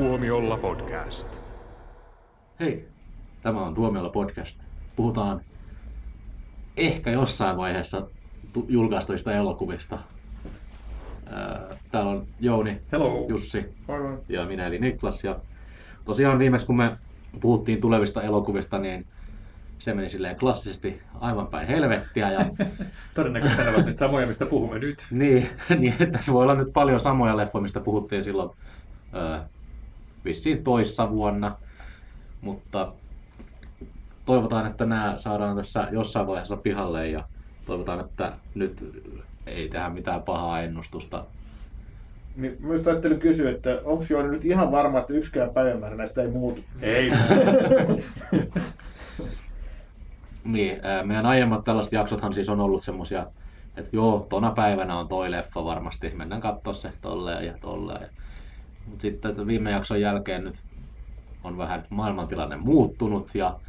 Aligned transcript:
Tuomiolla 0.00 0.56
podcast. 0.56 1.42
Hei, 2.60 2.88
tämä 3.42 3.62
on 3.66 3.74
Tuomiolla 3.74 4.10
podcast. 4.10 4.58
Puhutaan 4.96 5.40
ehkä 6.76 7.10
jossain 7.10 7.56
vaiheessa 7.56 8.06
tu- 8.52 8.66
julkaistuista 8.68 9.32
elokuvista. 9.32 9.98
Ää, 11.30 11.60
Täällä 11.90 12.10
on 12.10 12.26
Jouni, 12.40 12.80
Hello. 12.92 13.26
Jussi 13.28 13.64
Moi 13.88 14.00
moi. 14.00 14.18
ja 14.28 14.46
minä 14.46 14.66
eli 14.66 14.78
Niklas. 14.78 15.24
Ja 15.24 15.36
tosiaan 16.04 16.38
viimeksi 16.38 16.66
kun 16.66 16.76
me 16.76 16.96
puhuttiin 17.40 17.80
tulevista 17.80 18.22
elokuvista, 18.22 18.78
niin 18.78 19.06
se 19.78 19.94
meni 19.94 20.08
silleen 20.08 20.36
klassisesti 20.36 21.00
aivan 21.20 21.46
päin 21.46 21.68
helvettiä. 21.68 22.32
Ja 22.32 22.46
Todennäköisesti 23.14 23.62
nämä 23.64 23.74
ovat 23.76 23.86
nyt 23.86 23.96
samoja, 23.96 24.26
mistä 24.26 24.46
puhumme 24.46 24.78
nyt. 24.78 25.06
niin, 25.10 25.48
niin, 25.78 25.94
tässä 26.12 26.32
voi 26.32 26.42
olla 26.42 26.54
nyt 26.54 26.72
paljon 26.72 27.00
samoja 27.00 27.36
leffoja, 27.36 27.62
mistä 27.62 27.80
puhuttiin 27.80 28.22
silloin 28.22 28.50
ö, 29.14 29.38
vissiin 30.26 30.64
toissa 30.64 31.10
vuonna. 31.10 31.56
Mutta 32.40 32.92
toivotaan, 34.24 34.66
että 34.66 34.86
nämä 34.86 35.14
saadaan 35.16 35.56
tässä 35.56 35.88
jossain 35.90 36.26
vaiheessa 36.26 36.56
pihalle 36.56 37.08
ja 37.08 37.24
toivotaan, 37.66 38.00
että 38.00 38.32
nyt 38.54 38.84
ei 39.46 39.68
tehdä 39.68 39.88
mitään 39.88 40.22
pahaa 40.22 40.62
ennustusta. 40.62 41.24
Niin, 42.36 42.56
myös 42.60 42.86
ajattelin 42.86 43.20
kysyä, 43.20 43.50
että 43.50 43.80
onko 43.84 44.04
jo 44.10 44.22
nyt 44.26 44.44
ihan 44.44 44.72
varma, 44.72 44.98
että 44.98 45.12
yksikään 45.12 45.50
päivämäärä 45.50 45.96
näistä 45.96 46.22
ei 46.22 46.28
muutu? 46.28 46.60
Ei. 46.80 47.10
Niin, 50.44 50.80
meidän 51.04 51.26
aiemmat 51.26 51.64
tällaiset 51.64 51.92
jaksothan 51.92 52.32
siis 52.32 52.48
on 52.48 52.60
ollut 52.60 52.82
semmosia, 52.82 53.26
että 53.76 53.90
joo, 53.92 54.26
tona 54.28 54.50
päivänä 54.50 54.98
on 54.98 55.08
toi 55.08 55.30
leffa 55.30 55.64
varmasti, 55.64 56.10
mennään 56.10 56.40
katsoa 56.40 56.72
se 56.72 56.92
tolleen 57.00 57.46
ja 57.46 57.54
tolleen. 57.60 58.08
Mutta 58.86 59.02
sitten 59.02 59.30
että 59.30 59.46
viime 59.46 59.70
jakson 59.70 60.00
jälkeen 60.00 60.44
nyt 60.44 60.62
on 61.44 61.58
vähän 61.58 61.84
maailmantilanne 61.90 62.56
muuttunut 62.56 63.34
ja 63.34 63.60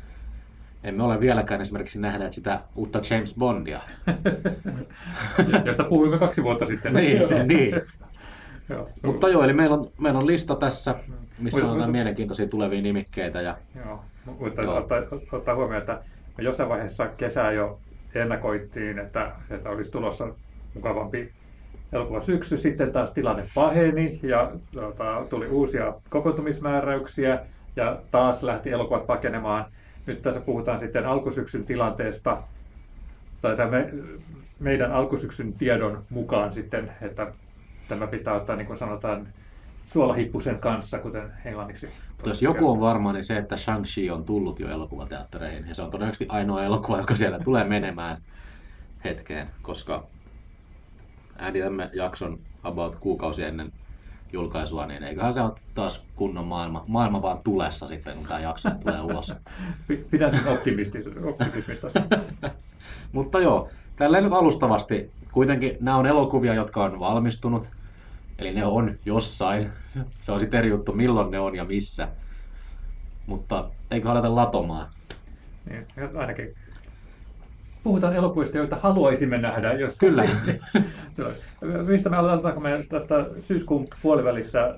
emme 0.83 1.03
ole 1.03 1.19
vieläkään 1.19 1.61
esimerkiksi 1.61 1.99
nähneet 1.99 2.33
sitä 2.33 2.61
uutta 2.75 3.01
James 3.09 3.35
Bondia. 3.35 3.81
Josta 5.65 5.83
puhuimme 5.83 6.19
kaksi 6.19 6.43
vuotta 6.43 6.65
sitten. 6.65 6.93
niin, 6.93 7.47
niin. 7.47 7.81
Joo. 8.69 8.89
Mutta 9.03 9.29
joo, 9.29 9.43
eli 9.43 9.53
meillä 9.53 9.75
on, 9.75 9.91
meillä 9.99 10.19
on 10.19 10.27
lista 10.27 10.55
tässä, 10.55 10.95
missä 11.39 11.65
on 11.65 11.73
jotain 11.73 11.91
mielenkiintoisia 11.91 12.47
tulevia 12.47 12.81
nimikkeitä. 12.81 13.41
Ja, 13.41 13.57
Joo. 13.85 14.03
Mutta 14.39 14.61
Joo. 14.61 14.77
ottaa, 14.77 14.97
ottaa 15.31 15.55
huomioon, 15.55 15.81
että 15.81 16.02
jossain 16.37 16.69
vaiheessa 16.69 17.07
kesää 17.07 17.52
jo 17.52 17.79
ennakoittiin, 18.15 18.99
että, 18.99 19.31
että 19.49 19.69
olisi 19.69 19.91
tulossa 19.91 20.27
mukavampi 20.73 21.31
elokuva 21.93 22.21
syksy. 22.21 22.57
Sitten 22.57 22.91
taas 22.91 23.11
tilanne 23.11 23.43
paheni 23.55 24.19
ja 24.23 24.52
tota, 24.75 25.25
tuli 25.30 25.47
uusia 25.47 25.93
kokoontumismääräyksiä 26.09 27.39
ja 27.75 27.97
taas 28.11 28.43
lähti 28.43 28.69
elokuvat 28.69 29.07
pakenemaan. 29.07 29.66
Nyt 30.05 30.21
tässä 30.21 30.41
puhutaan 30.41 30.80
sitten 30.80 31.05
alkusyksyn 31.05 31.65
tilanteesta, 31.65 32.38
tai 33.41 33.69
me, 33.69 33.89
meidän 34.59 34.91
alkusyksyn 34.91 35.53
tiedon 35.53 36.03
mukaan 36.09 36.53
sitten, 36.53 36.91
että 37.02 37.31
tämä 37.88 38.08
pitää 38.08 38.33
ottaa, 38.33 38.55
niin 38.55 38.67
kuin 38.67 38.77
sanotaan, 38.77 39.27
suolahippusen 39.88 40.59
kanssa, 40.59 40.99
kuten 40.99 41.31
englanniksi. 41.45 41.89
mutta 42.09 42.30
jos 42.30 42.41
joku 42.41 42.71
on 42.71 42.80
varma, 42.80 43.13
niin 43.13 43.23
se, 43.23 43.38
että 43.38 43.55
Shang-Chi 43.55 44.11
on 44.11 44.23
tullut 44.23 44.59
jo 44.59 44.69
elokuvateattereihin. 44.69 45.67
Ja 45.67 45.75
se 45.75 45.81
on 45.81 45.91
todennäköisesti 45.91 46.25
ainoa 46.30 46.63
elokuva, 46.63 46.97
joka 46.97 47.15
siellä 47.15 47.39
tulee 47.39 47.63
menemään 47.63 48.17
hetkeen, 49.03 49.47
koska 49.61 50.08
äänitämme 51.38 51.89
jakson 51.93 52.39
about 52.63 52.95
kuukausi 52.95 53.43
ennen 53.43 53.71
julkaisua, 54.33 54.85
niin 54.85 55.03
eiköhän 55.03 55.33
se 55.33 55.41
ole 55.41 55.52
taas 55.75 56.03
kunnon 56.16 56.47
maailma, 56.47 56.83
maailma 56.88 57.21
vaan 57.21 57.39
tulessa 57.43 57.88
sitten, 57.88 58.17
kun 58.17 58.27
tämä 58.27 58.39
jakso 58.39 58.69
tulee 58.69 59.02
ulos. 59.02 59.33
Pi- 59.88 60.05
Pidän 60.11 60.37
sen 60.37 60.48
optimismista. 60.48 61.87
Mutta 63.11 63.39
joo, 63.39 63.70
tälleen 63.95 64.23
nyt 64.23 64.33
alustavasti. 64.33 65.11
Kuitenkin 65.31 65.77
nämä 65.80 65.98
on 65.98 66.05
elokuvia, 66.05 66.53
jotka 66.53 66.83
on 66.83 66.99
valmistunut. 66.99 67.71
Eli 68.39 68.54
ne 68.54 68.65
on 68.65 68.95
jossain. 69.05 69.71
Se 70.21 70.31
on 70.31 70.39
sitten 70.39 70.58
eri 70.58 70.69
juttu, 70.69 70.93
milloin 70.93 71.31
ne 71.31 71.39
on 71.39 71.55
ja 71.55 71.65
missä. 71.65 72.08
Mutta 73.27 73.69
eikö 73.92 74.11
aleta 74.11 74.36
latomaan? 74.36 74.87
niin, 75.69 75.86
ainakin 76.17 76.55
puhutaan 77.87 78.15
elokuvista, 78.15 78.58
joita 78.58 78.75
haluaisimme 78.75 79.37
nähdä. 79.37 79.73
Jos... 79.73 79.98
Kyllä. 79.99 80.25
Mistä 81.87 82.09
me 82.09 82.17
aloitetaanko 82.17 82.61
me 82.61 82.86
tästä 82.89 83.25
syyskuun 83.39 83.86
puolivälissä 84.02 84.75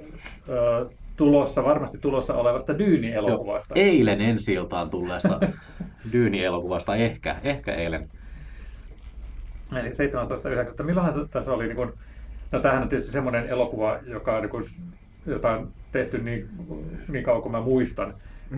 ö, 0.50 0.90
tulossa, 1.16 1.64
varmasti 1.64 1.98
tulossa 1.98 2.34
olevasta 2.34 2.80
Dyyni-elokuvasta? 2.80 3.80
Joo, 3.80 3.86
eilen 3.86 4.22
ensi 4.22 4.54
iltaan 4.54 4.90
tulleesta 4.90 5.40
Dyyni-elokuvasta, 6.12 6.96
ehkä, 6.96 7.36
ehkä 7.44 7.74
eilen. 7.74 8.10
Eli 9.76 9.90
17.9. 9.90 10.84
Milloinhan 10.84 11.30
tässä 11.30 11.52
oli, 11.52 11.66
niin 11.66 11.76
kun, 11.76 11.94
no 12.52 12.60
tämähän 12.60 12.84
on 12.84 12.90
tietysti 12.90 13.12
semmoinen 13.14 13.50
elokuva, 13.50 14.00
joka 14.08 14.36
on, 14.36 14.42
niin 14.42 14.50
kun, 14.50 14.66
jota 15.26 15.50
on 15.50 15.72
tehty 15.92 16.18
niin, 16.18 16.50
niin 17.08 17.24
kauan 17.24 17.42
kuin 17.42 17.52
mä 17.52 17.62
muistan. 17.62 18.14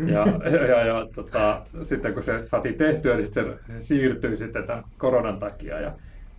Ja, 0.05 0.25
ja, 0.67 0.85
ja 0.85 1.07
tota, 1.15 1.61
sitten 1.83 2.13
kun 2.13 2.23
se 2.23 2.47
saatiin 2.47 2.75
tehtyä, 2.75 3.15
niin 3.15 3.25
sitten 3.25 3.45
se 3.67 3.81
siirtyi 3.81 4.37
sitten 4.37 4.67
tämän 4.67 4.83
koronan 4.97 5.39
takia. 5.39 5.79
Ja 5.79 5.91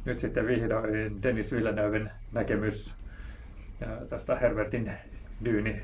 nyt 0.05 0.19
sitten 0.19 0.47
vihdoin 0.47 1.23
Dennis 1.23 1.53
Villeneuven 1.53 2.11
näkemys 2.33 2.95
ja 3.81 3.89
tästä 4.09 4.37
Herbertin 4.37 4.93
dyyni 5.45 5.83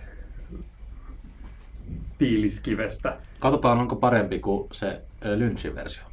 tiiliskivestä. 2.18 3.16
Katsotaan, 3.38 3.78
onko 3.78 3.96
parempi 3.96 4.38
kuin 4.38 4.68
se 4.72 5.02
Lynchin 5.36 5.74
versio. 5.74 6.04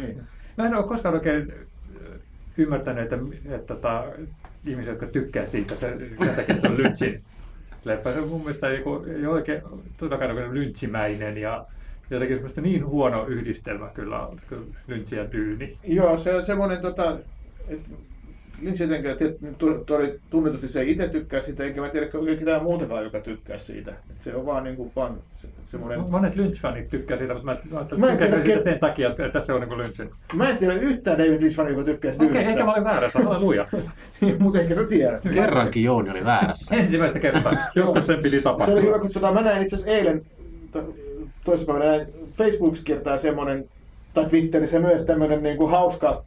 Niin. 0.00 0.22
Mä 0.56 0.66
en 0.66 0.74
ole 0.74 0.88
koskaan 0.88 1.14
oikein 1.14 1.52
ymmärtänyt, 2.56 3.04
että, 3.04 3.16
että 3.48 3.74
tota, 3.74 4.04
ihmisiä, 4.66 4.92
jotka 4.92 5.06
tykkää 5.06 5.46
siitä, 5.46 5.74
se, 5.74 5.98
sen 6.24 6.36
takia, 6.36 6.54
että 6.54 6.60
se 6.60 6.68
on 6.68 6.76
Lynchin 6.76 7.20
Se 7.84 8.20
on 8.20 8.28
mun 8.28 8.40
mielestä 8.40 8.68
ei, 8.68 8.82
ei 9.16 9.26
oikein 9.26 9.62
todellakaan 9.96 10.54
lynchimäinen 10.54 11.38
ja 11.38 11.66
jotenkin 12.10 12.36
semmoista 12.36 12.60
niin 12.60 12.86
huono 12.86 13.26
yhdistelmä 13.26 13.88
kyllä 13.94 14.28
Lynch 14.86 15.12
ja 15.12 15.32
Dyyni. 15.32 15.76
Joo, 15.84 16.18
se 16.18 16.34
on 16.34 16.42
semmoinen, 16.42 16.80
tota, 16.80 17.18
että 17.68 17.88
Lynch 18.62 18.82
tu- 19.58 19.84
tunnetusti 20.30 20.68
se 20.68 20.80
ei 20.80 20.90
itse 20.90 21.08
tykkää 21.08 21.40
siitä, 21.40 21.64
eikä 21.64 21.80
mä 21.80 21.88
tiedä 21.88 22.08
oikein 22.14 22.38
ketään 22.38 22.62
muutakaan, 22.62 23.04
joka 23.04 23.20
tykkää 23.20 23.58
siitä. 23.58 23.90
Et 23.90 24.22
se 24.22 24.34
on 24.36 24.46
vaan 24.46 24.64
niin 24.64 24.76
kuin 24.76 24.92
vaan 24.96 25.14
se, 25.36 25.48
semmoinen... 25.66 26.00
Monet 26.10 26.34
Lynch-fanit 26.36 26.88
tykkää 26.90 27.18
siitä, 27.18 27.34
mutta 27.34 27.46
mä, 27.46 27.56
mä 27.70 27.76
ajattelin, 27.78 28.00
Mä 28.00 28.06
en 28.06 28.12
että 28.12 28.24
tykkää 28.24 28.42
tiedä, 28.44 28.60
siitä 28.60 28.70
ke- 28.70 28.72
sen 28.72 28.78
takia, 28.80 29.26
että 29.26 29.40
se 29.40 29.52
on 29.52 29.60
niin 29.60 29.78
Lynchin. 29.78 30.10
Mä 30.36 30.48
en 30.50 30.56
tiedä 30.58 30.74
yhtään 30.74 31.18
David 31.18 31.40
Lynch-fania, 31.42 31.68
joka 31.70 31.84
tykkäisi 31.84 32.16
Okei, 32.18 32.28
Dyynistä. 32.28 32.52
eikä 32.52 32.64
mä 32.64 32.72
olin 32.72 32.84
väärässä, 32.84 33.18
halleluja. 33.18 33.66
Mutta 34.38 34.60
ehkä 34.60 34.74
sä 34.74 34.84
tiedät. 34.84 35.22
Kerrankin 35.34 35.84
Jouni 35.84 36.10
oli 36.10 36.24
väärässä. 36.24 36.76
Ensimmäistä 36.76 37.18
kertaa. 37.18 37.52
Joskus 37.74 38.06
sen 38.06 38.16
piti 38.16 38.30
Se 38.30 38.36
oli 38.36 38.42
tapahtua. 38.42 38.80
hyvä, 38.80 38.98
kun 38.98 39.10
tota, 39.10 39.32
mä 39.32 39.42
näin 39.42 39.62
itse 39.62 39.76
asiassa 39.76 39.92
eilen, 39.92 40.22
to- 40.72 40.94
toissapäivänä 41.44 41.90
näin, 41.90 42.06
Facebookissa 42.36 42.84
kiertää 42.84 43.16
semmoinen, 43.16 43.64
tai 44.14 44.24
Twitterissä 44.26 44.78
myös 44.78 45.02
tämmöinen 45.02 45.42
niin 45.42 45.56
kuin 45.56 45.70
hauska, 45.70 46.22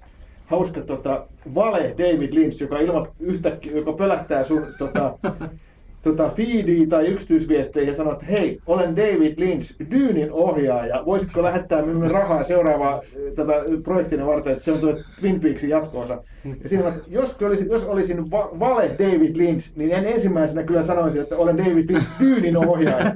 hauska 0.47 0.81
tota, 0.81 1.25
vale 1.55 1.95
David 1.97 2.33
Lynch, 2.33 2.61
joka 2.61 2.79
ilmat 2.79 3.13
yhtäkkiä, 3.19 3.71
joka 3.71 3.93
pölähtää 3.93 4.43
sun 4.43 4.65
tota, 4.77 5.17
tota, 6.03 6.29
feediä 6.29 6.87
tai 6.87 7.07
yksityisviestejä 7.07 7.87
ja 7.87 7.95
sanoo, 7.95 8.13
että 8.13 8.25
hei, 8.25 8.59
olen 8.65 8.95
David 8.95 9.33
Lynch, 9.37 9.75
Dyynin 9.91 10.31
ohjaaja. 10.31 11.03
Voisitko 11.05 11.43
lähettää 11.43 11.81
minulle 11.81 12.07
rahaa 12.07 12.43
seuraavaa 12.43 13.01
tätä 13.35 13.53
projektia 13.83 14.25
varten, 14.25 14.53
että 14.53 14.65
se 14.65 14.71
on 14.71 14.79
tuo 14.79 14.95
Twin 15.19 15.39
Peaksin 15.39 15.69
jatkoosa. 15.69 16.23
Ja 16.63 16.69
siinä 16.69 16.87
että 16.87 17.01
jos 17.07 17.41
olisin, 17.41 17.67
jos 17.71 17.85
olisin 17.85 18.31
va- 18.31 18.49
vale 18.59 18.95
David 18.99 19.35
Lynch, 19.35 19.71
niin 19.75 19.91
en 19.91 20.05
ensimmäisenä 20.05 20.63
kyllä 20.63 20.83
sanoisin, 20.83 21.21
että 21.21 21.37
olen 21.37 21.57
David 21.57 21.89
Lynch, 21.89 22.07
Dyynin 22.19 22.57
ohjaaja. 22.57 23.13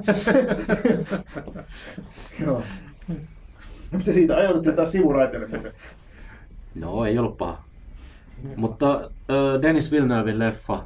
Joo. 2.46 2.62
Mutta 3.90 4.12
siitä 4.12 4.36
ajauduttiin 4.36 4.76
taas 4.76 4.92
sivuraiteille 4.92 5.46
muuten. 5.46 5.72
No, 6.74 7.04
ei 7.04 7.18
ollut 7.18 7.38
paha. 7.38 7.64
Mutta 8.56 9.10
ö, 9.30 9.58
Dennis 9.62 9.90
Villeneuven 9.90 10.38
leffa, 10.38 10.84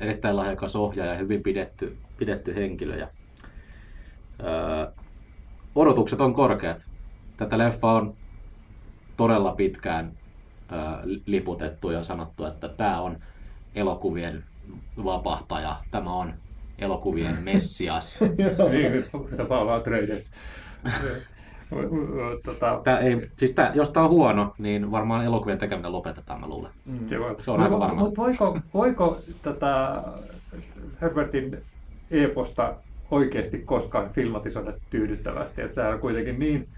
erittäin 0.00 0.36
lahjakas 0.36 0.76
ohjaaja, 0.76 1.14
hyvin 1.14 1.42
pidetty, 1.42 1.96
pidetty 2.18 2.54
henkilö. 2.54 2.96
Ja, 2.96 3.08
ö, 4.40 4.92
odotukset 5.74 6.20
on 6.20 6.34
korkeat. 6.34 6.88
Tätä 7.36 7.58
leffa 7.58 7.92
on 7.92 8.14
todella 9.16 9.52
pitkään 9.52 10.12
ö, 10.72 10.74
liputettu 11.26 11.90
ja 11.90 12.02
sanottu, 12.02 12.44
että 12.44 12.68
tämä 12.68 13.00
on 13.00 13.18
elokuvien 13.74 14.44
vapahtaja, 15.04 15.76
tämä 15.90 16.12
on 16.12 16.34
elokuvien 16.78 17.38
messias. 17.42 18.18
Niin, 18.70 19.04
traded. 19.84 20.24
tota, 22.44 22.80
Tää 22.84 22.98
ei, 22.98 23.30
siis 23.36 23.50
tää, 23.50 23.70
jos 23.74 23.90
tämä 23.90 24.04
on 24.04 24.10
huono, 24.10 24.54
niin 24.58 24.90
varmaan 24.90 25.24
elokuvien 25.24 25.58
tekeminen 25.58 25.92
lopetetaan, 25.92 26.40
mä 26.40 26.48
luulen. 26.48 26.72
se, 27.08 27.20
voi, 27.20 27.36
Se 27.40 27.50
on 27.50 27.60
aika 27.60 27.78
varma. 27.78 28.00
Mutta 28.00 28.22
voiko, 28.22 28.58
voiko 28.74 29.18
tätä 29.42 30.02
Herbertin 31.00 31.62
eposta 32.10 32.74
oikeasti 33.10 33.58
koskaan 33.58 34.10
filmatisoida 34.10 34.72
tyydyttävästi. 34.90 35.62
Että 35.62 35.74
sehän 35.74 35.92
on 35.92 36.00
kuitenkin 36.00 36.38
niin, 36.38 36.68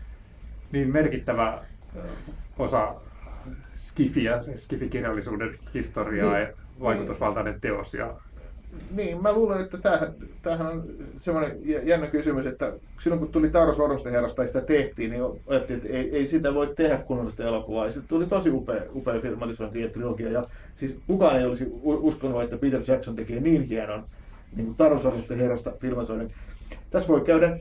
niin 0.73 0.93
merkittävä 0.93 1.59
osa 2.59 2.95
skifiä, 3.77 4.41
skifikirjallisuuden 4.59 5.55
historiaa 5.75 6.33
Niin. 6.33 6.49
ja 6.49 6.53
vaikutusvaltainen 6.81 7.61
teos. 7.61 7.95
Ja, 7.95 8.15
Niin, 8.91 9.23
mä 9.23 9.33
luulen, 9.33 9.61
että 9.61 9.79
tämähän, 9.79 10.15
tämähän 10.43 10.67
on 10.67 10.85
semmoinen 11.17 11.59
jä- 11.65 11.83
jännä 11.83 12.07
kysymys, 12.07 12.47
että 12.47 12.73
silloin 13.01 13.21
kun 13.21 13.33
tuli 13.33 13.51
Taru 13.51 13.73
Sormusten 13.75 14.13
herrasta 14.13 14.43
ja 14.43 14.47
sitä 14.47 14.61
tehtiin, 14.61 15.11
niin 15.11 15.23
ajattelin, 15.47 15.83
että 15.83 15.97
ei, 15.97 16.17
ei 16.17 16.27
sitä 16.27 16.55
voi 16.55 16.73
tehdä 16.77 16.99
kunnollista 16.99 17.45
elokuvaa. 17.45 17.87
Ja 17.87 17.93
sitten 17.93 18.09
tuli 18.09 18.27
tosi 18.27 18.51
upea, 18.51 18.83
upea 18.95 19.21
filmatisointi 19.21 19.81
ja 19.81 19.89
trilogia. 19.89 20.31
Ja 20.31 20.47
siis 20.77 20.97
kukaan 21.07 21.39
ei 21.39 21.45
olisi 21.45 21.73
uskonut, 21.83 22.43
että 22.43 22.57
Peter 22.57 22.81
Jackson 22.87 23.17
tekee 23.17 23.41
niin 23.41 23.63
hienon 23.63 24.05
niin 24.57 24.67
kuin 24.67 24.77
Taru 24.77 24.99
Sormusten 24.99 25.39
herrasta 25.39 25.73
filmatisoinnin. 25.79 26.33
Tässä 26.91 27.09
voi 27.09 27.21
käydä 27.21 27.59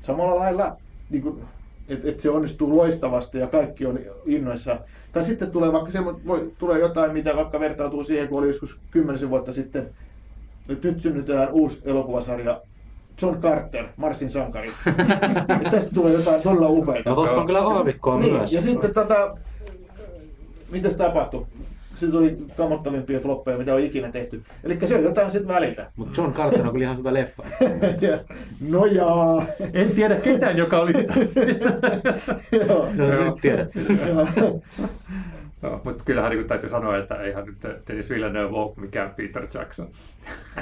samalla 0.00 0.38
lailla, 0.38 0.76
niin 1.10 1.22
kuin, 1.22 1.40
että, 1.88 2.08
että 2.08 2.22
se 2.22 2.30
onnistuu 2.30 2.76
loistavasti 2.76 3.38
ja 3.38 3.46
kaikki 3.46 3.86
on 3.86 3.98
innoissaan. 4.26 4.78
Tai 5.12 5.22
sitten 5.22 5.50
tulee 5.50 5.72
vaikka 5.72 6.04
voi, 6.26 6.52
tulee 6.58 6.78
jotain, 6.78 7.12
mitä 7.12 7.36
vaikka 7.36 7.60
vertautuu 7.60 8.04
siihen, 8.04 8.28
kun 8.28 8.38
oli 8.38 8.46
joskus 8.46 8.80
kymmenisen 8.90 9.30
vuotta 9.30 9.52
sitten 9.52 9.90
nyt, 10.68 10.84
nyt 10.84 11.00
synnytään 11.00 11.48
uusi 11.52 11.82
elokuvasarja 11.84 12.60
John 13.22 13.40
Carter, 13.40 13.84
Marsin 13.96 14.30
sankari. 14.30 14.70
ja 15.64 15.70
tästä 15.70 15.94
tulee 15.94 16.12
jotain 16.12 16.42
todella 16.42 16.68
upeaa. 16.68 17.02
No 17.06 17.14
tossa 17.14 17.40
on 17.40 17.46
kyllä 17.46 17.62
aavikkoa 17.62 18.18
niin, 18.18 18.32
myös. 18.34 18.52
ja 18.52 18.62
sitten 18.62 18.94
tota, 18.94 19.36
mitäs 20.70 20.94
tapahtui? 20.94 21.46
Sitten 21.94 22.18
tuli 22.18 22.36
kammottavimpia 22.56 23.20
floppeja, 23.20 23.58
mitä 23.58 23.74
on 23.74 23.80
ikinä 23.80 24.12
tehty. 24.12 24.42
Eli 24.64 24.78
se 24.84 24.96
on 24.96 25.04
jotain 25.04 25.30
sitten 25.30 25.54
välillä. 25.54 25.90
Mutta 25.96 26.20
John 26.20 26.32
Carter 26.32 26.66
on 26.66 26.72
kyllä 26.72 26.84
ihan 26.84 26.98
hyvä 26.98 27.14
leffa. 27.14 27.42
No 28.70 28.86
jaa. 28.86 29.46
en 29.72 29.90
tiedä 29.90 30.16
ketään, 30.16 30.56
joka 30.56 30.80
oli 30.80 30.92
sitä. 30.92 31.14
Joo. 32.66 32.88
No, 32.94 33.24
nyt 33.24 33.40
tiedät. 33.42 33.70
No, 35.62 35.80
mutta 35.84 36.04
kyllähän 36.04 36.30
niin 36.30 36.46
täytyy 36.46 36.70
sanoa, 36.70 36.96
että 36.98 37.14
eihän 37.14 37.44
nyt 37.46 37.56
Dennis 37.88 38.10
Villeneuve 38.10 38.56
ole 38.56 38.72
mikään 38.76 39.10
Peter 39.16 39.46
Jackson. 39.54 39.88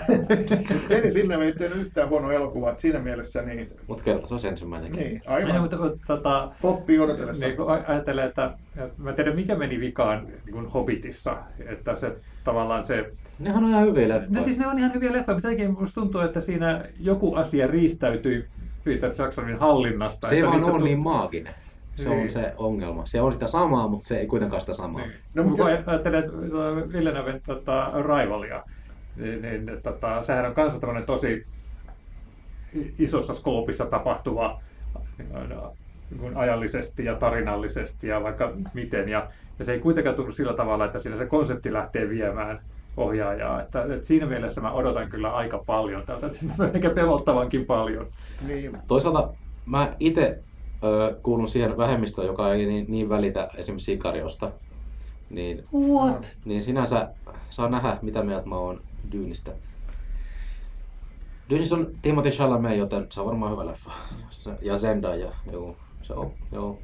Dennis 0.89 1.15
Villeneuve 1.15 1.45
ei 1.47 1.53
tehnyt 1.53 1.79
yhtään 1.79 2.09
huonoa 2.09 2.33
elokuvaa, 2.33 2.71
että 2.71 2.83
siinä 2.83 2.99
mielessä 2.99 3.43
niin, 3.43 3.71
Mut 3.87 4.03
kerta 4.03 4.27
se 4.27 4.35
olisi 4.35 4.49
ensimmäinenkin. 4.49 5.01
niin 5.01 5.13
Ei, 5.13 5.21
aivan. 5.27 5.61
mutta, 5.61 5.77
mutta, 5.77 5.99
tota, 6.07 6.53
Floppi 6.61 6.99
odotellessa. 7.01 7.47
niin, 7.47 7.57
kun 7.57 7.67
aj- 7.67 7.91
ajattelee, 7.91 8.25
että 8.27 8.51
mä 8.99 9.11
en 9.11 9.17
tiedä 9.17 9.35
mikä 9.35 9.55
meni 9.55 9.81
vikaan 9.81 10.27
niin 10.45 10.53
kuin 10.53 10.67
Hobbitissa, 10.67 11.37
että 11.67 11.95
se 11.95 12.17
tavallaan 12.45 12.85
se 12.85 13.13
Nehän 13.39 13.65
on 13.65 13.71
ihan 13.71 13.87
hyviä 13.87 14.09
leffoja. 14.09 14.39
No 14.39 14.43
siis 14.45 14.59
ne 14.59 14.67
on 14.67 14.79
ihan 14.79 14.95
hyviä 14.95 15.13
leffoja, 15.13 15.37
mutta 15.37 15.49
jotenkin 15.51 15.79
musta 15.81 16.01
tuntuu, 16.01 16.21
että 16.21 16.41
siinä 16.41 16.85
joku 17.01 17.35
asia 17.35 17.67
riistäytyi 17.67 18.45
Peter 18.85 19.11
Jacksonin 19.19 19.59
hallinnasta. 19.59 20.29
se 20.29 20.35
ei 20.35 20.41
että 20.41 20.51
vaan 20.53 20.65
ole 20.65 20.79
tu- 20.79 20.85
niin 20.85 20.99
maaginen. 20.99 21.55
Se 22.03 22.09
Niin. 22.09 22.23
on 22.23 22.31
se 22.31 22.55
ongelma. 22.57 23.07
Se 23.07 23.21
on 23.21 23.33
sitä 23.33 23.47
samaa, 23.47 23.89
mutta 23.89 24.07
se 24.07 24.19
ei 24.19 24.27
kuitenkaan 24.27 24.61
sitä 24.61 24.73
samaa. 24.73 25.01
Niin. 25.01 25.13
No, 25.35 25.43
mutta 25.45 25.63
kun 25.63 25.73
jos- 25.73 25.89
ajattelee 25.89 26.23
tuota 26.23 26.93
Villeneuven 26.93 27.41
tota, 27.47 27.93
Rivalia, 27.95 28.63
niin, 29.17 29.43
niin 29.43 29.71
tota, 29.83 30.23
sehän 30.23 30.47
on 30.47 30.55
kanssa 30.55 30.81
tämmöinen 30.81 31.05
tosi 31.07 31.47
isossa 32.99 33.35
skoopissa 33.35 33.87
tapahtuva 33.87 34.61
niin 35.19 36.21
kuin 36.21 36.37
ajallisesti 36.37 37.05
ja 37.05 37.15
tarinallisesti 37.15 38.07
ja 38.07 38.23
vaikka 38.23 38.53
miten. 38.75 39.09
Ja, 39.09 39.31
ja 39.59 39.65
se 39.65 39.73
ei 39.73 39.79
kuitenkaan 39.81 40.17
tullut 40.17 40.35
sillä 40.35 40.55
tavalla, 40.55 40.85
että 40.85 40.99
siinä 40.99 41.17
se 41.17 41.27
konsepti 41.27 41.73
lähtee 41.73 42.09
viemään 42.09 42.61
ohjaajaa. 42.97 43.61
Että, 43.63 43.83
että 43.83 44.07
siinä 44.07 44.27
mielessä 44.27 44.61
mä 44.61 44.73
odotan 44.73 45.11
kyllä 45.11 45.35
aika 45.35 45.59
paljon 45.67 46.03
tältä, 46.07 46.27
että 46.27 46.65
ehkä 46.75 46.91
pelottavankin 46.91 47.67
paljon. 47.67 48.07
Niin, 48.47 48.79
Toisaalta 48.87 49.33
mä 49.67 49.93
itse 50.01 50.39
kuulun 51.23 51.49
siihen 51.49 51.77
vähemmistöön, 51.77 52.27
joka 52.27 52.53
ei 52.55 52.67
niin, 52.67 52.87
niin 52.89 53.09
välitä 53.09 53.49
esimerkiksi 53.57 53.93
Sikariosta. 53.93 54.51
Niin, 55.31 55.65
What? 55.75 56.37
niin 56.45 56.63
sinänsä 56.63 57.09
saa 57.51 57.69
nähdä, 57.69 57.99
mitä 58.03 58.23
mieltä 58.23 58.49
mä 58.49 58.57
oon 58.57 58.81
Dyynistä. 59.13 59.53
Dyynis 61.51 61.73
on 61.73 61.87
Timothy 62.03 62.31
Chalamet, 62.31 62.77
joten 62.79 63.07
se 63.11 63.21
on 63.21 63.27
varmaan 63.27 63.53
hyvä 63.53 63.67
leffa. 63.67 63.91
Ja 64.63 64.79
Zendaya, 64.79 65.33
joo. 65.53 65.77
Se 66.03 66.13
on, 66.13 66.31
joo. 66.53 66.79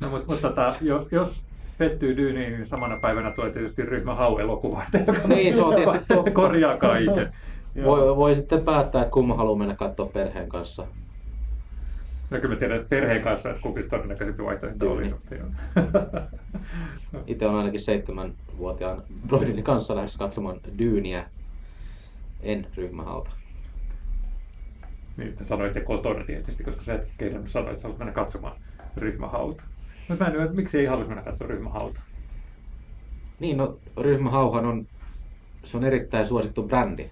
No, 0.00 0.08
mutta, 0.08 0.26
mutta 0.26 0.48
tota, 0.48 0.74
jos, 0.80 1.12
jos 1.12 1.42
pettyy 1.78 2.16
Dyniin, 2.16 2.52
niin 2.52 2.66
samana 2.66 2.98
päivänä 3.02 3.30
tulee 3.30 3.52
tietysti 3.52 3.82
ryhmä 3.82 4.14
Hau-elokuva, 4.14 4.82
Niin, 5.26 5.54
se 5.54 5.62
on 5.62 5.74
tietysti 5.74 6.04
totta. 6.08 6.30
korjaa 6.30 6.76
kaiken. 6.76 7.32
Voi, 7.84 8.16
voi 8.16 8.34
sitten 8.34 8.64
päättää, 8.64 9.02
että 9.02 9.12
kumma 9.12 9.34
haluaa 9.36 9.58
mennä 9.58 9.74
katsoa 9.76 10.06
perheen 10.06 10.48
kanssa. 10.48 10.86
No 12.32 12.40
kyllä 12.40 12.54
mä 12.54 12.58
tiedän, 12.58 12.76
että 12.76 12.88
perheen 12.88 13.22
kanssa, 13.22 13.50
että 13.50 13.62
kumpi 13.62 13.82
todennäköisempi 13.82 14.44
vaihtoehto 14.44 14.94
mutta 15.10 15.34
joo. 15.34 15.46
Itse 17.26 17.46
on 17.46 17.54
ainakin 17.54 17.80
seitsemänvuotiaan 17.80 19.02
broidini 19.26 19.62
kanssa 19.62 19.94
lähdössä 19.94 20.18
katsomaan 20.18 20.60
Dyyniä. 20.78 21.26
En 22.40 22.66
ryhmähauta. 22.76 23.30
niin, 25.16 25.28
että 25.28 25.44
sanoitte 25.44 25.80
kotona 25.80 26.24
tietysti, 26.24 26.64
koska 26.64 26.82
sä 26.82 26.94
et 26.94 27.08
kehdannut 27.18 27.50
sanoa, 27.50 27.70
että 27.70 27.82
sä 27.82 27.88
haluat 27.88 27.98
mennä 27.98 28.12
katsomaan 28.12 28.56
ryhmähauta. 28.96 29.62
Mutta 30.08 30.24
mä 30.24 30.30
en 30.30 30.36
ymmärrä, 30.36 30.54
miksi 30.54 30.78
ei 30.78 30.86
halus 30.86 31.08
mennä 31.08 31.22
katsomaan 31.22 31.50
ryhmähauta. 31.50 32.00
Niin, 33.40 33.56
no 33.56 33.78
ryhmähauhan 34.00 34.64
on, 34.64 34.86
se 35.64 35.76
on 35.76 35.84
erittäin 35.84 36.26
suosittu 36.26 36.62
brändi. 36.62 37.10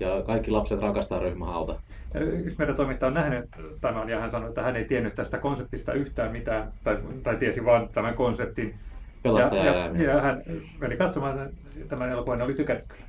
Ja 0.00 0.22
kaikki 0.22 0.50
lapset 0.50 0.80
rakastaa 0.80 1.18
ryhmähauta. 1.18 1.80
Ja 2.14 2.20
Yksi 2.20 2.54
meidän 2.58 2.76
toimittaja 2.76 3.08
on 3.08 3.14
nähnyt 3.14 3.44
tämän 3.80 4.08
ja 4.08 4.20
hän 4.20 4.30
sanoi, 4.30 4.48
että 4.48 4.62
hän 4.62 4.76
ei 4.76 4.84
tiennyt 4.84 5.14
tästä 5.14 5.38
konseptista 5.38 5.92
yhtään 5.92 6.32
mitään, 6.32 6.72
tai, 6.84 6.98
tai 7.22 7.36
tiesi 7.36 7.64
vain 7.64 7.88
tämän 7.88 8.14
konseptin. 8.14 8.68
Ja, 8.68 8.74
Pelastajaeläimiä. 9.22 10.02
ja, 10.02 10.14
ja 10.14 10.20
hän 10.20 10.42
meni 10.80 10.96
katsomaan 10.96 11.38
sen- 11.38 11.88
tämän 11.88 12.10
elokuvan 12.10 12.38
ja 12.38 12.44
oli 12.44 12.54
tykännyt 12.54 12.84
kyllä. 12.88 13.02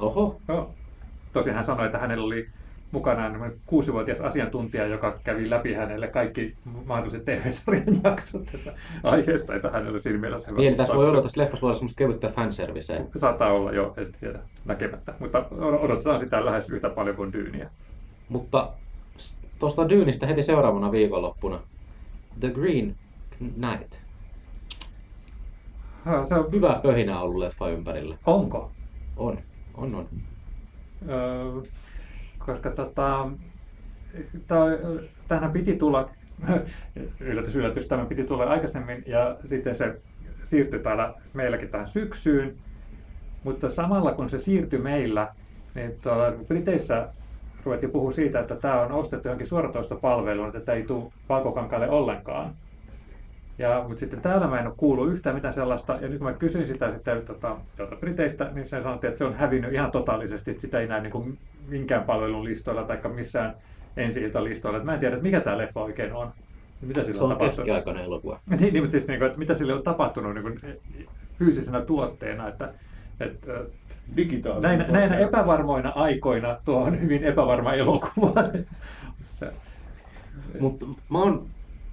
Oho, 0.00 0.40
Joo. 0.48 0.74
Tosin 1.32 1.54
hän 1.54 1.64
sanoi, 1.64 1.86
että 1.86 1.98
hänellä 1.98 2.24
oli 2.24 2.46
mukanaan 2.90 3.52
kuusivuotias 3.66 4.20
asiantuntija, 4.20 4.86
joka 4.86 5.18
kävi 5.24 5.50
läpi 5.50 5.74
hänelle 5.74 6.08
kaikki 6.08 6.54
mahdolliset 6.86 7.24
TV-sarjan 7.24 8.00
jaksot 8.04 8.46
tästä 8.52 8.72
aiheesta, 9.04 9.54
että 9.54 9.70
hänellä 9.70 9.90
oli 9.90 10.00
siinä 10.00 10.18
mielessä 10.18 10.50
hyvä. 10.50 10.60
niin 10.60 10.76
tässä 10.76 10.94
voi 10.94 11.08
olla 11.08 11.22
tässä 11.22 11.40
leffassa 11.40 11.62
voi 11.62 11.68
olla 11.68 11.78
semmoista 11.78 11.98
kevyttä 11.98 12.28
fanserviceä. 12.28 13.00
Saattaa 13.16 13.52
olla 13.52 13.72
jo, 13.72 13.94
en 13.96 14.12
tiedä, 14.20 14.38
näkemättä. 14.64 15.14
Mutta 15.18 15.44
odotetaan 15.60 16.20
sitä 16.20 16.44
lähes 16.44 16.70
yhtä 16.70 16.90
paljon 16.90 17.16
kuin 17.16 17.32
Dyyniä. 17.32 17.70
Mutta 18.28 18.70
tuosta 19.58 19.88
Dyynistä 19.88 20.26
heti 20.26 20.42
seuraavana 20.42 20.92
viikonloppuna. 20.92 21.60
The 22.40 22.50
Green 22.50 22.96
Knight. 23.38 23.94
Ha, 26.04 26.26
Se 26.26 26.34
on 26.34 26.52
Hyvä 26.52 26.80
pöhinä 26.82 27.20
ollut 27.20 27.36
leffa 27.38 27.68
ympärillä. 27.68 28.16
Onko? 28.26 28.70
On, 29.16 29.38
on, 29.74 29.94
on. 29.94 30.08
Öö, 31.08 31.62
koska 32.38 32.70
tota, 32.70 33.30
tämähän 35.28 35.52
piti 35.52 35.76
tulla, 35.76 36.10
yllätys, 37.20 37.56
yllätys, 37.56 37.88
tämä 37.88 38.04
piti 38.04 38.24
tulla 38.24 38.44
aikaisemmin 38.44 39.02
ja 39.06 39.36
sitten 39.48 39.74
se 39.74 40.00
siirtyi 40.44 40.80
täällä 40.80 41.14
meilläkin 41.34 41.68
tähän 41.68 41.88
syksyyn. 41.88 42.56
Mutta 43.44 43.70
samalla 43.70 44.12
kun 44.12 44.30
se 44.30 44.38
siirtyi 44.38 44.78
meillä, 44.78 45.34
niin 45.74 45.92
Briteissä 46.48 47.08
ruvettiin 47.64 47.92
puhua 47.92 48.12
siitä, 48.12 48.40
että 48.40 48.56
tämä 48.56 48.80
on 48.80 48.92
ostettu 48.92 49.28
johonkin 49.28 49.46
suoratoistopalveluun, 49.46 50.48
että 50.48 50.60
tämä 50.60 50.76
ei 50.76 50.82
tule 50.82 51.12
valkokankaalle 51.28 51.90
ollenkaan. 51.90 52.50
Ja, 53.58 53.84
mutta 53.88 54.00
sitten 54.00 54.20
täällä 54.20 54.46
mä 54.46 54.60
en 54.60 54.66
ole 54.66 54.74
kuullut 54.76 55.12
yhtään 55.12 55.34
mitään 55.34 55.54
sellaista, 55.54 55.98
ja 56.00 56.08
nyt 56.08 56.18
kun 56.18 56.26
mä 56.26 56.32
kysyin 56.32 56.66
sitä 56.66 56.92
sitten 56.92 57.22
tota, 57.26 57.56
tuolta 57.76 57.96
Briteistä, 57.96 58.50
niin 58.54 58.66
se 58.66 58.82
sanottiin, 58.82 59.08
että 59.08 59.18
se 59.18 59.24
on 59.24 59.34
hävinnyt 59.34 59.72
ihan 59.72 59.90
totaalisesti, 59.90 60.50
että 60.50 60.60
sitä 60.60 60.80
ei 60.80 60.86
näy 60.86 61.00
niin 61.00 61.10
kuin 61.10 61.38
minkään 61.68 62.04
palvelun 62.04 62.44
listoilla 62.44 62.82
tai 62.82 62.98
missään 63.14 63.54
ensi 63.96 64.32
listoilla. 64.40 64.84
Mä 64.84 64.94
en 64.94 65.00
tiedä, 65.00 65.16
että 65.16 65.22
mikä 65.22 65.40
tämä 65.40 65.58
leffa 65.58 65.80
oikein 65.80 66.12
on. 66.12 66.30
Mitä 66.80 67.00
sillä 67.00 67.16
Se 67.16 67.22
on 67.22 67.28
tapahtunut? 67.28 67.56
keskiaikainen 67.56 68.04
elokuva. 68.04 68.40
Niin, 68.50 68.72
niin, 68.72 68.82
mutta 68.82 68.92
siis, 68.92 69.08
niin 69.08 69.18
kuin, 69.18 69.26
että 69.26 69.38
mitä 69.38 69.54
sille 69.54 69.74
on 69.74 69.82
tapahtunut 69.82 70.34
niin 70.34 70.42
kuin, 70.42 70.60
fyysisenä 71.38 71.80
tuotteena, 71.80 72.48
että, 72.48 72.72
että 73.20 73.52
digitaalinen. 74.16 74.78
näinä, 74.78 74.92
näinä 74.92 75.18
epävarmoina 75.18 75.90
aikoina 75.90 76.56
tuo 76.64 76.78
on 76.78 77.00
hyvin 77.00 77.24
epävarma 77.24 77.72
elokuva. 77.74 78.44
Mutta 80.60 80.86
mä 81.08 81.18
oon 81.18 81.46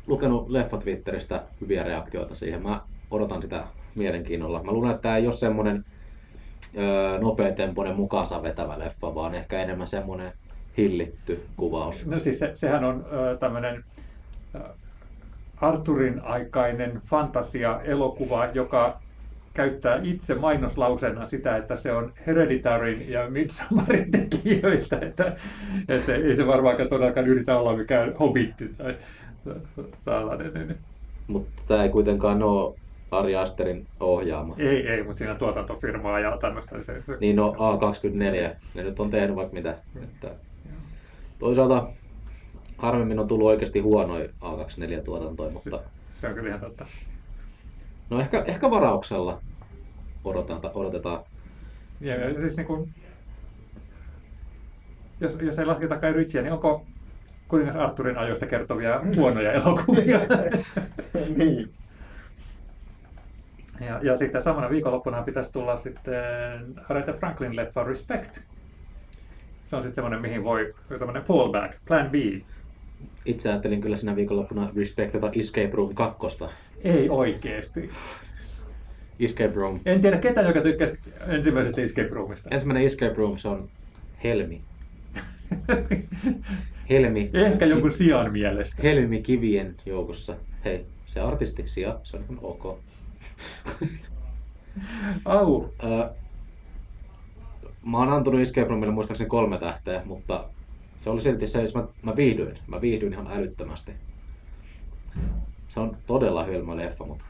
lukenut 0.08 0.50
leffa 0.50 0.78
Twitteristä 0.78 1.44
hyviä 1.62 1.84
reaktioita 1.84 2.36
siihen. 2.36 2.64
Mä 2.64 2.82
odotan 3.12 3.42
sitä 3.42 3.64
mielenkiinnolla. 3.96 4.64
Mä 4.64 4.72
luulen, 4.72 4.92
että 4.92 5.02
tämä 5.02 5.18
ei 5.18 5.26
ole 5.26 5.34
semmoinen 5.34 5.86
nopeatempoinen 7.22 7.96
mukaansa 7.96 8.44
vetävä 8.44 8.80
leffa, 8.80 9.16
vaan 9.16 9.36
ehkä 9.36 9.62
enemmän 9.62 9.88
semmoinen 9.88 10.34
hillitty 10.78 11.46
kuvaus. 11.58 12.08
No 12.08 12.20
siis 12.20 12.40
se, 12.40 12.52
sehän 12.56 12.84
on 12.84 13.06
tämmöinen 13.40 13.84
Arturin 15.62 16.22
aikainen 16.22 17.02
fantasia-elokuva, 17.06 18.46
joka 18.46 19.00
käyttää 19.56 20.00
itse 20.04 20.36
mainoslauseena 20.36 21.28
sitä, 21.28 21.58
että 21.58 21.76
se 21.76 21.92
on 21.92 22.14
Hereditaryn 22.28 23.10
ja 23.10 23.30
Midsommarin 23.30 24.12
tekijöiltä, 24.12 25.00
että, 25.02 25.36
että 25.90 26.16
ei 26.16 26.36
se 26.36 26.48
varmaankaan 26.48 26.90
todellakaan 26.90 27.28
yritä 27.28 27.58
olla 27.60 27.76
mikään 27.78 28.14
hobitti 28.20 28.70
tai 28.78 28.96
tällainen. 30.06 30.54
Niin- 30.54 30.78
Mutta 31.28 31.62
tämä 31.68 31.84
ei 31.84 31.90
kuitenkaan 31.90 32.44
ole 32.44 32.76
Ari 33.12 33.36
Asterin 33.36 33.88
ohjaama. 34.00 34.56
Ei, 34.58 34.88
ei, 34.88 35.04
mutta 35.04 35.18
siinä 35.18 35.32
on 35.34 35.40
tuotantofirmaa 35.40 36.20
ja 36.20 36.38
tämmöistä. 36.38 36.84
Se, 36.84 37.02
se, 37.06 37.18
Niin 37.20 37.36
no 37.36 37.56
A24, 37.58 38.56
ne 38.76 38.84
nyt 38.84 39.00
on 39.00 39.10
tehnyt 39.10 39.36
vaikka 39.36 39.54
mitä. 39.54 39.76
Että 40.04 40.32
toisaalta 41.40 41.88
harvemmin 42.78 43.20
on 43.20 43.28
tullut 43.28 43.48
oikeasti 43.48 43.80
huonoja 43.80 44.26
A24-tuotantoja, 44.42 45.52
mutta 45.52 45.80
se 46.22 46.28
on 46.28 46.34
kyllä 46.34 46.48
ihan 46.50 46.60
totta. 46.62 46.86
No 48.10 48.20
ehkä, 48.20 48.44
ehkä 48.48 48.72
varauksella 48.72 49.42
odotetaan. 50.24 50.78
odotetaan. 50.78 51.24
Ja, 52.02 52.16
ja 52.16 52.40
siis 52.40 52.58
niin 52.58 52.68
kuin, 52.68 52.94
jos, 55.20 55.38
jos 55.42 55.60
ei 55.60 55.66
lasketa 55.66 55.98
Kai 55.98 56.14
Ritchia, 56.14 56.42
niin 56.42 56.54
onko 56.54 56.86
kuningas 57.48 57.76
Arturin 57.76 58.18
ajoista 58.18 58.46
kertovia 58.46 59.02
huonoja 59.16 59.54
elokuvia? 59.54 60.20
niin. 61.38 61.70
Ja, 63.80 64.00
ja 64.04 64.18
sitten 64.18 64.42
samana 64.42 64.70
viikonloppuna 64.70 65.22
pitäisi 65.22 65.54
tulla 65.54 65.78
sitten 65.78 66.76
Aretha 66.90 67.14
Franklin 67.14 67.56
leffa 67.56 67.84
Respect. 67.84 68.40
Se 69.70 69.76
on 69.76 69.82
sitten 69.82 69.96
semmoinen, 69.96 70.22
mihin 70.22 70.44
voi, 70.44 70.74
tämmöinen 71.00 71.24
fallback, 71.24 71.74
plan 71.86 72.10
B. 72.10 72.14
Itse 73.26 73.50
ajattelin 73.50 73.82
kyllä 73.82 73.96
sinä 73.96 74.16
viikonloppuna 74.16 74.70
Respectata 74.76 75.32
Escape 75.40 75.72
Room 75.74 75.96
2. 75.96 76.28
Ei 76.84 77.10
oikeesti. 77.10 77.90
Escape 79.20 79.56
Room. 79.56 79.80
En 79.86 80.02
tiedä 80.02 80.18
ketä, 80.18 80.42
joka 80.42 80.62
tykkäsi 80.62 81.00
ensimmäisestä 81.28 81.82
Escape 81.82 82.10
Roomista. 82.10 82.50
Ensimmäinen 82.52 82.86
Escape 82.86 83.14
Room, 83.18 83.38
se 83.38 83.48
on 83.48 83.70
Helmi. 84.24 84.62
Helmi. 86.90 87.30
Ehkä 87.34 87.66
jonkun 87.66 87.94
sijaan 87.94 88.32
mielestä. 88.32 88.82
Helmi 88.84 89.22
kivien 89.22 89.76
joukossa. 89.86 90.36
Hei, 90.66 90.86
se 91.06 91.20
artisti, 91.20 91.64
sija, 91.66 92.00
se 92.04 92.18
on 92.18 92.24
ihan 92.24 92.40
ok. 92.42 92.80
Au. 95.26 95.70
Mä 97.86 97.98
oon 97.98 98.10
antanut 98.10 98.42
Escape 98.42 98.68
Roomille 98.68 98.94
muistaakseni 98.94 99.30
kolme 99.30 99.58
tähteä, 99.58 100.02
mutta 100.06 100.50
se 100.98 101.10
oli 101.10 101.22
silti 101.22 101.48
se, 101.48 101.64
että 101.64 101.80
mä, 101.80 101.88
mä 102.02 102.16
viihdyin. 102.16 102.58
Mä 102.68 102.82
viihdyin 102.82 103.14
ihan 103.14 103.28
älyttömästi. 103.32 103.92
Se 105.76 105.80
on 105.82 105.98
todella 106.08 106.46
hölmö 106.46 106.76
leffa, 106.78 107.06
mutta 107.06 107.26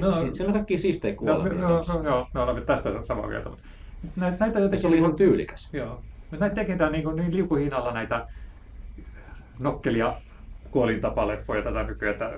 No. 0.00 0.08
si- 0.08 0.34
siellä 0.34 0.48
on 0.50 0.52
kaikki 0.52 0.78
siistejä 0.78 1.14
No, 1.14 1.18
kuolemia. 1.18 1.62
no, 1.62 1.68
kanssa. 1.68 1.94
no, 1.94 2.02
joo, 2.04 2.26
me 2.34 2.40
olemme 2.40 2.60
tästä 2.60 2.90
samaa 3.04 3.26
mieltä. 3.26 3.50
Näitä, 4.16 4.36
näitä 4.40 4.58
jotenkin, 4.58 4.80
se 4.80 4.86
oli 4.86 4.98
ihan 4.98 5.14
tyylikäs. 5.16 5.68
Joo. 5.72 6.02
Mutta 6.30 6.36
näitä 6.46 6.54
tehdään 6.64 6.92
niin, 6.92 7.04
kuin, 7.04 7.16
niin 7.16 7.34
liukuhinnalla 7.36 7.92
näitä 7.92 8.26
nokkelia 9.58 10.14
kuolintapaleffoja 10.70 11.62
tätä 11.62 11.82
nykyään. 11.82 12.14
Että, 12.14 12.30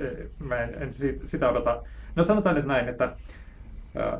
et, 0.00 0.30
mä 0.38 0.56
en, 0.58 0.82
en 0.82 0.94
si- 0.94 1.20
sitä 1.26 1.48
odota. 1.48 1.82
No 2.16 2.22
sanotaan 2.22 2.56
nyt 2.56 2.66
näin, 2.66 2.88
että 2.88 3.16
ää, 3.96 4.18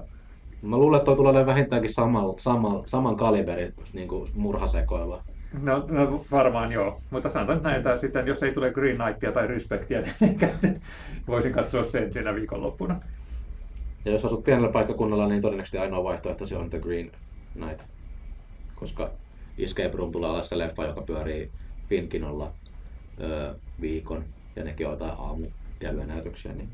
Mä 0.63 0.77
luulen, 0.77 0.97
että 0.99 1.05
toi 1.05 1.17
tulee 1.17 1.47
vähintäänkin 1.47 1.93
saman, 1.93 2.25
saman, 2.39 2.83
saman 2.87 3.17
kaliberin 3.17 3.75
niin 3.93 4.09
murhasekoilua. 4.35 5.25
No, 5.63 5.87
no, 5.89 6.25
varmaan 6.31 6.73
joo. 6.73 7.01
Mutta 7.11 7.31
sanotaan 7.31 7.63
näin, 7.63 7.77
että 7.77 7.99
sitten 7.99 8.27
jos 8.27 8.43
ei 8.43 8.53
tule 8.53 8.73
Green 8.73 8.97
Knightia 8.97 9.33
tai 9.33 9.47
Respectia, 9.47 10.03
niin 10.21 10.39
voisin 11.29 11.53
katsoa 11.53 11.85
sen 11.85 12.13
siinä 12.13 12.35
viikonloppuna. 12.35 13.01
Ja 14.05 14.13
jos 14.13 14.25
asut 14.25 14.45
pienellä 14.45 14.73
paikkakunnalla, 14.73 15.29
niin 15.29 15.43
todennäköisesti 15.43 15.79
ainoa 15.79 16.05
vaihtoehto 16.05 16.47
se 16.47 16.57
on 16.57 16.71
The 16.71 16.79
Green 16.79 17.13
Knight. 17.53 17.81
Koska 18.75 19.11
Escape 19.59 19.97
Room 19.97 20.13
tulee 20.13 20.31
olla 20.31 20.43
se 20.43 20.59
leffa, 20.59 20.85
joka 20.85 21.03
pyörii 21.03 21.51
Finkinolla 21.89 22.53
öö, 23.21 23.55
viikon, 23.81 24.25
ja 24.57 24.65
nekin 24.65 24.87
on 24.87 24.93
jotain 24.93 25.13
aamu- 25.19 25.51
ja 25.81 25.93
yönäytöksiä, 25.93 26.53
niin 26.53 26.69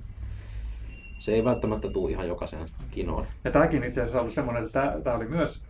se 1.18 1.32
ei 1.32 1.44
välttämättä 1.44 1.90
tule 1.90 2.10
ihan 2.10 2.28
jokaiseen 2.28 2.68
kinoon. 2.90 3.26
Ja 3.44 3.50
tämäkin 3.50 3.84
itse 3.84 4.00
asiassa 4.00 4.18
on 4.18 4.22
ollut 4.22 4.34
semmoinen, 4.34 4.66
että 4.66 4.98
tämä, 5.04 5.16
oli 5.16 5.28
myös 5.28 5.62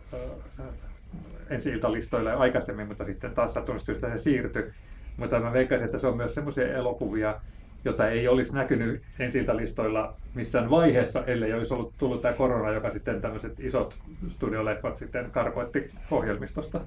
ensi 1.50 1.71
iltalistoilla 1.71 2.31
jo 2.31 2.38
aikaisemmin, 2.38 2.88
mutta 2.88 3.05
sitten 3.05 3.35
taas 3.35 3.55
sattuneesta 3.55 3.87
syystä 3.87 4.11
se 4.11 4.19
siirtyi. 4.19 4.73
Mutta 5.17 5.41
mä 5.41 5.53
veikkaisin, 5.53 5.85
että 5.85 5.99
se 5.99 6.07
on 6.07 6.17
myös 6.17 6.35
semmoisia 6.35 6.73
elokuvia, 6.73 7.41
jota 7.85 8.09
ei 8.09 8.29
olisi 8.29 8.55
näkynyt 8.55 9.03
ensi 9.19 9.38
iltalistoilla 9.38 10.15
missään 10.35 10.71
vaiheessa, 10.71 11.25
ellei 11.25 11.53
olisi 11.53 11.75
ollut 11.75 11.95
tullut 11.99 12.23
tämä 12.23 12.35
korona, 12.35 12.71
joka 12.71 12.91
sitten 12.91 13.21
tämmöiset 13.21 13.61
isot 13.61 13.99
studioleffat 14.29 14.97
sitten 14.97 15.31
karkoitti 15.31 15.87
ohjelmistosta. 16.11 16.81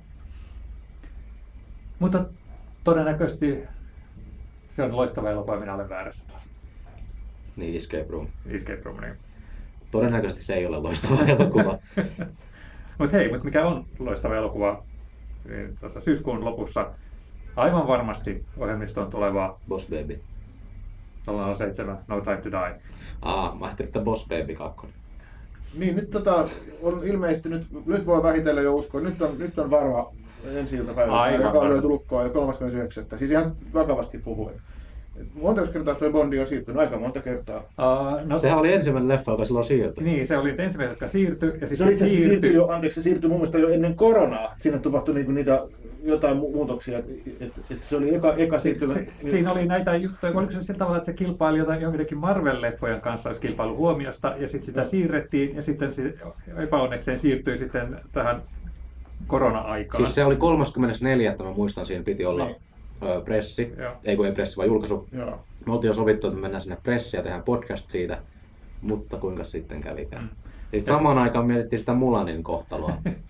Mutta 2.00 2.26
todennäköisesti 2.84 3.64
se 4.72 4.84
on 4.84 4.96
loistava 4.96 5.30
elokuva, 5.30 5.60
minä 5.60 5.76
olen 5.76 5.90
väärässä 5.90 6.26
taas. 6.28 6.50
Niin 7.56 7.76
Escape 7.76 8.06
Room. 8.10 8.28
Escape 8.46 8.82
Room, 8.84 9.02
niin. 9.02 9.14
Todennäköisesti 9.92 10.44
se 10.44 10.54
ei 10.54 10.66
ole 10.66 10.78
loistava 10.78 11.26
elokuva. 11.26 11.80
Mutta 13.00 13.18
hei, 13.18 13.30
mutta 13.30 13.46
mikä 13.46 13.66
on 13.66 13.86
loistava 14.00 14.36
elokuva, 14.36 14.84
niin 15.50 15.78
tuossa 15.80 16.02
syyskuun 16.02 16.46
lopussa 16.46 16.92
aivan 17.56 17.88
varmasti 17.88 18.46
ohjelmistoon 18.58 19.10
tuleva 19.10 19.60
Boss 19.68 19.90
Baby. 19.90 20.20
007 21.58 21.98
No 22.08 22.22
Time 22.22 22.38
to 22.38 22.52
Die. 22.52 22.82
Aa, 23.22 23.56
mä 23.56 23.66
ajattelin, 23.66 23.88
että 23.88 24.00
Boss 24.00 24.28
Baby 24.28 24.56
2. 24.56 24.88
Niin, 25.78 25.96
nyt 25.96 26.10
tota, 26.10 26.50
on 26.82 27.02
ilmeisesti, 27.04 27.50
nyt, 27.50 27.68
nyt 27.86 28.06
voi 28.06 28.24
vähitellen 28.24 28.64
jo 28.64 28.76
uskoa, 28.76 29.02
nyt 29.02 29.22
on, 29.22 29.40
nyt 29.40 29.60
on 29.60 29.72
varma 29.72 30.12
ensi 30.46 30.76
iltapäivä, 30.76 31.32
joka 31.32 31.60
on 31.60 31.70
löyty 31.70 31.88
lukkoon 31.88 32.26
jo 32.26 32.30
39. 32.30 33.06
Siis 33.16 33.32
ihan 33.32 33.56
vakavasti 33.74 34.18
puhuen. 34.18 34.62
Montako 35.34 35.68
kertaa 35.74 35.96
tuo 35.96 36.12
Bondi 36.12 36.40
on 36.40 36.46
siirtynyt? 36.48 36.80
Aika 36.82 37.00
monta 37.00 37.22
kertaa. 37.22 37.58
Uh, 37.60 38.28
no, 38.28 38.40
Sehän 38.40 38.60
oli 38.60 38.74
ensimmäinen 38.74 39.08
leffa, 39.10 39.32
joka 39.32 39.46
silloin 39.46 39.66
siirtyi. 39.66 40.04
Niin, 40.04 40.28
se 40.28 40.38
oli 40.38 40.50
ensimmäinen, 40.58 40.90
jotka 40.92 41.08
siirtyi. 41.08 41.52
Ja 41.62 41.68
Se, 41.68 41.68
sitten 41.68 41.86
oli 41.88 41.94
itse 41.94 42.06
se 42.06 42.12
siirtyi 42.12 42.30
siirtyi. 42.30 42.54
jo, 42.54 42.68
anteeksi, 42.68 43.00
se 43.02 43.04
siirtyi 43.04 43.30
mun 43.30 43.38
mielestä 43.38 43.58
jo 43.58 43.70
ennen 43.70 43.96
koronaa. 43.96 44.56
Siinä 44.60 44.78
tapahtui 44.80 45.16
niinku 45.16 45.32
niitä 45.32 45.62
jotain 46.04 46.38
mu- 46.38 46.54
muutoksia, 46.56 47.00
että 47.00 47.12
et, 47.40 47.52
et 47.72 47.84
se 47.84 47.96
oli 47.96 48.16
eka, 48.16 48.34
eka 48.34 48.60
siirtymä. 48.60 48.94
Se, 48.94 49.08
siinä 49.32 49.52
oli 49.52 49.66
näitä 49.66 49.96
juttuja, 49.96 50.34
oliko 50.36 50.52
se 50.52 50.64
sillä 50.64 50.78
tavalla, 50.78 50.98
että 50.98 51.06
se 51.06 51.14
kilpaili 51.14 51.58
jotain 51.58 51.82
jonkinkin 51.82 52.18
Marvel-leffojen 52.18 53.02
kanssa, 53.02 53.30
olisi 53.30 53.42
kilpailu 53.42 53.78
huomiosta, 53.78 54.28
ja 54.38 54.48
sitten 54.48 54.66
sitä 54.66 54.86
siirrettiin, 54.86 55.56
ja 55.56 55.64
sitten 55.64 55.94
se 55.94 56.14
epäonnekseen 56.58 57.20
siirtyi 57.20 57.58
sitten 57.58 57.98
tähän 58.12 58.42
korona-aikaan. 59.28 59.98
Siis 60.06 60.16
se 60.16 60.26
oli 60.26 60.36
34. 60.36 61.36
mä 61.44 61.52
muistan, 61.52 61.86
siinä 61.86 62.04
piti 62.04 62.26
olla 62.26 62.46
Niin. 62.46 62.56
Pressi. 63.26 63.74
Joo. 63.78 63.94
Ei 64.04 64.16
kun 64.16 64.26
ei 64.26 64.32
pressi, 64.32 64.58
vaan 64.58 64.68
julkaisu. 64.68 65.08
Joo. 65.12 65.42
Me 65.66 65.74
oltiin 65.74 65.90
jo 65.90 65.94
sovittu, 65.94 66.28
että 66.28 66.36
me 66.36 66.42
mennään 66.42 66.62
sinne 66.62 66.78
pressiin 66.84 67.20
ja 67.20 67.24
tehdään 67.24 67.44
podcast 67.44 67.90
siitä, 67.90 68.18
mutta 68.82 69.18
kuinka 69.18 69.44
sitten 69.44 69.82
kävikään. 69.82 70.24
Mm. 70.24 70.30
Sitten 70.72 70.96
samaan 70.96 71.18
aikaan 71.18 71.48
mietittiin 71.48 71.80
sitä 71.80 71.94
Mulanin 71.94 72.44
kohtaloa. 72.44 72.94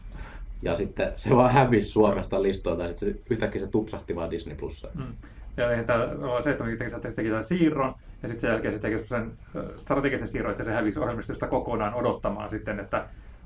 Ja 0.61 0.75
sitten 0.75 1.13
se 1.15 1.35
vaan 1.35 1.53
hävisi 1.53 1.89
Suomesta 1.89 2.41
listoilta, 2.41 2.83
ja 2.83 2.89
sitten 2.89 3.13
se, 3.13 3.19
yhtäkkiä 3.29 3.61
se 3.61 3.67
tupsahti 3.67 4.15
vaan 4.15 4.31
Disney 4.31 4.55
Plussa. 4.55 4.89
Mm. 4.95 5.13
Ja 5.57 5.71
eihän 5.71 5.85
tää 5.85 5.97
olla 6.03 6.41
se, 6.41 6.51
että 6.51 6.63
me 6.63 6.75
teki, 6.75 6.91
teki 7.15 7.29
tämän 7.29 7.43
siirron, 7.43 7.95
ja 8.23 8.29
sitten 8.29 8.41
sen 8.41 8.49
jälkeen 8.49 8.73
se 8.73 8.79
teki 8.79 9.05
sen 9.05 9.31
strategisen 9.77 10.27
siirron, 10.27 10.51
että 10.51 10.63
se 10.63 10.71
hävisi 10.71 10.99
ohjelmistosta 10.99 11.47
kokonaan 11.47 11.93
odottamaan 11.93 12.49
sitten, 12.49 12.79
että 12.79 13.05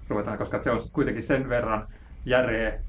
ruvetaan, 0.09 0.37
koska 0.37 0.61
se 0.61 0.71
on 0.71 0.79
kuitenkin 0.93 1.23
sen 1.23 1.49
verran 1.49 1.87
järeä 2.25 2.79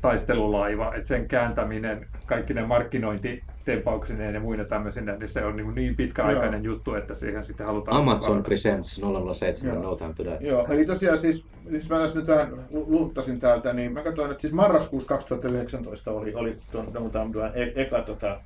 taistelulaiva, 0.00 0.94
että 0.94 1.08
sen 1.08 1.28
kääntäminen, 1.28 2.06
kaikki 2.26 2.54
ne 2.54 2.66
markkinointitempauksineen 2.66 4.34
ja 4.34 4.40
muina 4.40 4.64
tämmöisinä, 4.64 5.16
niin 5.16 5.28
se 5.28 5.44
on 5.44 5.56
niin, 5.56 5.74
niin 5.74 5.96
pitkäaikainen 5.96 6.64
Joo. 6.64 6.74
juttu, 6.74 6.94
että 6.94 7.14
siihen 7.14 7.44
sitten 7.44 7.66
halutaan... 7.66 7.96
Amazon. 7.96 8.42
Presents 8.42 9.00
007 9.34 9.74
Joo. 9.74 9.82
No 9.82 9.96
Time 9.96 10.14
to 10.16 10.24
Die. 10.24 10.38
Joo, 10.40 10.66
eli 10.70 10.84
tosiaan 10.86 11.18
siis, 11.18 11.46
siis 11.70 11.90
mä 11.90 11.98
tässä 11.98 12.18
nyt 12.18 12.28
vähän 12.28 12.52
lu- 12.72 12.84
luuttasin 12.88 13.40
täältä, 13.40 13.72
niin 13.72 13.92
mä 13.92 14.02
katsoin, 14.02 14.30
että 14.30 14.42
siis 14.42 14.52
marraskuussa 14.54 15.08
2019 15.08 16.10
oli, 16.10 16.34
oli 16.34 16.56
tuon 16.72 16.94
Downtown 16.94 17.32
Duan 17.32 17.52
e- 17.54 17.72
eka, 17.82 18.02
tota, 18.02 18.40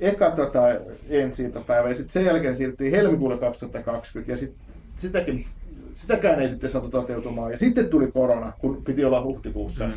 eka 0.00 0.30
tota, 0.30 0.60
ensi 1.08 1.52
päivä 1.66 1.88
ja 1.88 1.94
sitten 1.94 2.12
sen 2.12 2.24
jälkeen 2.24 2.56
siirryttiin 2.56 2.90
helmikuulle 2.92 3.38
2020 3.38 4.32
ja 4.32 4.36
sit, 4.36 4.54
sitäkin, 4.96 5.44
sitäkään 5.94 6.40
ei 6.40 6.48
sitten 6.48 6.70
saatu 6.70 6.88
toteutumaan. 6.88 7.50
Ja 7.50 7.56
sitten 7.56 7.88
tuli 7.88 8.10
korona, 8.12 8.52
kun 8.58 8.84
piti 8.84 9.04
olla 9.04 9.22
huhtikuussa 9.22 9.86
Mm. 9.86 9.92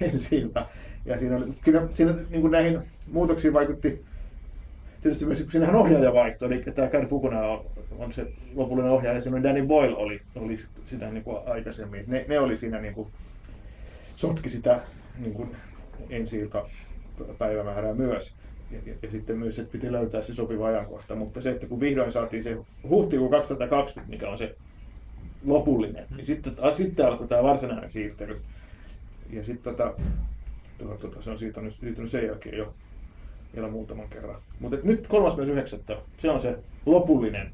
ensi 0.12 0.36
ilta. 0.36 0.66
Ja 1.04 1.18
siinä, 1.18 1.36
oli, 1.36 1.52
kyllä 1.64 1.88
siinä 1.94 2.14
niin 2.30 2.40
kuin 2.40 2.50
näihin 2.50 2.80
muutoksiin 3.12 3.54
vaikutti 3.54 4.04
tietysti 5.04 5.26
myös, 5.26 5.46
siinähän 5.48 5.76
ohjaaja 5.76 6.12
vaihtoi, 6.12 6.54
eli 6.54 6.62
tämä 6.62 6.88
Gary 6.88 7.06
Fukuna 7.06 7.40
on, 7.40 7.64
on 7.98 8.12
se 8.12 8.26
lopullinen 8.54 8.90
ohjaaja, 8.90 9.18
ja 9.18 9.42
Danny 9.42 9.66
Boyle 9.66 9.96
oli, 9.96 10.20
oli 10.34 10.56
sitä 10.84 11.10
niin 11.10 11.24
kuin 11.24 11.38
aikaisemmin. 11.46 12.04
Ne, 12.06 12.24
ne 12.28 12.40
oli 12.40 12.56
siinä 12.56 12.80
niin 12.80 12.94
kuin, 12.94 13.08
sotki 14.16 14.48
sitä 14.48 14.80
niin 15.18 15.34
kuin 15.34 15.56
ensi 16.10 16.50
päivämäärää 17.38 17.94
myös. 17.94 18.34
Ja, 18.70 18.78
ja, 18.86 18.94
ja, 19.02 19.10
sitten 19.10 19.38
myös, 19.38 19.58
että 19.58 19.72
piti 19.72 19.92
löytää 19.92 20.22
se 20.22 20.34
sopiva 20.34 20.66
ajankohta. 20.66 21.14
Mutta 21.14 21.40
se, 21.40 21.50
että 21.50 21.66
kun 21.66 21.80
vihdoin 21.80 22.12
saatiin 22.12 22.42
se 22.42 22.56
huhtikuu 22.88 23.28
2020, 23.28 24.10
mikä 24.10 24.28
on 24.28 24.38
se 24.38 24.56
lopullinen. 25.46 26.06
Ja 26.18 26.24
sitten, 26.24 26.52
a, 26.60 26.70
sitten 26.70 27.06
alkoi 27.06 27.28
tämä 27.28 27.42
varsinainen 27.42 27.90
siirtely. 27.90 28.40
Ja 29.30 29.44
sitten 29.44 29.76
tota, 29.76 29.92
tota, 30.78 30.94
tota, 30.94 31.22
se 31.22 31.30
on 31.30 31.38
siirtynyt, 31.38 31.74
siirtynyt 31.74 32.10
sen 32.10 32.26
jälkeen 32.26 32.58
jo 32.58 32.74
vielä 33.54 33.68
muutaman 33.68 34.08
kerran. 34.08 34.40
Mutta 34.60 34.76
nyt 34.82 35.06
39. 35.06 35.80
Se 36.18 36.30
on 36.30 36.40
se 36.40 36.58
lopullinen. 36.86 37.50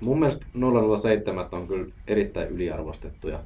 Mun 0.00 0.18
mielestä 0.18 0.46
007 1.00 1.48
on 1.52 1.68
kyllä 1.68 1.92
erittäin 2.06 2.48
yliarvostettuja. 2.48 3.40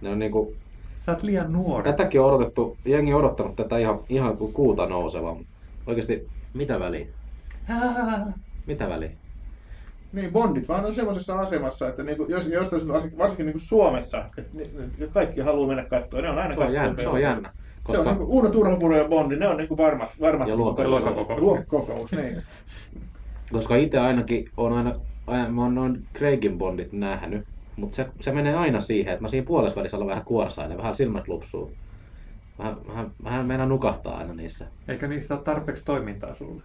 Ne 0.00 0.08
on 0.10 0.18
niinku, 0.18 0.54
Sä 1.00 1.12
oot 1.12 1.22
liian 1.22 1.52
nuori. 1.52 1.84
tätäkin 1.90 2.20
on 2.20 2.34
odotettu, 2.34 2.76
jengi 2.84 3.12
on 3.12 3.20
odottanut 3.20 3.56
tätä 3.56 3.78
ihan, 3.78 4.00
ihan 4.08 4.36
kuin 4.36 4.52
kuuta 4.52 4.86
nouseva. 4.86 5.36
Oikeasti, 5.86 6.28
mitä 6.54 6.80
väliä? 6.80 7.06
Mitä 8.66 8.88
väliä? 8.88 9.10
Niin, 10.12 10.32
Bondit 10.32 10.68
vaan 10.68 10.84
on 10.84 10.94
semmoisessa 10.94 11.40
asemassa, 11.40 11.88
että 11.88 12.02
niinku, 12.02 12.26
jos, 12.28 12.48
jos 12.48 12.88
varsinkin, 12.88 13.18
varsinkin 13.18 13.46
niinku 13.46 13.58
Suomessa, 13.58 14.24
että 14.38 14.50
ni- 14.52 14.70
ni- 14.98 15.08
kaikki 15.08 15.40
haluaa 15.40 15.68
mennä 15.68 15.84
katsoa, 15.84 16.20
ne 16.20 16.30
on 16.30 16.38
aina 16.38 16.54
Se 16.54 16.60
on 16.60 16.66
katsottu 16.66 16.86
jännä. 16.86 17.02
Se 17.02 17.08
on 17.08 17.20
jännä. 17.22 17.48
Se 17.48 17.98
on 17.98 18.04
Koska 18.04 18.10
niinku 18.10 18.24
Uuno 18.24 18.50
Turhapuro 18.50 18.96
ja 18.96 19.08
Bondi, 19.08 19.36
ne 19.36 19.48
on 19.48 19.56
niinku 19.56 19.76
varmat, 19.76 20.08
varmat 20.20 20.48
Ja 20.48 20.56
niinku 20.56 20.82
luokkakokous. 20.82 21.40
Luokkakokous. 21.40 22.12
Niin. 22.12 22.42
Koska 23.52 23.76
itse 23.76 23.98
ainakin 23.98 24.44
on 24.56 24.72
aina, 24.72 24.94
aina 25.26 25.48
mä 25.48 25.62
oon 25.62 25.74
noin 25.74 26.06
Craigin 26.14 26.58
Bondit 26.58 26.92
nähnyt, 26.92 27.46
mutta 27.76 27.96
se, 27.96 28.06
se 28.20 28.32
menee 28.32 28.54
aina 28.54 28.80
siihen, 28.80 29.12
että 29.12 29.22
mä 29.22 29.28
siinä 29.28 29.46
puolessa 29.46 29.76
välissä 29.76 29.96
olen 29.96 30.08
vähän 30.08 30.24
kuorsailen, 30.24 30.78
vähän 30.78 30.94
silmät 30.94 31.28
lupsuu. 31.28 31.72
Vähän, 32.58 32.76
vähän, 32.88 33.10
vähän 33.24 33.46
meinaa 33.46 33.66
nukahtaa 33.66 34.16
aina 34.16 34.34
niissä. 34.34 34.66
Eikä 34.88 35.08
niissä 35.08 35.34
ole 35.34 35.42
tarpeeksi 35.42 35.84
toimintaa 35.84 36.34
sulle. 36.34 36.62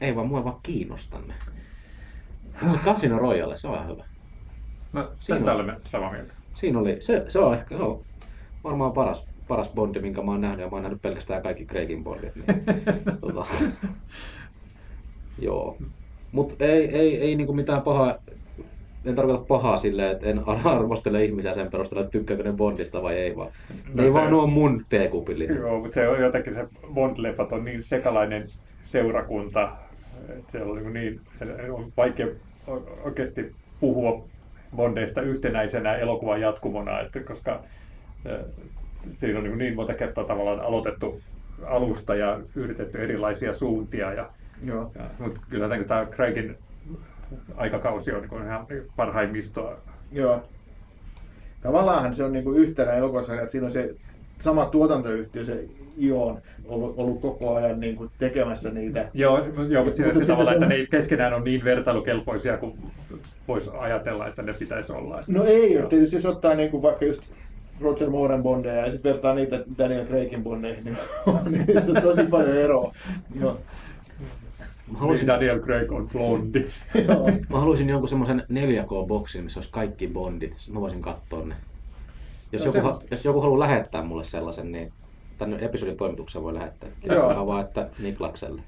Ei 0.00 0.16
vaan 0.16 0.26
mua 0.26 0.44
vaan 0.44 0.60
kiinnosta 0.62 1.18
ne. 1.26 1.34
Se 2.66 2.78
Casino 2.84 3.18
Royale, 3.18 3.56
se 3.56 3.68
on 3.68 3.74
ihan 3.74 3.88
hyvä. 3.88 4.04
No, 4.92 5.10
Siinä 5.20 5.38
tästä 5.38 5.50
on. 5.50 5.56
olemme 5.56 5.76
samaa 5.84 6.12
mieltä. 6.12 6.32
Siinä 6.54 6.78
oli, 6.78 6.96
se, 7.00 7.24
se 7.28 7.38
on 7.38 7.54
ehkä, 7.54 7.76
se 7.76 7.82
on 7.82 8.00
varmaan 8.64 8.92
paras, 8.92 9.26
paras 9.48 9.70
Bondi, 9.74 10.00
minkä 10.00 10.22
mä 10.22 10.30
oon 10.30 10.40
nähnyt, 10.40 10.60
ja 10.60 10.66
mä 10.66 10.72
oon 10.72 10.82
nähnyt 10.82 11.02
pelkästään 11.02 11.42
kaikki 11.42 11.64
Craigin 11.66 12.04
Bondit. 12.04 12.32
Niin, 12.36 12.64
tota, 13.20 13.46
joo. 15.38 15.76
Mut 16.32 16.62
ei, 16.62 16.88
ei, 16.98 17.20
ei 17.20 17.36
niinku 17.36 17.52
mitään 17.52 17.82
pahaa, 17.82 18.14
en 19.04 19.14
tarkoita 19.14 19.44
pahaa 19.44 19.78
silleen, 19.78 20.12
että 20.12 20.26
en 20.26 20.42
arvostele 20.64 21.24
ihmisiä 21.24 21.52
sen 21.54 21.70
perusteella, 21.70 22.04
että 22.04 22.12
tykkääkö 22.18 22.42
ne 22.42 22.52
Bondista 22.52 23.02
vai 23.02 23.14
ei 23.14 23.36
vaan. 23.36 23.48
No 23.68 23.74
Ne 23.94 24.02
ei 24.02 24.08
se- 24.12 24.14
vaan 24.18 24.34
ole 24.34 24.50
mun 24.50 24.84
teekupillinen. 24.88 25.56
Joo, 25.56 25.78
mutta 25.80 25.94
se 25.94 26.08
on 26.08 26.20
jotenkin 26.20 26.54
se 26.54 26.68
Bond-leffat 26.94 27.52
on 27.52 27.64
niin 27.64 27.82
sekalainen 27.82 28.44
seurakunta, 28.82 29.72
että 30.28 30.52
se 30.52 30.62
on 30.62 30.92
niin, 30.92 31.20
niin 31.40 31.70
on 31.70 31.92
vaikea 31.96 32.26
oikeasti 33.04 33.54
puhua 33.80 34.24
Bondeista 34.76 35.22
yhtenäisenä 35.22 35.96
elokuvan 35.96 36.40
jatkumona, 36.40 37.00
että 37.00 37.20
koska 37.20 37.62
siinä 39.16 39.38
on 39.38 39.44
niin, 39.44 39.58
niin 39.58 39.74
monta 39.74 39.94
kertaa 39.94 40.24
tavallaan 40.24 40.60
aloitettu 40.60 41.20
alusta 41.66 42.14
ja 42.14 42.40
yritetty 42.54 43.02
erilaisia 43.02 43.54
suuntia. 43.54 44.12
Ja, 44.12 44.30
Joo. 44.64 44.90
ja, 44.94 45.04
mutta 45.18 45.40
kyllä 45.50 45.68
niin 45.68 45.84
tämä 45.84 46.06
Craigin 46.06 46.56
aikakausi 47.56 48.12
on 48.12 48.22
niin 48.22 48.44
ihan 48.44 48.66
parhaimmistoa. 48.96 49.78
Joo. 50.12 50.42
Tavallaanhan 51.62 52.14
se 52.14 52.24
on 52.24 52.32
niinku 52.32 52.52
yhtenä 52.52 52.92
elokuvasarja, 52.92 53.42
että 53.42 53.52
siinä 53.52 53.64
on 53.64 53.70
se 53.70 53.94
sama 54.40 54.66
tuotantoyhtiö, 54.66 55.44
se 55.44 55.64
Ion, 55.98 56.42
ollut, 56.64 56.94
ollut 56.98 57.20
koko 57.20 57.54
ajan 57.54 57.80
niinku 57.80 58.10
tekemässä 58.18 58.70
niitä. 58.70 59.08
Joo, 59.14 59.38
joo 59.68 59.84
mutta 59.84 59.84
Mutta 59.84 59.96
se, 59.96 60.02
se 60.02 60.08
sitten 60.12 60.26
tavallaan, 60.26 60.46
se 60.46 60.56
on- 60.56 60.62
että 60.62 60.66
ne 60.66 60.74
ei 60.74 60.86
keskenään 60.86 61.34
ole 61.34 61.42
niin 61.44 61.64
vertailukelpoisia 61.64 62.56
kuin 62.58 62.78
voisi 63.48 63.70
ajatella, 63.78 64.26
että 64.26 64.42
ne 64.42 64.52
pitäisi 64.58 64.92
olla. 64.92 65.22
No 65.26 65.44
ei, 65.44 65.76
että 65.76 65.88
tietysti 65.88 66.16
jos 66.16 66.26
ottaa 66.26 66.54
niinku 66.54 66.82
vaikka 66.82 67.04
just 67.04 67.22
Roger 67.80 68.10
Mooren 68.10 68.42
bondeja 68.42 68.86
ja 68.86 68.92
sitten 68.92 69.12
vertaa 69.12 69.34
niitä 69.34 69.64
Daniel 69.78 70.06
Craigin 70.06 70.42
bondeihin, 70.44 70.84
niin 70.84 70.96
on 71.26 71.40
niissä 71.52 72.00
tosi 72.00 72.22
paljon 72.22 72.56
eroa. 72.56 72.94
Joo. 73.40 73.56
Mä 74.92 74.98
haluaisin, 74.98 75.26
Daniel 75.26 75.60
Craig 75.60 75.92
on 75.92 76.08
blondi. 76.12 76.66
Joo. 77.08 77.30
mä 77.50 77.58
haluaisin 77.60 77.88
jonkun 77.88 78.08
semmoisen 78.08 78.42
4K-boksin, 78.52 79.44
missä 79.44 79.58
olisi 79.58 79.70
kaikki 79.72 80.08
Bondit. 80.08 80.54
Sitten 80.56 80.74
mä 80.74 80.80
voisin 80.80 81.02
katsoa 81.02 81.44
ne. 81.46 81.54
Jos, 82.52 82.62
No 82.62 82.66
joku, 82.68 82.76
ha- 82.78 82.82
semmoista. 82.82 83.04
jos 83.10 83.24
joku 83.24 83.40
haluaa 83.40 83.58
lähettää 83.60 84.02
mulle 84.02 84.24
sellaisen, 84.24 84.72
niin 84.72 84.92
tänne 85.38 85.58
episodin 85.60 85.96
toimitukseen 85.96 86.42
voi 86.44 86.54
lähettää. 86.54 86.88
Kirjoittaa 87.00 87.46
vaan, 87.46 87.64
että 87.64 87.88
Niklakselle. 87.98 88.62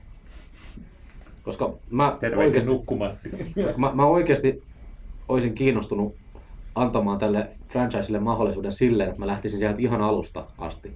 Koska 1.43 1.75
mä 1.91 2.17
Terveisin 2.21 2.45
oikeasti, 2.47 2.71
nukkumatti. 2.71 3.31
koska 3.63 3.79
mä, 3.79 3.91
mä 3.95 4.07
oikeasti 4.07 4.63
olisin 5.29 5.55
kiinnostunut 5.55 6.15
antamaan 6.75 7.19
tälle 7.19 7.49
franchiselle 7.69 8.19
mahdollisuuden 8.19 8.73
silleen, 8.73 9.09
että 9.09 9.21
mä 9.21 9.27
lähtisin 9.27 9.59
sieltä 9.59 9.81
ihan 9.81 10.01
alusta 10.01 10.45
asti 10.59 10.93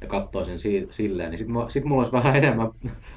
ja 0.00 0.06
katsoisin 0.06 0.58
si- 0.58 0.88
silleen, 0.90 1.30
niin 1.30 1.38
sit, 1.38 1.48
mä, 1.48 1.66
sit 1.68 1.84
mulla 1.84 2.00
olisi 2.00 2.12
vähän 2.12 2.36
enemmän 2.36 2.70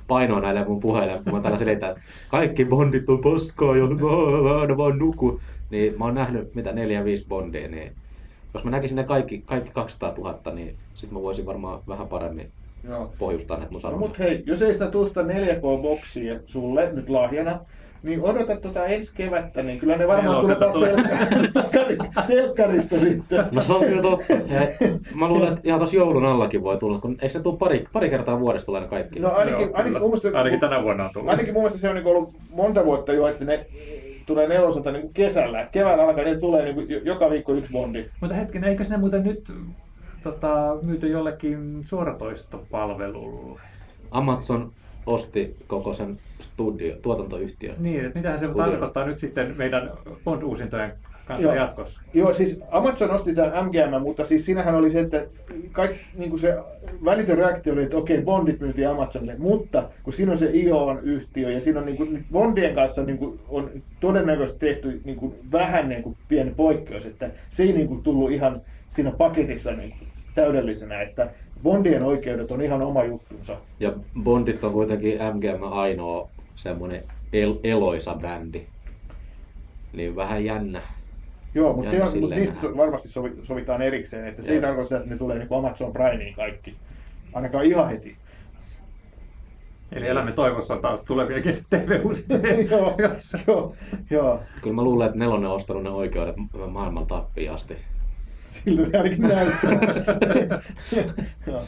painoa 0.08 0.42
näille 0.42 0.66
mun 0.66 0.80
puheille, 0.80 1.22
kun 1.24 1.34
mä 1.34 1.42
täällä 1.42 1.58
selitän, 1.58 1.90
että 1.90 2.02
kaikki 2.30 2.66
bondit 2.66 3.10
on 3.10 3.22
paskaa 3.22 3.78
ja 3.78 3.88
mä, 3.88 4.68
mä 4.68 4.78
vaan 4.78 5.00
nuku. 5.00 5.42
Niin 5.70 5.98
mä 5.98 6.06
oon 6.06 6.16
nähnyt 6.16 6.56
mitä 6.56 6.72
neljä, 6.72 7.06
viisi 7.06 7.26
bondia, 7.28 7.68
niin 7.68 7.92
jos 8.54 8.64
mä 8.64 8.72
näkisin 8.72 8.96
ne 8.96 9.04
kaikki, 9.04 9.44
kaikki 9.46 9.70
200 9.74 10.14
000, 10.18 10.40
niin 10.54 10.76
sit 10.96 11.12
mä 11.12 11.22
voisin 11.22 11.46
varmaan 11.46 11.80
vähän 11.88 12.08
paremmin 12.08 12.52
Joo. 12.90 13.14
pohjustaa 13.20 13.58
näitä 13.58 13.72
mun 13.72 13.76
No 13.78 13.80
sanoja. 13.80 14.00
mut 14.00 14.20
hei, 14.20 14.44
jos 14.46 14.62
ei 14.62 14.74
sitä 14.74 14.88
tuosta 14.92 15.22
4K-boksia 15.22 16.40
sulle 16.46 16.90
nyt 16.94 17.10
lahjana, 17.10 17.60
niin 18.04 18.22
odota 18.22 18.56
tota 18.56 18.86
ensi 18.86 19.14
kevättä, 19.16 19.64
niin 19.64 19.80
kyllä 19.80 19.98
ne 19.98 20.08
varmaan 20.08 20.42
tulee 20.42 20.56
taas 20.56 20.74
telkkarista, 20.76 22.24
telkkarista 22.28 23.00
sitten. 23.00 23.46
No 23.52 23.62
se 23.62 23.74
on 23.74 23.86
kyllä 23.86 24.02
totta. 24.02 24.34
Ja 24.34 24.68
mä 25.16 25.28
luulen, 25.28 25.48
että 25.54 25.62
ihan 25.64 25.80
tuossa 25.80 25.96
joulun 25.96 26.26
allakin 26.26 26.64
voi 26.64 26.78
tulla, 26.78 27.00
kun 27.00 27.18
eikö 27.22 27.38
ne 27.38 27.44
tule 27.44 27.58
pari, 27.58 27.86
pari 27.94 28.10
kertaa 28.10 28.40
vuodesta 28.40 28.66
tulee 28.66 28.82
ne 28.82 28.88
kaikki? 28.88 29.20
No 29.20 29.32
ainakin, 29.32 29.62
Joo, 29.68 29.76
ainakin, 29.78 30.00
mun 30.02 30.10
mielestä, 30.10 30.30
Ainakin 30.38 30.60
tänä 30.60 30.84
vuonna 30.84 31.04
on 31.04 31.10
tullut. 31.14 31.30
ainakin 31.30 31.54
mun 31.54 31.64
mielestä 31.64 31.80
se 31.82 31.90
on 31.90 31.96
niin 31.96 32.08
ollut 32.08 32.34
monta 32.52 32.86
vuotta 32.86 33.14
jo, 33.14 33.28
että 33.28 33.46
ne 33.46 33.66
tulee 34.26 34.48
neloselta 34.48 34.92
niin 34.92 35.14
kesällä. 35.14 35.62
Et 35.62 35.70
keväällä 35.70 36.04
alkaa, 36.04 36.24
ne 36.24 36.38
tulee 36.38 36.74
niin 36.74 37.06
joka 37.06 37.30
viikko 37.30 37.54
yksi 37.54 37.72
bondi. 37.72 38.06
Mutta 38.22 38.36
hetken, 38.36 38.64
eikö 38.64 38.84
ne 38.90 38.98
muuten 38.98 39.24
nyt 39.24 39.52
tota, 40.24 40.78
myyty 40.82 41.10
jollekin 41.10 41.84
suoratoistopalvelulle? 41.86 43.62
Amazon 44.12 44.72
osti 45.06 45.56
koko 45.68 45.94
sen 45.94 46.20
studio, 46.40 46.96
tuotantoyhtiön. 47.02 47.76
Niin, 47.80 48.06
että 48.06 48.20
mitähän 48.20 48.40
se 48.40 48.46
Studio. 48.46 48.66
tarkoittaa 48.66 49.06
nyt 49.06 49.20
sitten 49.20 49.56
meidän 49.58 49.92
Bond-uusintojen 50.26 50.92
kanssa 51.28 51.44
Joo. 51.44 51.56
jatkossa? 51.56 52.02
Joo, 52.14 52.34
siis 52.34 52.64
Amazon 52.72 53.12
osti 53.12 53.30
sitä 53.30 53.64
MGM, 53.64 54.02
mutta 54.02 54.26
siis 54.26 54.46
siinähän 54.46 54.76
oli 54.76 54.92
se, 54.92 55.00
että 55.00 55.26
kaikki, 55.72 56.00
niin 56.18 56.30
kuin 56.30 56.40
se 56.40 56.58
välitön 57.06 57.38
reaktio 57.38 57.74
oli, 57.74 57.84
että 57.84 57.98
okei, 57.98 58.22
Bondit 58.22 58.60
myytiin 58.60 58.90
Amazonille, 58.90 59.36
mutta 59.38 59.84
kun 60.04 60.14
siinä 60.14 60.32
on 60.32 60.38
se 60.38 60.50
ION-yhtiö 60.54 61.52
ja 61.52 61.62
siinä 61.62 61.80
on 61.80 61.86
niin 61.86 61.98
kuin, 61.98 62.26
Bondien 62.32 62.76
kanssa 62.76 63.04
niin 63.04 63.18
kuin, 63.18 63.40
on 63.50 63.70
todennäköisesti 64.00 64.60
tehty 64.60 65.02
niin 65.04 65.18
kuin, 65.18 65.36
vähän 65.52 65.90
niin 65.90 66.04
kuin, 66.04 66.18
pieni 66.28 66.52
poikkeus, 66.52 67.06
että 67.06 67.30
se 67.50 67.64
ei 67.64 67.74
niin 67.74 67.88
kuin, 67.88 68.04
tullut 68.04 68.32
ihan 68.32 68.62
siinä 68.90 69.12
paketissa 69.12 69.72
niin 69.72 69.90
kuin, 70.00 70.08
täydellisenä, 70.36 71.02
että 71.02 71.30
Bondien 71.64 72.04
oikeudet 72.04 72.52
on 72.52 72.62
ihan 72.62 72.82
oma 72.82 73.04
juttunsa. 73.04 73.58
Ja 73.80 73.94
Bondit 74.24 74.64
on 74.64 74.74
kuitenkin 74.74 75.20
MGM 75.34 75.64
ainoa 75.64 76.30
semmoinen 76.56 77.04
el- 77.34 77.60
eloisa 77.64 78.16
brändi. 78.16 78.62
Niin 79.94 80.16
vähän 80.16 80.46
jännä. 80.46 80.82
Joo, 81.56 81.74
mutta, 81.74 81.92
se 81.92 82.04
on, 82.04 82.20
mutta 82.20 82.36
niistä 82.36 82.56
so- 82.56 82.78
varmasti 82.78 83.08
sovi, 83.10 83.32
sovitaan 83.42 83.82
erikseen, 83.82 84.28
että 84.28 84.42
se 84.42 84.54
ei 84.54 84.62
tarkoita 84.62 84.88
sitä, 84.88 84.98
että 84.98 85.10
ne 85.10 85.18
tulee 85.18 85.38
niin 85.40 85.48
Amazon 85.58 85.94
Primeen 85.94 86.34
kaikki. 86.34 86.76
Ainakaan 87.34 87.66
ihan 87.66 87.90
heti. 87.90 88.18
Eli 89.92 90.08
elämme 90.08 90.32
toivossa 90.32 90.78
taas 90.78 91.04
tuleviakin 91.04 91.58
TV-uusintoja. 91.70 92.62
joo, 92.70 92.96
joo, 93.48 93.76
joo. 94.10 94.40
Kyllä 94.62 94.76
mä 94.76 94.82
luulen, 94.84 95.08
että 95.08 95.20
Nelonen 95.20 95.50
on 95.50 95.56
ostanut 95.56 95.84
ne 95.84 95.90
oikeudet 95.90 96.36
ma- 96.38 96.68
maailman 96.68 97.06
tappiin 97.08 97.52
asti. 97.52 97.78
Siltä 98.46 98.86
se 98.86 98.98
ainakin 98.98 99.22
näyttää. 99.22 99.72
Joo. 101.48 101.64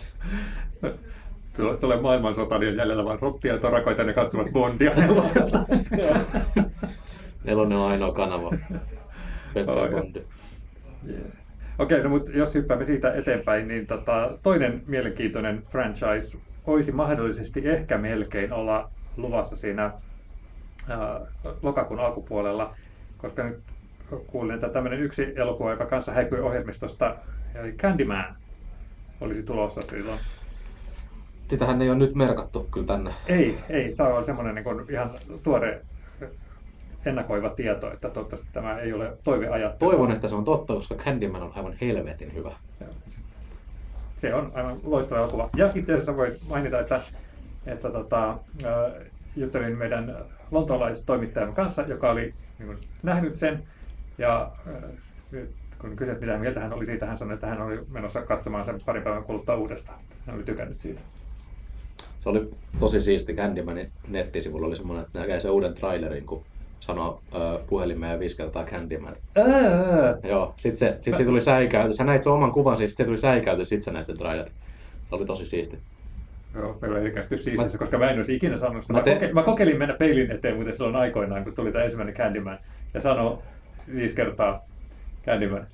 Tulee, 1.57 1.77
tulee 1.77 2.01
maailmansota, 2.01 2.57
niin 2.59 2.77
jäljellä 2.77 3.05
vain 3.05 3.19
rottia 3.21 3.53
ja 3.53 3.59
torakoita, 3.59 4.01
ja 4.01 4.07
ne 4.07 4.13
katsovat 4.13 4.47
Bondia 4.51 4.91
neloselta. 4.95 5.65
Nelonen 7.43 7.77
on 7.77 7.91
ainoa 7.91 8.11
kanava. 8.13 8.51
Oh, 9.63 9.91
joo. 9.91 10.01
Bondi. 10.01 10.21
Okei, 11.79 12.03
no 12.03 12.09
mutta 12.09 12.31
jos 12.31 12.53
hyppäämme 12.53 12.85
siitä 12.85 13.13
eteenpäin, 13.13 13.67
niin 13.67 13.87
tota, 13.87 14.37
toinen 14.43 14.83
mielenkiintoinen 14.87 15.61
franchise 15.71 16.37
olisi 16.67 16.91
mahdollisesti 16.91 17.69
ehkä 17.69 17.97
melkein 17.97 18.53
olla 18.53 18.89
luvassa 19.17 19.55
siinä 19.55 19.91
ää, 20.89 21.21
lokakuun 21.61 21.99
alkupuolella, 21.99 22.75
koska 23.17 23.43
nyt 23.43 23.59
kuulin, 24.27 24.55
että 24.55 24.69
tämmöinen 24.69 24.99
yksi 24.99 25.33
elokuva, 25.35 25.71
joka 25.71 25.85
kanssa 25.85 26.11
häipyi 26.11 26.39
ohjelmistosta, 26.39 27.15
eli 27.55 27.71
Candyman, 27.71 28.35
olisi 29.21 29.43
tulossa 29.43 29.81
silloin. 29.81 30.19
Sitähän 31.47 31.81
ei 31.81 31.89
ole 31.89 31.97
nyt 31.97 32.15
merkattu 32.15 32.67
kyllä 32.71 32.87
tänne. 32.87 33.13
Ei, 33.27 33.57
ei. 33.69 33.95
Tämä 33.95 34.09
on 34.09 34.25
semmoinen 34.25 34.55
niin 34.55 34.63
kuin 34.63 34.85
ihan 34.89 35.09
tuore 35.43 35.81
ennakoiva 37.05 37.49
tieto, 37.49 37.93
että 37.93 38.09
toivottavasti 38.09 38.47
tämä 38.53 38.79
ei 38.79 38.93
ole 38.93 39.17
toiveajattelu. 39.23 39.91
Toivon, 39.91 40.11
että 40.11 40.27
se 40.27 40.35
on 40.35 40.45
totta, 40.45 40.73
koska 40.73 40.95
Candyman 40.95 41.43
on 41.43 41.51
aivan 41.55 41.75
helvetin 41.81 42.33
hyvä. 42.33 42.51
Se 44.17 44.33
on 44.33 44.51
aivan 44.53 44.77
loistava 44.83 45.19
elokuva. 45.19 45.49
Ja 45.55 45.69
itse 45.75 45.93
asiassa 45.93 46.17
voi 46.17 46.35
mainita, 46.49 46.79
että, 46.79 47.01
että 47.65 47.89
tota, 47.89 48.29
äh, 48.65 48.91
juttelin 49.35 49.77
meidän 49.77 50.15
lontoolaistoimittajamme 50.51 51.55
kanssa, 51.55 51.81
joka 51.81 52.11
oli 52.11 52.33
niin 52.59 52.67
kuin, 52.67 52.77
nähnyt 53.03 53.37
sen. 53.37 53.63
Ja 54.17 54.51
äh, 54.67 54.91
kun 55.79 55.95
kysyt, 55.95 56.19
mitä 56.19 56.37
mieltä 56.37 56.59
hän 56.59 56.73
oli 56.73 56.85
siitä, 56.85 57.05
hän 57.05 57.17
sanoi, 57.17 57.33
että 57.33 57.47
hän 57.47 57.61
oli 57.61 57.79
menossa 57.89 58.21
katsomaan 58.21 58.65
sen 58.65 58.81
parin 58.85 59.03
päivän 59.03 59.23
kuluttua 59.23 59.55
uudestaan. 59.55 59.99
Hän 60.25 60.35
oli 60.35 60.43
tykännyt 60.43 60.79
siitä. 60.79 61.01
Se 62.19 62.29
oli 62.29 62.49
tosi 62.79 63.01
siisti. 63.01 63.33
Candymanin 63.33 63.91
nettisivulla 64.07 64.67
oli 64.67 64.75
semmoinen, 64.75 65.05
että 65.05 65.19
näkee 65.19 65.39
sen 65.39 65.51
uuden 65.51 65.73
trailerin, 65.73 66.25
kun 66.25 66.43
sanoo 66.79 67.21
ö, 67.35 67.59
puhelimeen 67.67 68.11
ja 68.13 68.19
viisi 68.19 68.37
kertaa 68.37 68.63
Candyman. 68.65 69.15
Ää, 69.35 70.17
Joo, 70.23 70.53
sit 70.57 70.75
se, 70.75 70.97
sit 70.99 71.15
se 71.15 71.23
tuli 71.23 71.41
säikäytys. 71.41 71.95
Sä 71.97 72.03
näit 72.03 72.23
sen 72.23 72.31
oman 72.31 72.51
kuvan, 72.51 72.77
siis 72.77 72.91
sit 72.91 72.97
se 72.97 73.03
tuli 73.03 73.17
säikäytys, 73.17 73.69
sit 73.69 73.81
sä 73.81 73.91
näit 73.93 74.05
sen 74.05 74.17
trailerin. 74.17 74.53
Se 75.09 75.15
oli 75.15 75.25
tosi 75.25 75.45
siisti. 75.45 75.79
Joo, 76.55 76.77
meillä 76.81 76.99
oli 76.99 77.11
käsitys 77.11 77.43
siistissä, 77.43 77.77
koska 77.77 77.97
mä 77.97 78.09
en 78.09 78.17
olisi 78.17 78.35
ikinä 78.35 78.57
sanonut 78.57 78.83
sitä. 78.83 78.93
Mä 78.93 78.99
Mä, 78.99 79.03
te- 79.03 79.15
koke- 79.15 79.33
mä 79.33 79.43
kokeilin 79.43 79.77
mennä 79.77 79.93
peilin 79.93 80.31
eteen 80.31 80.55
muuten 80.55 80.73
silloin 80.73 80.95
aikoinaan, 80.95 81.43
kun 81.43 81.53
tuli 81.55 81.71
tämä 81.71 81.83
ensimmäinen 81.83 82.15
Candyman, 82.15 82.59
ja 82.93 83.01
sanoi 83.01 83.37
viisi 83.95 84.15
kertaa 84.15 84.65
Candyman. 85.25 85.67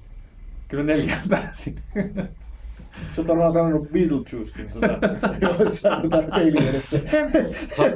Kyllä 0.68 0.84
neljään 0.84 1.30
pääsin. 1.30 1.76
Sä 3.16 3.22
oot 3.22 3.28
varmaan 3.28 3.52
sanonut 3.52 3.92
Beetlejuicekin 3.92 4.70
tuota, 4.72 4.88
jossain 5.60 6.10
tuota 6.10 6.42
edessä. 6.42 7.00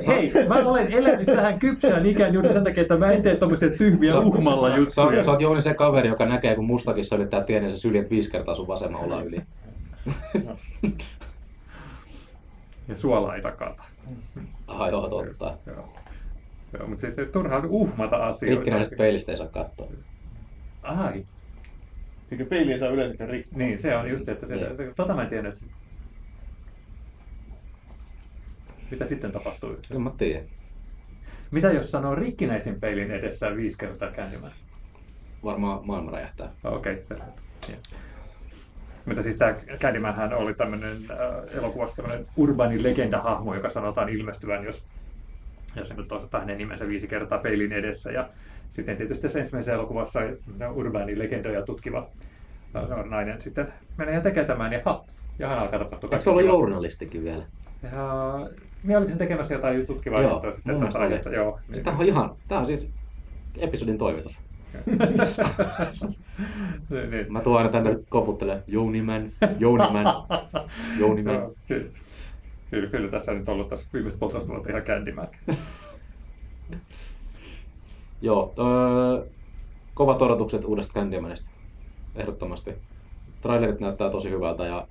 Hei, 0.07 0.31
mä 0.47 0.55
olen 0.55 0.91
elänyt 0.91 1.25
tähän 1.25 1.59
kypsään 1.59 2.05
ikään 2.05 2.33
juuri 2.33 2.53
sen 2.53 2.63
takia, 2.63 2.81
että 2.81 2.97
mä 2.97 3.11
en 3.11 3.21
tee 3.21 3.35
tommosia 3.35 3.69
tyhmiä 3.69 4.19
uhmalla 4.19 4.69
sä, 4.69 4.75
juttuja. 4.75 5.21
sä, 5.21 5.25
sä, 5.25 5.31
oot 5.31 5.41
Jouni 5.41 5.61
se 5.61 5.73
kaveri, 5.73 6.07
joka 6.07 6.25
näkee, 6.25 6.55
kun 6.55 6.65
mustakissa 6.65 7.15
yrittää 7.15 7.43
tieneen 7.43 7.71
sä 7.71 7.77
syljet 7.77 8.09
viisi 8.09 8.31
kertaa 8.31 8.55
sun 8.55 8.67
vasemman 8.67 9.03
olan 9.03 9.27
yli. 9.27 9.41
Ja 12.87 12.95
suolaa 12.95 13.35
ei 13.35 13.41
takata. 13.41 13.83
Aha, 14.67 14.89
joo, 14.89 15.09
totta. 15.09 15.57
Joo. 15.65 15.89
Joo, 16.79 16.87
mutta 16.87 17.01
siis 17.01 17.15
se 17.15 17.25
turhaan 17.25 17.65
uhmata 17.65 18.15
asioita. 18.15 18.55
Rikkinäisestä 18.55 18.95
peilistä 18.97 19.31
ei 19.31 19.37
saa 19.37 19.47
katsoa. 19.47 19.87
Ai, 20.83 21.25
Eikä 22.31 22.45
peiliä 22.45 22.77
saa 22.77 22.89
yleensäkään 22.89 23.29
rikkoa. 23.29 23.57
niin 23.57 23.81
se 23.81 23.95
on 23.95 24.09
just, 24.09 24.29
että 24.29 24.47
se, 24.47 24.55
Niin. 24.55 24.93
tota 24.95 25.13
mä 25.15 25.23
en 25.23 25.29
tiennyt. 25.29 25.55
Mitä 28.91 29.05
sitten 29.05 29.31
tapahtuu? 29.31 29.77
En 29.95 30.01
mä 30.01 30.11
tiedä. 30.17 30.43
Mitä 31.51 31.71
jos 31.71 31.91
sanoo 31.91 32.15
rikkinäisen 32.15 32.79
peilin 32.79 33.11
edessä 33.11 33.55
viisi 33.55 33.77
kertaa 33.77 34.11
kääntymään? 34.11 34.53
Varmaan 35.43 35.87
maailma 35.87 36.11
räjähtää. 36.11 36.51
Okei, 36.63 37.03
okay. 37.11 37.27
Mutta 39.05 39.23
siis 39.23 39.35
tämä 39.35 39.55
Candymanhän 39.79 40.33
oli 40.33 40.53
tämmöinen 40.53 40.97
äh, 41.11 41.57
elokuvassa 41.57 41.95
tämmöinen 41.95 42.27
urbaani 42.37 42.83
legendahahmo, 42.83 43.55
joka 43.55 43.69
sanotaan 43.69 44.09
ilmestyvän, 44.09 44.63
jos, 44.63 44.85
jos 45.75 45.89
niin 45.89 46.13
ottaa 46.13 46.39
hänen 46.39 46.57
nimensä 46.57 46.87
viisi 46.87 47.07
kertaa 47.07 47.37
peilin 47.39 47.71
edessä. 47.71 48.11
Ja 48.11 48.29
sitten 48.75 48.97
tietysti 48.97 49.21
tässä 49.21 49.39
ensimmäisessä 49.39 49.73
elokuvassa 49.73 50.19
urbaani 50.73 51.19
legendoja 51.19 51.61
tutkiva 51.61 52.07
äh, 52.75 53.05
nainen 53.05 53.41
sitten 53.41 53.67
menee 53.97 54.13
ja 54.13 54.21
tekee 54.21 54.45
tämän, 54.45 54.73
ja 54.73 54.81
ha, 54.85 55.05
ja 55.39 55.47
hän 55.47 55.59
alkaa 55.59 55.79
tapahtua. 55.79 56.09
Eikö 56.11 56.21
se 56.23 56.29
ollut 56.29 56.45
journalistikin 56.45 57.23
vielä? 57.23 57.43
Ja 57.83 58.49
minä 58.83 58.97
olin 58.97 59.09
sen 59.09 59.17
tekemässä 59.17 59.53
jotain 59.53 59.87
tutkivaa 59.87 60.21
Joo, 60.21 60.31
juttua 60.31 60.51
sitten 60.51 60.79
tästä 60.79 60.99
aiheesta. 60.99 61.29
Joo. 61.29 61.59
Siis 61.73 61.83
Tämä 61.83 61.97
on 61.97 62.05
ihan, 62.05 62.35
tämä 62.47 62.59
on 62.59 62.65
siis 62.67 62.89
episodin 63.57 63.97
toivotus. 63.97 64.39
niin, 66.89 67.09
niin. 67.11 67.33
Mä 67.33 67.41
tuon 67.41 67.57
aina 67.57 67.69
tänne 67.69 67.97
koputtele 68.09 68.63
Jouniman, 68.67 69.31
Jouniman, 69.59 70.05
Jouniman. 70.99 71.35
Joo, 71.35 71.53
ky- 71.67 71.91
Kyllä, 72.71 72.89
kyllä 72.89 73.11
tässä 73.11 73.31
on 73.31 73.37
nyt 73.37 73.49
ollut 73.49 73.69
tässä 73.69 73.87
viimeiset 73.93 74.19
puolitoista 74.19 74.49
vuotta 74.49 74.69
ihan 74.69 74.81
Candyman. 74.81 75.27
Joo, 78.21 78.53
öö, 78.59 79.25
kovat 79.93 80.21
odotukset 80.21 80.65
uudesta 80.65 80.93
Candymanista, 80.93 81.49
ehdottomasti. 82.15 82.71
Trailerit 83.41 83.79
näyttää 83.79 84.09
tosi 84.09 84.29
hyvältä 84.29 84.65
ja 84.65 84.87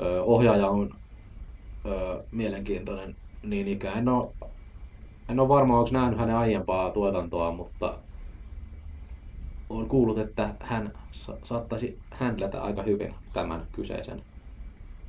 öö, 0.00 0.22
ohjaaja 0.22 0.68
on 0.68 0.94
öö, 1.86 2.22
mielenkiintoinen 2.30 3.16
niin 3.42 3.68
ikään. 3.68 3.98
En 3.98 4.08
ole, 4.08 4.28
en 5.28 5.40
ole 5.40 5.48
varma, 5.48 5.78
onko 5.78 5.90
nähnyt 5.92 6.18
hänen 6.18 6.36
aiempaa 6.36 6.90
tuotantoa, 6.90 7.52
mutta 7.52 7.98
olen 9.70 9.88
kuullut, 9.88 10.18
että 10.18 10.54
hän 10.60 10.92
sa- 11.12 11.36
saattaisi 11.42 11.98
handlata 12.10 12.60
aika 12.62 12.82
hyvin 12.82 13.14
tämän 13.32 13.66
kyseisen 13.72 14.22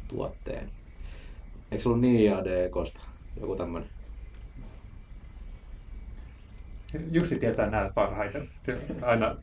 tuotteen. 0.08 0.70
Eikö 1.72 1.84
se 1.84 1.90
ollut 1.90 2.06
ja 2.06 2.44
DKsta? 2.46 3.02
Joku 3.40 3.56
tämmöinen. 3.56 3.90
Jussi 7.12 7.40
tietää 7.40 7.70
nämä 7.70 7.92
parhaiten. 7.96 8.42
Aina 9.02 9.36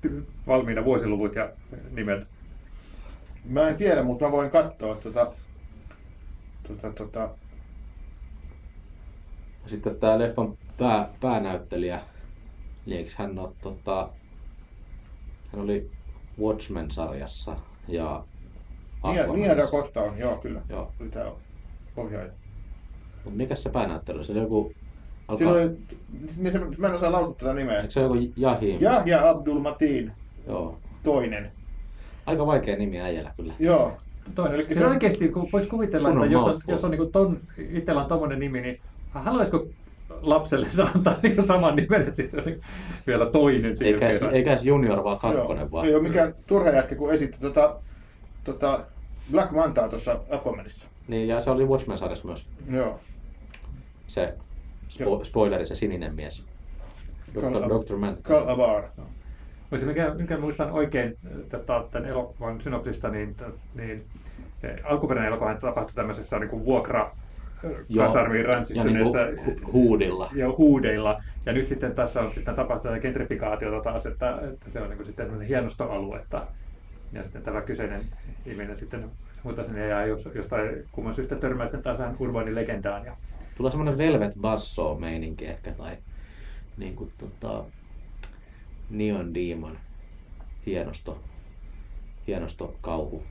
valmiina 0.47 0.85
vuosiluvut 0.85 1.35
ja 1.35 1.53
nimet. 1.91 2.27
Mä 3.45 3.69
en 3.69 3.77
tiedä, 3.77 4.03
mutta 4.03 4.25
mä 4.25 4.33
voin 4.33 4.51
katsoa 4.51 4.95
tota, 4.95 5.33
tota, 6.69 6.93
tota, 6.93 7.31
Sitten 9.67 9.97
tämä 9.97 10.19
leffan 10.19 10.59
pää, 10.79 11.09
päänäyttelijä, 11.21 12.01
eli 12.87 12.97
eikö 12.97 13.11
hän 13.17 13.39
ole, 13.39 13.53
tota, 13.61 14.09
hän 15.53 15.63
oli 15.63 15.91
Watchmen-sarjassa 16.41 17.57
ja 17.89 18.25
Nia, 19.35 19.55
Costa 19.71 20.03
on, 20.03 20.19
joo 20.19 20.37
kyllä. 20.37 20.63
Joo. 20.69 20.93
Oli 21.01 21.09
tää 21.09 21.33
ohjaaja. 21.97 22.33
Mut 23.25 23.37
mikä 23.37 23.55
se 23.55 23.71
päänäyttelijä 23.71 24.19
oli? 24.19 24.25
Se 24.25 24.33
oli 24.33 24.41
joku... 24.41 24.73
Alkaa, 25.29 25.53
oli, 25.53 25.71
niin 26.37 26.53
se, 26.53 26.59
mä 26.79 26.87
en 26.87 26.95
osaa 26.95 27.13
lausua 27.13 27.35
tätä 27.35 27.55
nimeä. 27.55 27.77
Eikö 27.81 27.91
se 27.91 28.01
joku 28.01 28.15
Jahim? 28.37 28.83
Yahya 28.83 29.31
Abdul 29.31 29.59
Mateen, 29.59 30.13
Joo. 30.49 30.79
toinen. 31.03 31.53
Aika 32.27 32.47
vaikea 32.47 32.77
nimi 32.77 33.01
äijällä 33.01 33.33
kyllä. 33.37 33.55
Joo. 33.59 33.97
Toinen. 34.35 34.67
Se 34.69 34.75
se- 34.75 34.87
oikeasti, 34.87 35.29
kun 35.29 35.49
voisi 35.53 35.69
kuvitella, 35.69 36.09
että 36.09 36.27
jos 36.27 36.45
on, 36.45 36.61
jos 36.69 36.85
on 36.85 36.91
niin 36.91 37.13
ton, 37.13 37.41
itsellä 37.73 38.03
on 38.03 38.09
tommonen 38.09 38.39
nimi, 38.39 38.61
niin 38.61 38.81
haluaisiko 39.11 39.67
lapselle 40.23 40.69
antaa 40.95 41.15
niin 41.23 41.47
saman 41.47 41.77
nimen, 41.77 42.01
että 42.03 42.15
sitten 42.17 42.45
se 42.45 42.51
oli 42.51 42.61
vielä 43.07 43.27
toinen 43.27 43.77
siinä 43.77 44.07
Eikä, 44.09 44.29
eikä 44.29 44.51
edes 44.51 44.65
junior, 44.65 45.05
vaan 45.05 45.19
kakkonen 45.19 45.61
Joo. 45.61 45.71
vaan. 45.71 45.87
Ei 45.87 45.95
ole 45.95 46.03
mikään 46.03 46.35
turha 46.47 46.71
jätkä, 46.71 46.95
kun 46.95 47.13
esitti 47.13 47.39
tota, 47.41 47.77
tota 48.45 48.81
Black 49.31 49.53
Mantaa 49.53 49.89
tuossa 49.89 50.21
Aquamanissa. 50.31 50.89
Niin, 51.09 51.29
ja 51.29 51.41
se 51.41 51.51
oli 51.51 51.65
Watchmen-sarjassa 51.65 52.27
myös. 52.27 52.47
Joo. 52.71 53.01
Se. 54.07 54.35
Spo- 54.89 55.25
spoileri, 55.25 55.67
se 55.67 55.75
sininen 55.75 56.15
mies. 56.15 56.45
Dr. 57.35 57.41
Dr. 57.85 57.97
Mann. 57.97 58.17
Kal 58.23 58.49
Avar. 58.49 58.83
Mutta 59.71 59.87
mikä, 59.87 60.15
mikä 60.15 60.39
muistan 60.39 60.71
oikein 60.71 61.17
tätä, 61.49 61.85
tämän 61.91 62.09
elokuvan 62.09 62.61
synopsista, 62.61 63.09
niin, 63.09 63.37
niin 63.75 64.05
eh, 64.63 64.77
alkuperäinen 64.85 65.29
elokuvahan 65.29 65.61
tapahtui 65.61 65.95
tämmöisessä 65.95 66.39
niin 66.39 66.51
kuin 66.51 66.65
vuokra 66.65 67.13
kasarmiin 67.99 68.43
Ja 68.43 68.49
ränsistyneessä 68.49 69.25
niinku 69.25 69.51
hu- 69.51 69.73
huudilla. 69.73 70.31
ja 70.35 70.49
huudeilla. 70.59 71.23
Ja 71.47 71.53
nyt 71.53 71.69
sitten 71.69 71.95
tässä 71.95 72.21
on 72.21 72.33
sitten 72.33 72.55
tapahtunut 72.55 73.03
gentrifikaatiota 73.03 73.91
taas, 73.91 74.07
että, 74.07 74.39
että 74.53 74.71
se 74.73 74.81
on 74.81 74.89
niin 74.89 74.97
kuin 74.97 75.07
sitten 75.07 75.27
tämmöinen 75.27 75.49
hienostoaluetta. 75.49 76.47
Ja 77.13 77.23
sitten 77.23 77.43
tämä 77.43 77.61
kyseinen 77.61 78.01
ihminen 78.47 78.77
sitten 78.77 79.05
muuta 79.43 79.65
sinne 79.65 79.87
ja 79.87 80.07
jos- 80.07 80.29
jostain 80.35 80.85
kumman 80.93 81.15
syystä 81.15 81.37
törmää 81.37 81.67
sitten 81.67 81.83
taas 81.83 81.99
urbaanilegendaan. 82.19 83.05
Ja 83.05 83.17
Tulee 83.57 83.71
semmoinen 83.71 83.99
Velvet 83.99 84.35
Basso 84.41 84.95
meininki 84.95 85.47
ehkä, 85.47 85.73
tai 85.73 85.97
niin 86.77 86.97
kuin 86.97 87.13
tota, 87.19 87.65
Neon 88.91 89.35
Demon, 89.35 89.79
hienosto, 90.67 91.21
hienosto 92.27 92.75
kauhu. 92.81 93.23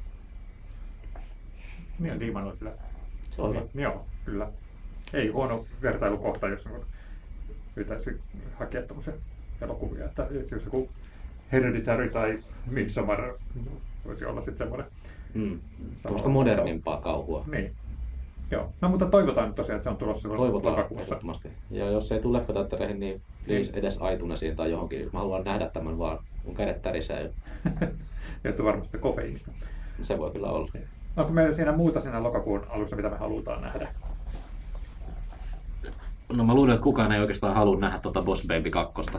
niin 1.99 2.13
on 2.13 2.19
Diiman 2.19 2.43
on 2.43 2.57
kyllä. 2.57 2.73
Se 3.31 3.41
on. 3.41 3.53
Niin, 3.53 3.69
joo, 3.83 4.05
kyllä. 4.25 4.51
Ei 5.13 5.27
huono 5.27 5.65
vertailukohta, 5.81 6.47
jos 6.47 6.65
niin 6.65 6.81
pitäisi 7.75 8.21
hakea 8.59 8.81
tämmöisiä 8.81 9.13
elokuvia. 9.61 10.05
Että 10.05 10.27
jos 10.51 10.63
joku 10.65 10.89
Hereditary 11.51 12.09
tai 12.09 12.43
Midsommar 12.65 13.33
voisi 14.05 14.25
olla 14.25 14.41
sitten 14.41 14.57
semmoinen. 14.57 14.87
Mm. 15.33 15.59
Tuosta 16.07 16.29
modernimpaa 16.29 17.01
kauhua. 17.01 17.45
Niin. 17.51 17.75
Joo. 18.51 18.73
No 18.81 18.89
mutta 18.89 19.05
toivotaan 19.05 19.47
nyt 19.47 19.55
tosiaan, 19.55 19.75
että 19.75 19.83
se 19.83 19.89
on 19.89 19.97
tulossa 19.97 20.29
Toivotaan 20.29 20.75
lokakuussa. 20.75 21.19
Ja 21.71 21.91
jos 21.91 22.11
ei 22.11 22.19
tule 22.19 22.37
leffateattereihin, 22.37 22.99
niin 22.99 23.21
please 23.45 23.71
edes 23.73 23.99
iTunesiin 24.13 24.55
tai 24.55 24.71
johonkin. 24.71 25.09
Mä 25.13 25.19
haluan 25.19 25.43
nähdä 25.43 25.69
tämän 25.69 25.97
vaan. 25.97 26.19
Mun 26.45 26.55
kädet 26.55 26.81
tärisee 26.81 27.21
jo. 27.23 27.29
Johtuu 28.43 28.65
varmasti 28.65 28.97
kofeiinista. 28.97 29.51
Se 30.01 30.17
voi 30.17 30.31
kyllä 30.31 30.47
olla. 30.47 30.71
Onko 31.17 31.31
meillä 31.31 31.53
siinä 31.53 31.71
muuta 31.71 31.99
siinä 31.99 32.23
lokakuun 32.23 32.65
alussa, 32.69 32.95
mitä 32.95 33.09
me 33.09 33.17
halutaan 33.17 33.61
nähdä? 33.61 33.87
No 36.33 36.43
mä 36.43 36.53
luulen, 36.53 36.73
että 36.73 36.83
kukaan 36.83 37.11
ei 37.11 37.21
oikeastaan 37.21 37.55
halua 37.55 37.79
nähdä 37.79 37.99
tuota 37.99 38.21
Boss 38.21 38.47
Baby 38.47 38.69
2. 38.69 38.93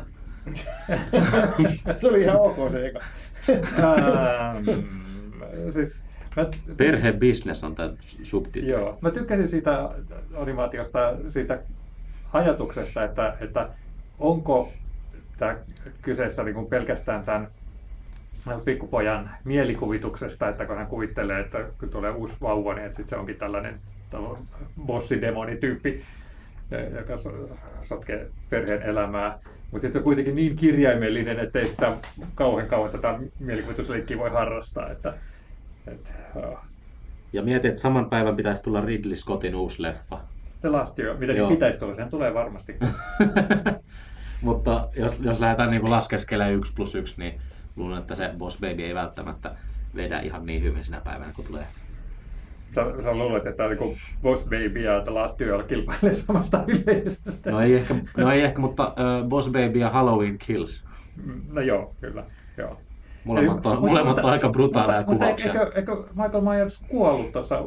se 1.95 2.09
oli 2.09 2.23
ihan 2.23 2.41
ok 2.41 2.57
se 2.71 2.87
eka. 2.87 3.01
Ähm, 3.49 4.65
siis, 5.73 5.93
mä, 6.37 6.47
Perhebisnes 6.77 7.65
on 7.65 7.75
tämä 7.75 7.91
subtitli. 8.23 8.71
Joo, 8.71 8.99
mä 9.01 9.11
tykkäsin 9.11 9.49
siitä 9.49 9.91
animaatiosta, 10.37 10.99
siitä 11.29 11.59
ajatuksesta, 12.33 13.05
että, 13.05 13.37
että 13.41 13.69
onko 14.19 14.73
tämä 15.39 15.57
kyseessä 16.03 16.43
niin 16.43 16.55
kuin 16.55 16.67
pelkästään 16.67 17.25
tämän 17.25 17.49
pikkupojan 18.65 19.31
mielikuvituksesta, 19.45 20.49
että 20.49 20.67
kun 20.67 20.77
hän 20.77 20.87
kuvittelee, 20.87 21.41
että 21.41 21.65
kun 21.81 21.89
tulee 21.89 22.11
uusi 22.11 22.37
vauva, 22.41 22.75
niin 22.75 22.87
että 22.87 22.97
sit 22.97 23.09
se 23.09 23.17
onkin 23.17 23.37
tällainen 23.37 23.81
bossidemoni-tyyppi, 24.87 26.03
joka 26.97 27.19
so- 27.19 27.49
sotkee 27.83 28.31
perheen 28.51 28.83
elämää. 28.83 29.39
Mutta 29.71 29.81
sitten 29.81 29.93
se 29.93 29.99
on 29.99 30.05
kuitenkin 30.05 30.37
niin 30.37 30.57
kirjaimellinen, 30.57 31.41
että 31.41 31.59
ei 31.59 31.69
sitä 31.69 31.93
kauhean 32.35 32.69
kauan 32.69 32.91
tätä 32.91 33.19
mielikuvitusleikkiä 33.41 34.19
voi 34.19 34.31
harrastaa. 34.31 34.91
Että, 34.91 35.15
että, 35.87 36.11
uh, 36.35 36.59
Ja 37.33 37.43
mietin, 37.43 37.69
että 37.69 37.81
saman 37.81 38.11
päivän 38.11 38.37
pitäisi 38.37 38.63
tulla 38.63 38.81
Ridley 38.81 39.17
Scottin 39.17 39.55
uusi 39.55 39.83
leffa. 39.83 40.21
The 40.61 40.69
Last 40.69 40.99
Year, 40.99 41.17
mitä 41.17 41.33
niin 41.33 41.49
pitäisi 41.49 41.79
tulla, 41.79 41.95
sehän 41.95 42.11
tulee 42.11 42.35
varmasti. 42.35 42.77
Mutta 44.43 44.89
jos, 44.97 45.21
jos 45.21 45.41
lähdetään 45.41 45.71
niin 45.71 45.91
laskeskelemaan 45.91 46.55
1 46.55 46.73
plus 46.77 46.95
1, 46.95 47.15
niin 47.19 47.41
luulen, 47.77 47.99
että 47.99 48.15
se 48.15 48.31
Boss 48.39 48.61
Baby 48.61 48.83
ei 48.83 48.95
välttämättä 48.95 49.57
vedä 49.97 50.21
ihan 50.21 50.47
niin 50.47 50.63
hyvin 50.63 50.85
sinä 50.85 51.01
päivänä, 51.05 51.33
kun 51.33 51.45
tulee. 51.45 51.67
Sä, 52.75 52.85
sä 53.03 53.15
luulet, 53.15 53.47
että 53.47 53.69
niin 53.69 53.99
Boss 54.23 54.45
Baby 54.45 54.81
ja 54.81 55.01
The 55.01 55.11
Last 55.11 55.41
Year 55.41 55.63
kilpailee 55.63 56.15
samasta 56.27 56.65
yleisöstä. 56.67 57.51
No 57.51 57.61
ei 57.61 57.75
ehkä, 57.75 57.95
no 58.17 58.31
ei 58.31 58.43
ehkä 58.43 58.61
mutta 58.61 58.87
uh, 58.89 59.29
Boss 59.29 59.49
Baby 59.49 59.79
ja 59.79 59.91
Halloween 59.91 60.39
Kills. 60.39 60.85
No 61.55 61.61
joo, 61.61 61.95
kyllä. 62.01 62.25
Joo. 62.57 62.81
Molemmat 63.27 63.67
on, 63.67 63.81
molemmat 63.81 64.19
on 64.19 64.31
aika 64.31 64.49
brutaaleja 64.49 64.99
mutta, 64.99 65.13
kuvauksia. 65.13 65.53
Mutta 65.53 65.65
eikö, 65.67 65.79
eikö 65.95 66.05
Michael 66.15 66.41
Myers 66.41 66.83
kuollut 66.89 67.33
tuossa 67.33 67.63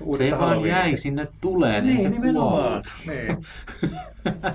uudessa 0.00 0.36
se 0.36 0.40
vaan 0.40 0.66
jäi 0.66 0.96
sinne 0.96 1.28
tuleen, 1.40 1.74
ei 1.74 1.80
Niin, 1.82 2.00
se 2.00 2.08
nimenomaan. 2.10 2.62
kuollut. 2.62 2.86
Niin. 3.06 3.38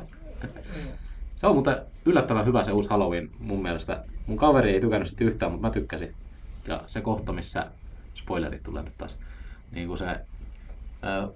Se 1.36 1.48
on 1.48 1.56
muuten 1.56 1.78
yllättävän 2.06 2.46
hyvä 2.46 2.64
se 2.64 2.72
uusi 2.72 2.90
Halloween 2.90 3.30
mun 3.40 3.62
mielestä. 3.62 4.04
Mun 4.28 4.38
kaveri 4.38 4.72
ei 4.72 4.80
tykännyt 4.80 5.08
sitä 5.08 5.24
yhtään, 5.24 5.52
mutta 5.52 5.68
mä 5.68 5.74
tykkäsin. 5.74 6.14
Ja 6.68 6.82
se 6.88 7.02
kohta, 7.02 7.34
missä 7.34 7.66
spoilerit 8.16 8.64
tulee 8.64 8.84
nyt 8.84 8.94
taas, 8.98 9.18
niin 9.72 9.88
kun 9.88 9.98
se 9.98 10.06
ö, 10.08 11.28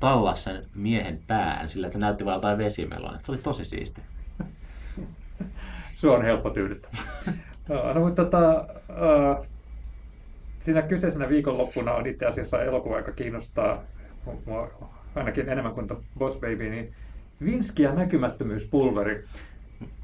tallas 0.00 0.44
sen 0.44 0.64
miehen 0.74 1.20
pään 1.26 1.68
sillä, 1.68 1.86
että 1.86 1.92
se 1.92 1.98
näytti 1.98 2.24
vaan 2.24 2.34
jotain 2.36 2.58
vesimelon. 2.58 3.18
Se 3.22 3.32
oli 3.32 3.38
tosi 3.38 3.64
siisti. 3.64 4.00
Sua 5.94 6.16
on 6.16 6.22
helppo 6.24 6.50
tyydyttää. 6.50 6.90
No, 7.68 7.92
no 7.92 8.00
mutta 8.00 8.24
tota, 8.24 8.66
uh, 8.90 9.46
siinä 10.60 10.82
kyseisenä 10.82 11.28
viikonloppuna 11.28 11.92
on 11.92 12.06
itse 12.06 12.26
asiassa 12.26 12.62
elokuva, 12.62 12.96
joka 12.96 13.12
kiinnostaa 13.12 13.82
mua 14.46 14.70
ainakin 15.14 15.48
enemmän 15.48 15.72
kuin 15.72 15.86
The 15.86 15.96
Boss 16.18 16.40
Baby, 16.40 16.70
niin 16.70 16.92
Vinski 17.44 17.82
ja 17.82 17.94
näkymättömyyspulveri. 17.94 19.24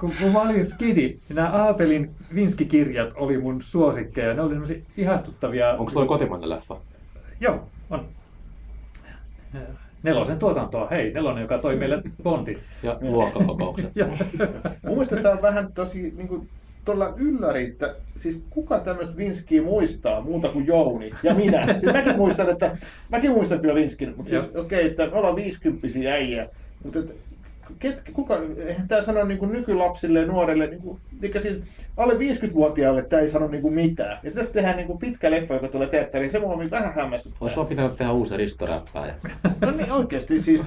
Kun, 0.01 0.11
kun 0.21 0.33
mä 0.33 0.41
olin 0.41 0.67
skidi, 0.67 1.09
niin 1.09 1.19
nämä 1.35 1.49
Aapelin 1.49 2.11
Vinski-kirjat 2.35 3.13
oli 3.15 3.39
mun 3.39 3.63
suosikkeja. 3.63 4.35
Ne 4.35 4.43
oli 4.43 4.51
semmoisia 4.51 4.83
ihastuttavia. 4.97 5.73
Onko 5.73 5.93
toi 5.93 6.07
kotimainen 6.07 6.51
leffa? 6.51 6.77
Joo, 7.41 7.69
on. 7.91 8.09
Nelosen 10.03 10.39
tuotantoa. 10.39 10.89
Hei, 10.89 11.13
nelonen, 11.13 11.43
joka 11.43 11.59
toi 11.59 11.77
meille 11.77 12.03
Bondin. 12.23 12.59
Ja 12.83 12.99
luokkakokoukset. 13.01 13.93
Mun 14.83 14.93
mielestä 14.93 15.17
tämä 15.17 15.35
on 15.35 15.43
vähän 15.43 15.73
tosi 15.73 16.13
niin 16.17 16.29
kuin, 16.29 16.49
todella 16.85 17.15
ylläri, 17.19 17.65
että 17.65 17.95
siis 18.17 18.43
kuka 18.51 18.79
tämmöistä 18.79 19.17
Vinskiä 19.17 19.63
muistaa 19.63 20.21
muuta 20.21 20.49
kuin 20.49 20.67
Jouni 20.67 21.11
ja 21.23 21.35
minä. 21.35 21.67
Siis 21.81 21.93
mäkin 21.93 22.17
muistan, 22.17 22.51
että 22.51 22.77
mäkin 23.09 23.31
muistan 23.31 23.61
kyllä 23.61 23.75
Vinskin, 23.75 24.15
mutta 24.17 24.31
siis 24.31 24.43
okei, 24.45 24.61
okay, 24.61 24.91
että 24.91 25.07
me 25.07 25.13
ollaan 25.13 25.37
viisikymppisiä 25.37 26.13
äijä, 26.13 26.49
mutta 26.85 26.99
et, 26.99 27.15
ket, 27.79 28.03
kuka, 28.13 28.39
eihän 28.67 28.89
tämä 28.89 29.03
sano 29.03 29.25
niin 29.25 29.39
kuin 29.39 29.53
nykylapsille 29.53 30.21
ja 30.21 30.27
nuorille, 30.27 30.67
niin 30.67 30.83
kuin, 30.83 31.01
eikä 31.23 31.41
siis 31.41 31.61
alle 31.97 32.15
50-vuotiaalle 32.15 33.03
tämä 33.03 33.23
ei 33.23 33.29
sano 33.29 33.49
niin 33.49 33.63
kuin 33.63 33.75
mitään. 33.75 34.19
Ja 34.23 34.31
sitten 34.31 34.53
tehdään 34.53 34.77
niin 34.77 34.87
kuin 34.87 34.99
pitkä 34.99 35.31
leffa, 35.31 35.55
joka 35.55 35.69
tulee 35.69 35.89
teatteriin, 35.89 36.31
se 36.31 36.39
mua 36.39 36.71
vähän 36.71 36.95
hämmästyttää. 36.95 37.39
Olisi 37.41 37.57
vaan 37.57 37.69
pitänyt 37.69 37.97
tehdä 37.97 38.13
uusi 38.13 38.37
ristoräppääjä. 38.37 39.15
No 39.61 39.71
niin 39.71 39.93
oikeasti 39.93 40.41
siis, 40.41 40.65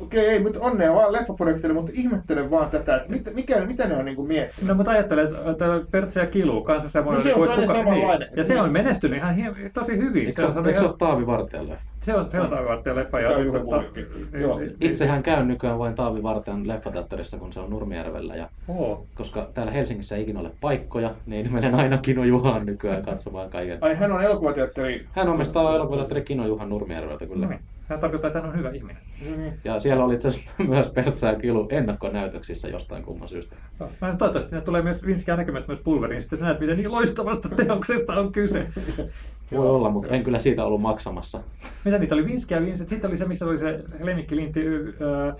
okei, 0.00 0.26
ei, 0.26 0.40
mutta 0.40 0.60
onnea 0.60 0.94
vaan 0.94 1.12
leffaprojektille, 1.12 1.74
mutta 1.74 1.90
ihmettelen 1.94 2.50
vaan 2.50 2.70
tätä, 2.70 2.96
että 2.96 3.10
mitä, 3.10 3.30
mikä, 3.30 3.64
mitä 3.64 3.86
ne 3.86 3.96
on 3.96 4.04
niin 4.04 4.16
kuin 4.16 4.28
miettinyt. 4.28 4.68
No 4.68 4.74
mutta 4.74 4.90
ajattelen, 4.90 5.26
että 5.26 5.64
Pertsi 5.90 6.18
ja 6.18 6.26
Kilu, 6.26 6.62
kanssa 6.62 6.90
semmoinen... 6.90 7.18
No 7.18 7.22
se 7.22 7.34
on 7.34 7.48
toinen 7.48 7.68
samanlainen. 7.68 8.28
Niin. 8.28 8.38
Ja 8.38 8.44
se 8.44 8.60
on 8.60 8.72
menestynyt 8.72 9.18
ihan 9.18 9.36
tosi 9.72 9.96
hyvin. 9.96 10.26
Eikö 10.26 10.42
se, 10.42 10.46
on, 10.46 10.58
ole- 10.58 10.76
se 10.76 10.84
Taavi 10.98 11.26
Vartijan 11.26 11.68
leffa? 11.68 11.90
se 11.99 11.99
on, 12.14 12.30
se 12.30 12.40
on 12.40 12.50
taivaartia 12.50 12.94
leffa. 12.94 13.18
Tämä 13.18 13.36
on 13.36 13.46
Juha 13.46 13.58
tota, 13.58 13.82
Itsehän 14.80 15.22
käyn 15.22 15.48
nykyään 15.48 15.78
vain 15.78 15.94
Taavi 15.94 16.22
Vartijan 16.22 16.68
leffateatterissa, 16.68 17.38
kun 17.38 17.52
se 17.52 17.60
on 17.60 17.70
Nurmijärvellä. 17.70 18.36
Ja 18.36 18.48
Oo. 18.68 19.06
koska 19.14 19.48
täällä 19.54 19.72
Helsingissä 19.72 20.16
ei 20.16 20.22
ikinä 20.22 20.40
ole 20.40 20.50
paikkoja, 20.60 21.10
niin 21.26 21.52
menen 21.52 21.74
aina 21.74 21.98
Kino 21.98 22.24
Juhaan 22.24 22.66
nykyään 22.66 23.04
katsomaan 23.04 23.50
kaiken. 23.50 23.78
Ai 23.80 23.94
hän 23.94 24.12
on 24.12 24.22
elokuvateatteri. 24.22 25.06
Hän 25.12 25.28
omistaa 25.28 25.74
elokuvateatteri 25.74 26.22
Kino 26.22 26.46
Juhan 26.46 26.68
Nurmijärveltä 26.68 27.26
kyllä. 27.26 27.46
No 27.46 27.52
niin. 27.90 28.00
Tämä 28.00 28.00
tarkoittaa, 28.00 28.28
että 28.28 28.40
hän 28.40 28.50
on 28.50 28.58
hyvä 28.58 28.70
ihminen. 28.70 29.02
Ja 29.64 29.80
siellä 29.80 30.04
oli 30.04 30.14
itse 30.14 30.28
myös 30.68 30.90
Pertsa 30.90 31.26
ja 31.28 31.34
Kilu 31.38 31.68
ennakkonäytöksissä 31.70 32.68
jostain 32.68 33.02
kumman 33.02 33.28
syystä. 33.28 33.56
No, 33.78 33.88
Mä 34.00 34.08
en 34.10 34.18
toivottavasti 34.18 34.50
siinä 34.50 34.64
tulee 34.64 34.82
myös 34.82 35.06
Vinskiä 35.06 35.36
näkymät 35.36 35.68
myös 35.68 35.80
pulveriin, 35.80 36.14
niin 36.14 36.22
sitten 36.22 36.40
näet, 36.40 36.60
miten 36.60 36.76
niin 36.76 36.92
loistavasta 36.92 37.48
teoksesta 37.48 38.12
on 38.12 38.32
kyse. 38.32 38.66
Voi 39.56 39.68
olla, 39.68 39.90
mutta 39.90 40.14
en 40.14 40.24
kyllä 40.24 40.40
siitä 40.40 40.64
ollut 40.64 40.80
maksamassa. 40.80 41.40
Mitä 41.84 41.98
niitä 41.98 42.14
oli? 42.14 42.26
Vinski 42.26 42.54
ja 42.54 42.60
Vincent. 42.60 42.88
Sitten 42.88 43.10
oli 43.10 43.18
se, 43.18 43.24
missä 43.24 43.44
oli 43.46 43.58
se 43.58 43.80
lemmikkilintti 44.00 44.60
äh, 45.30 45.36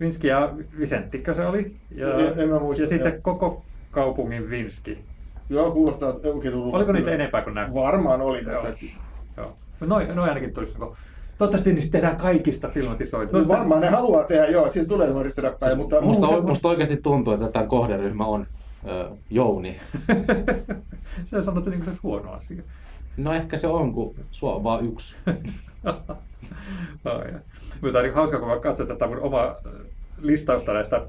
Vinski 0.00 0.26
ja 0.26 0.52
Vicenttikö 0.78 1.34
se 1.34 1.46
oli? 1.46 1.76
Ja, 1.90 2.18
En- 2.18 2.40
en 2.40 2.48
mä 2.48 2.58
muista, 2.58 2.82
ja 2.82 2.88
sitten 2.88 3.22
koko 3.22 3.62
kaupungin 3.90 4.50
Vinski. 4.50 4.98
Joo, 5.50 5.70
kuulostaa 5.70 6.12
tutulta. 6.12 6.76
Oliko 6.76 6.92
niitä 6.92 7.10
enempää 7.10 7.42
kuin 7.42 7.54
nämä? 7.54 7.74
Varmaan 7.74 8.20
oli. 8.20 8.44
Joo. 8.44 8.62
Tätä. 8.62 8.76
Joo. 9.36 9.56
Noin, 9.80 10.16
noin 10.16 10.28
ainakin 10.28 10.54
tulisi. 10.54 10.74
Toivottavasti 11.42 11.72
niistä 11.72 11.92
tehdään 11.92 12.16
kaikista 12.16 12.68
filmatisoitu. 12.68 13.38
No, 13.38 13.48
varmaan 13.48 13.80
ne 13.80 13.88
haluaa 13.88 14.24
tehdä, 14.24 14.46
joo, 14.46 14.62
että 14.64 14.74
siitä 14.74 14.88
tulee 14.88 15.10
nuoristoräppäjä, 15.10 15.76
mutta 15.76 16.00
Musta, 16.00 16.26
se- 16.26 16.40
musta 16.40 16.68
oikeasti 16.68 16.96
tuntuu, 16.96 17.34
että 17.34 17.48
tämä 17.48 17.66
kohderyhmä 17.66 18.24
on 18.26 18.46
ö, 18.88 19.08
Jouni. 19.30 19.80
Sä 21.24 21.42
sanot, 21.42 21.66
että 21.66 21.78
se 21.78 21.84
niin 21.84 21.98
huono 22.02 22.32
asia. 22.32 22.62
No 23.16 23.32
ehkä 23.32 23.56
se 23.56 23.66
on, 23.66 23.92
kun 23.92 24.14
sua 24.30 24.54
on 24.54 24.64
vaan 24.64 24.86
yksi. 24.86 25.16
Ai, 27.04 27.32
Mutta 27.80 27.98
on 27.98 28.04
niin 28.04 28.14
hauska, 28.14 28.38
kun 28.38 28.48
mä 28.48 28.58
katson 28.60 28.86
tätä 28.86 29.06
mun 29.06 29.20
omaa 29.20 29.56
listausta 30.20 30.72
näistä 30.72 31.06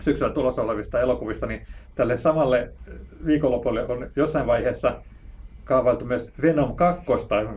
syksyllä 0.00 0.32
tulossa 0.32 0.62
olevista 0.62 0.98
elokuvista, 0.98 1.46
niin 1.46 1.66
tälle 1.94 2.18
samalle 2.18 2.70
viikonlopulle 3.26 3.86
on 3.86 4.10
jossain 4.16 4.46
vaiheessa 4.46 5.02
kaavailtu 5.64 6.04
myös 6.04 6.32
Venom 6.42 6.76
2, 6.76 7.04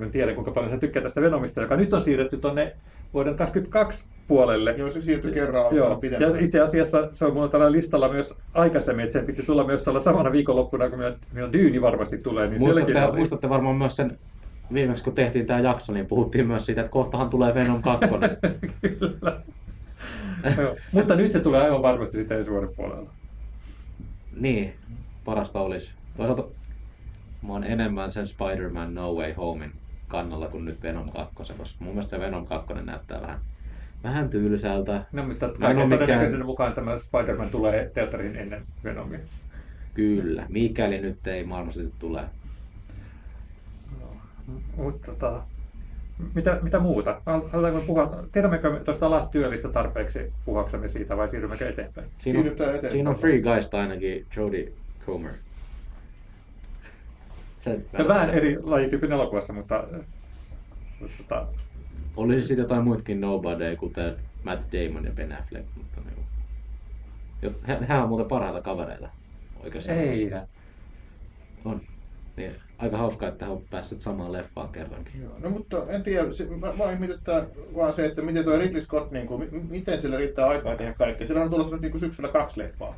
en 0.01 0.11
tiedä 0.11 0.33
kuinka 0.33 0.51
paljon 0.51 0.71
sä 0.71 0.77
tykkää 0.77 1.03
tästä 1.03 1.21
Venomista, 1.21 1.61
joka 1.61 1.75
nyt 1.75 1.93
on 1.93 2.01
siirretty 2.01 2.37
tuonne 2.37 2.75
vuoden 3.13 3.35
2022 3.35 4.05
puolelle. 4.27 4.75
Joo, 4.77 4.89
se 4.89 5.01
siirtyi 5.01 5.31
kerran 5.31 5.75
Joo. 5.75 5.95
pidempään. 5.95 6.35
Ja 6.35 6.39
itse 6.39 6.59
asiassa 6.59 7.09
se 7.13 7.25
on 7.25 7.33
mulla 7.33 7.47
tällä 7.47 7.71
listalla 7.71 8.09
myös 8.11 8.33
aikaisemmin, 8.53 9.03
että 9.03 9.13
sen 9.13 9.25
piti 9.25 9.43
tulla 9.43 9.63
myös 9.63 9.83
tällä 9.83 9.99
samana 9.99 10.31
viikonloppuna, 10.31 10.89
kun 10.89 10.99
minun, 10.99 11.15
minun 11.33 11.53
Dyyni 11.53 11.81
varmasti 11.81 12.17
tulee. 12.17 12.47
Niin 12.47 12.61
Muistatte, 12.61 13.05
oli- 13.05 13.17
muistatte 13.17 13.49
varmaan 13.49 13.75
myös 13.75 13.95
sen 13.95 14.17
viimeksi, 14.73 15.03
kun 15.03 15.13
tehtiin 15.13 15.45
tämä 15.45 15.59
jakso, 15.59 15.93
niin 15.93 16.05
puhuttiin 16.05 16.47
myös 16.47 16.65
siitä, 16.65 16.81
että 16.81 16.91
kohtahan 16.91 17.29
tulee 17.29 17.53
Venom 17.53 17.81
2. 17.81 18.05
Kyllä. 18.81 19.41
Joo. 20.57 20.75
Mutta 20.91 21.15
nyt 21.15 21.31
se 21.31 21.39
tulee 21.39 21.61
aivan 21.61 21.81
varmasti 21.81 22.17
sitten 22.17 22.37
ensi 22.37 22.51
vuoden 22.51 22.69
puolella. 22.75 23.09
niin, 24.39 24.73
parasta 25.25 25.59
olisi. 25.61 25.93
Toisaalta 26.17 26.43
mä 27.47 27.53
oon 27.53 27.63
enemmän 27.63 28.11
sen 28.11 28.27
Spider-Man 28.27 28.93
No 28.95 29.13
Way 29.13 29.33
Homein 29.33 29.71
kannalla 30.07 30.47
kuin 30.47 30.65
nyt 30.65 30.83
Venom 30.83 31.09
2, 31.11 31.35
koska 31.35 31.53
mun 31.79 31.89
mielestä 31.93 32.09
se 32.09 32.19
Venom 32.19 32.45
2 32.47 32.73
näyttää 32.73 33.21
vähän, 33.21 33.39
vähän 34.03 34.29
tylsältä. 34.29 35.03
No, 35.11 35.23
mutta 35.27 35.47
kaiken 35.49 35.75
mikään- 35.85 35.89
todennäköisyyden 35.99 36.45
mukaan 36.45 36.73
tämä 36.73 36.99
Spider-Man 36.99 37.49
tulee 37.49 37.91
teatteriin 37.93 38.35
ennen 38.35 38.61
Venomia. 38.83 39.19
Kyllä, 39.93 40.45
mikäli 40.49 41.01
nyt 41.01 41.27
ei 41.27 41.43
maailmassa 41.43 41.81
tule. 41.99 42.21
Mutta 44.77 45.11
tota, 45.11 45.41
mitä, 46.35 46.59
mitä 46.61 46.79
muuta? 46.79 47.21
Halutaanko 47.25 47.81
puhua, 47.87 48.23
tiedämmekö 48.31 48.69
me 48.71 48.79
tuosta 48.79 49.05
alastyöllistä 49.05 49.69
tarpeeksi 49.69 50.33
puhuaksemme 50.45 50.87
siitä 50.87 51.17
vai 51.17 51.29
siirrymmekö 51.29 51.69
eteenpäin? 51.69 52.07
Siinä 52.17 52.39
on, 52.39 52.43
Siirrytään 52.45 52.69
eteenpäin. 52.69 52.91
siinä 52.91 53.09
on 53.09 53.15
Free 53.15 53.41
Guysta 53.41 53.79
ainakin 53.79 54.25
Jodie 54.37 54.71
Comer. 55.05 55.31
Se, 57.65 57.79
Se 57.95 58.01
on 58.01 58.07
vähän 58.07 58.29
eri 58.29 58.57
lajityypin 58.63 59.11
elokuvassa, 59.11 59.53
mutta, 59.53 59.83
mutta 60.99 61.15
tota, 61.17 61.47
Olisi 62.17 62.47
sitten 62.47 62.63
jotain 62.63 62.83
muitakin 62.83 63.21
Nobody, 63.21 63.75
kuten 63.75 64.15
Matt 64.43 64.63
Damon 64.73 65.05
ja 65.05 65.11
Ben 65.11 65.31
Affleck, 65.31 65.65
mutta 65.77 66.01
niin, 66.01 67.53
He, 67.67 67.77
hehän 67.81 68.03
on 68.03 68.09
muuten 68.09 68.27
parhaita 68.27 68.61
kavereita 68.61 69.09
oikeassa. 69.63 69.93
Ei. 69.93 70.31
On. 71.65 71.81
Niin, 72.37 72.55
aika 72.77 72.97
hauskaa, 72.97 73.29
että 73.29 73.49
on 73.49 73.61
päässyt 73.69 74.01
samaan 74.01 74.33
leffaan 74.33 74.69
kerrankin. 74.69 75.21
Joo, 75.21 75.31
no 75.39 75.49
mutta 75.49 75.83
en 75.89 76.03
tiedä, 76.03 76.31
se, 76.31 76.45
mä, 76.45 76.67
mä 76.67 76.73
vaan 77.75 77.93
se, 77.93 78.05
että 78.05 78.21
miten 78.21 78.45
tuo 78.45 78.57
Ridley 78.57 78.81
Scott, 78.81 79.11
niin 79.11 79.27
kuin, 79.27 79.49
m- 79.51 79.67
miten 79.69 80.01
sille 80.01 80.17
riittää 80.17 80.47
aikaa 80.47 80.75
tehdä 80.75 80.93
kaikkea. 80.93 81.27
Sillä 81.27 81.41
on 81.41 81.49
tulossa 81.49 81.75
nyt 81.75 81.81
niin 81.81 81.91
kuin 81.91 81.99
syksyllä 82.01 82.29
kaksi 82.29 82.59
leffaa. 82.59 82.95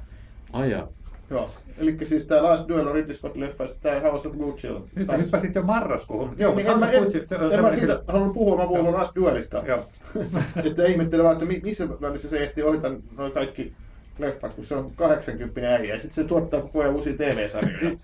Ai 0.53 0.71
jaa. 0.71 0.87
Joo, 1.29 1.49
eli 1.77 1.97
siis 2.03 2.25
tämä 2.25 2.43
Last 2.43 2.67
Duel 2.69 2.87
on 2.87 2.95
Ridley 2.95 3.13
Scott 3.15 3.35
leffa 3.35 3.63
ja 3.63 3.67
sitten 3.67 3.91
tämä 3.91 4.11
House 4.11 4.27
of 4.27 4.35
Gucci. 4.35 4.67
Nyt 4.95 5.07
sä 5.09 5.17
hyppäsit 5.17 5.55
jo 5.55 5.61
marraskuuhun. 5.61 6.35
Joo, 6.37 6.55
niin 6.55 6.67
en, 6.67 6.79
mä, 6.79 6.91
en, 6.91 7.03
Gucci, 7.03 7.27
on 7.41 7.53
en 7.53 7.61
mä 7.61 7.71
siitä 7.71 7.87
kyllä- 7.87 8.03
halunnut 8.07 8.33
puhua, 8.33 8.57
mä 8.57 8.67
puhun 8.67 8.93
Last 8.93 9.15
Duelista. 9.15 9.63
Joo. 9.67 9.85
että 10.63 10.85
ihmettelen 10.85 11.23
vaan, 11.25 11.33
että 11.33 11.45
mi- 11.45 11.61
missä 11.63 11.87
välissä 12.01 12.29
se 12.29 12.39
ehtii 12.39 12.63
ohittaa 12.63 12.91
noin 13.17 13.31
kaikki 13.31 13.73
leffat, 14.19 14.53
kun 14.53 14.63
se 14.63 14.75
on 14.75 14.91
80 14.95 15.61
äijä 15.61 15.93
ja 15.93 15.99
sitten 15.99 16.15
se 16.23 16.29
tuottaa 16.29 16.61
koko 16.61 16.79
ajan 16.81 16.95
uusia 16.95 17.13
TV-sarjoja. 17.13 17.97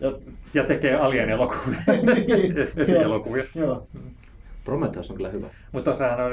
Ja, 0.00 0.12
Ja 0.54 0.64
tekee 0.64 0.94
Alien-elokuvia. 0.96 1.78
Niin. 2.26 2.56
Esielokuvia. 2.82 3.44
joo, 3.54 3.86
Prometheus 4.66 5.10
on 5.10 5.16
kyllä 5.16 5.28
hyvä. 5.28 5.46
Mutta 5.72 5.96
sehän 5.96 6.20
on 6.20 6.32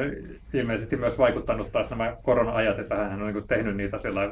ilmeisesti 0.54 0.96
myös 0.96 1.18
vaikuttanut 1.18 1.72
taas 1.72 1.90
nämä 1.90 2.16
korona-ajat, 2.24 2.80
että 2.80 2.96
hän 2.96 3.22
on 3.22 3.34
niin 3.34 3.48
tehnyt 3.48 3.78
niitä 3.78 4.00
sillä 4.00 4.32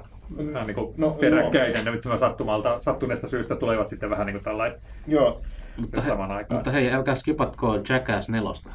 vähän 0.53 0.67
niin 0.67 0.75
kuin 0.75 0.93
No, 0.97 1.09
peräkkäin, 1.09 1.73
ja 1.73 1.91
nyt 1.91 2.03
sattumalta, 2.19 2.77
sattuneesta 2.81 3.27
syystä 3.27 3.55
tulevat 3.55 3.87
sitten 3.87 4.09
vähän 4.09 4.25
niin 4.25 4.35
kuin 4.35 4.43
tällainen 4.43 4.79
joo. 5.07 5.41
Mutta, 5.77 6.01
he, 6.01 6.07
samaan 6.07 6.31
aikaan. 6.31 6.57
mutta 6.57 6.71
hei, 6.71 6.91
älkää 6.91 7.15
skipatko 7.15 7.75
Jackass 7.89 8.29
nelosta. 8.29 8.69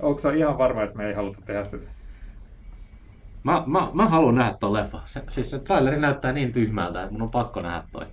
Onko 0.00 0.20
se 0.20 0.36
ihan 0.36 0.58
varma, 0.58 0.82
että 0.82 0.96
me 0.96 1.06
ei 1.06 1.14
haluta 1.14 1.38
tehdä 1.46 1.64
sitä? 1.64 1.86
Mä, 3.42 3.62
mä, 3.66 3.88
mä 3.92 4.08
haluan 4.08 4.34
nähdä 4.34 4.56
ton 4.60 4.72
leffa. 4.72 5.00
Se, 5.04 5.22
siis 5.28 5.50
se 5.50 5.58
traileri 5.58 6.00
näyttää 6.00 6.32
niin 6.32 6.52
tyhmältä, 6.52 7.02
että 7.02 7.12
mun 7.12 7.22
on 7.22 7.30
pakko 7.30 7.60
nähdä 7.60 7.82
toi. 7.92 8.06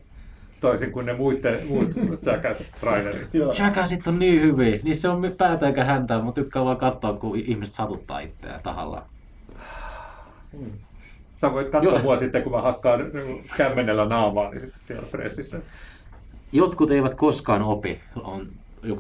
Toisin 0.62 0.92
kuin 0.92 1.06
ne 1.06 1.14
muiden, 1.14 1.68
muut 1.68 1.90
Jackass-trailerit. 2.26 3.28
Jackassit 3.60 4.08
on 4.08 4.20
niin 4.20 4.42
hyviä. 4.42 4.80
Niissä 4.84 5.12
on 5.12 5.34
päätä 5.38 5.68
eikä 5.68 5.84
häntää, 5.84 6.22
mutta 6.22 6.42
tykkää 6.42 6.66
vaan 6.66 6.78
katsoa, 6.78 7.14
kun 7.14 7.38
ihmiset 7.38 7.76
satuttaa 7.76 8.20
itseään 8.20 8.64
tahallaan. 8.64 9.04
Sä 11.42 11.52
voit 11.52 11.70
katsoa 11.70 11.94
Joo. 11.94 12.02
mua 12.02 12.18
sitten, 12.18 12.44
kun 12.44 12.52
mä 12.52 12.62
hakkaan 12.62 13.00
niin 13.00 13.44
kämmenellä 13.58 14.06
naamaa 14.06 14.52
niin 14.52 14.72
siellä 14.88 15.08
pressissä. 15.12 15.62
Jotkut 16.52 16.92
eivät 16.92 17.16
koskaan 17.16 17.62
opi, 17.62 18.00
on 18.24 18.48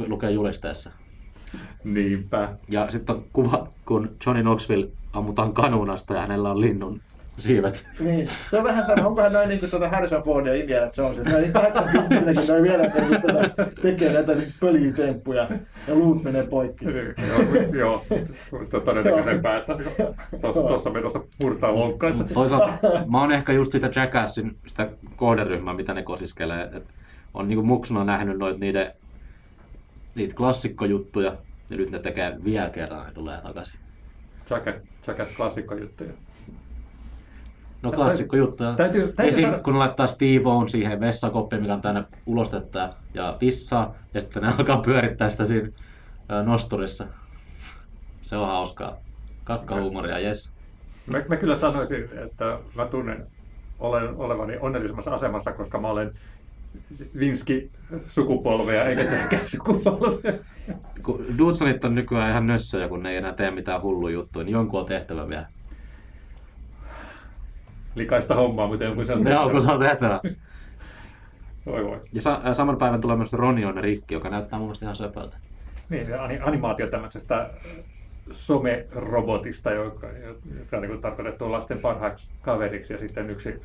lukee 0.07 0.31
julisteessa. 0.31 0.91
Niinpä. 1.83 2.49
Ja 2.69 2.91
sitten 2.91 3.15
on 3.15 3.25
kuva, 3.33 3.67
kun 3.85 4.15
Johnny 4.25 4.41
Knoxville 4.43 4.87
ammutaan 5.13 5.53
kanunasta 5.53 6.13
ja 6.13 6.21
hänellä 6.21 6.51
on 6.51 6.61
linnun 6.61 7.01
siivet. 7.41 7.87
Niin, 7.99 8.27
se 8.27 8.57
on 8.57 8.63
vähän 8.63 8.85
sama. 8.85 9.07
Onkohan 9.07 9.33
noin 9.33 9.49
niin 9.49 9.59
kuin 9.59 9.69
tuota 9.69 9.89
Harrison 9.89 10.23
Ford 10.23 10.47
ja 10.47 10.55
Indiana 10.55 10.91
Jones, 10.97 11.17
että 11.17 11.31
noin 11.31 11.53
80 11.53 12.41
noin 12.47 12.63
vielä 12.63 12.83
niin 12.83 13.21
tuota, 13.21 13.71
tekee 13.81 14.13
näitä 14.13 14.35
niin 14.35 14.53
pöljitemppuja 14.59 15.47
ja 15.87 15.95
luut 15.95 16.23
menee 16.23 16.47
poikki. 16.47 16.85
joo, 16.85 17.65
joo, 17.73 18.05
mutta 18.51 18.79
todennäköisempää, 18.79 19.57
että 19.57 19.77
tuossa, 20.41 20.61
tuossa 20.61 20.89
menossa 20.89 21.23
murtaa 21.39 21.75
lonkkansa. 21.75 22.23
Toisaalta 22.23 22.73
mä 23.09 23.21
oon 23.21 23.31
ehkä 23.31 23.53
just 23.53 23.71
sitä 23.71 23.89
Jackassin 23.95 24.57
sitä 24.67 24.89
kohderyhmää, 25.15 25.73
mitä 25.73 25.93
ne 25.93 26.03
kosiskelee. 26.03 26.69
Et 26.73 26.89
on 27.33 27.47
niinku 27.47 27.63
muksuna 27.63 28.03
nähnyt 28.03 28.37
noit 28.37 28.59
niiden 28.59 28.93
niitä 30.15 30.35
klassikkojuttuja 30.35 31.37
ja 31.69 31.77
nyt 31.77 31.91
ne 31.91 31.99
tekee 31.99 32.37
vielä 32.43 32.69
kerran 32.69 33.05
ja 33.05 33.11
tulee 33.13 33.37
takaisin. 33.41 33.79
Jackass, 34.49 34.77
Jackass 35.07 35.31
klassikkojuttuja. 35.31 36.11
No 37.83 37.91
klassikkojuttuja. 37.91 38.73
Täytyy- 38.73 39.13
täytyy 39.15 39.29
Esim. 39.29 39.63
kun 39.63 39.79
laittaa 39.79 40.07
Steve 40.07 40.41
Owen 40.49 40.69
siihen 40.69 40.99
vessakoppiin, 40.99 41.61
mikä 41.61 41.73
on 41.73 41.81
tänne 41.81 42.03
ulostetta 42.25 42.93
ja 43.13 43.35
pissaa, 43.39 43.95
ja 44.13 44.21
sitten 44.21 44.43
ne 44.43 44.53
alkaa 44.57 44.77
pyörittää 44.77 45.29
sitä 45.29 45.45
siinä 45.45 45.69
nosturissa. 46.45 47.07
Se 48.21 48.37
on 48.37 48.47
hauskaa. 48.47 48.97
Kakkahuumoria, 49.43 50.19
jes. 50.19 50.51
Mä, 51.07 51.21
mä 51.27 51.35
kyllä 51.35 51.55
sanoisin, 51.55 52.09
että 52.25 52.59
mä 52.75 52.85
tunnen 52.85 53.27
olen, 53.79 54.15
olevani 54.15 54.57
onnellisemmassa 54.59 55.13
asemassa, 55.13 55.51
koska 55.51 55.79
mä 55.79 55.87
olen 55.87 56.11
Vinski-sukupolvea 57.19 58.83
eikä 58.85 59.01
Jackass-sukupolvea. 59.01 60.33
Kun 61.05 61.25
Dudsonit 61.37 61.83
on 61.83 61.95
nykyään 61.95 62.31
ihan 62.31 62.47
nössöjä, 62.47 62.87
kun 62.87 63.03
ne 63.03 63.09
ei 63.09 63.17
enää 63.17 63.33
tee 63.33 63.51
mitään 63.51 63.81
hulluja 63.81 64.13
juttuja, 64.13 64.45
niin 64.45 64.53
jonkun 64.53 64.79
on 64.79 64.85
tehtävä 64.85 65.29
vielä. 65.29 65.45
Likaista 67.95 68.35
hommaa, 68.35 68.67
mutta 68.67 68.83
jonkun 68.83 69.05
se 69.05 69.13
on 69.13 69.27
Joo, 69.29 69.49
kun 69.49 69.61
se 69.61 69.71
on 69.71 69.79
tehtävä. 69.79 70.19
Voi 71.65 71.85
voi. 71.85 71.99
Ja 72.13 72.21
sa- 72.21 72.53
saman 72.53 72.77
päivän 72.77 73.01
tulee 73.01 73.17
myös 73.17 73.33
Roni 73.33 73.65
on 73.65 73.77
rikki, 73.77 74.13
joka 74.13 74.29
näyttää 74.29 74.59
mun 74.59 74.67
mielestä 74.67 74.85
ihan 74.85 74.95
söpöltä. 74.95 75.37
Niin, 75.89 76.07
animaatio 76.43 76.87
tämmöisestä 76.87 77.49
somerobotista, 78.31 79.71
joka, 79.71 80.07
joka 80.59 80.77
on 80.77 80.83
niin 80.83 81.01
tarkoitettu 81.01 81.51
lasten 81.51 81.79
parhaaksi 81.79 82.27
kaveriksi, 82.41 82.93
ja 82.93 82.99
sitten 82.99 83.29
yksi 83.29 83.61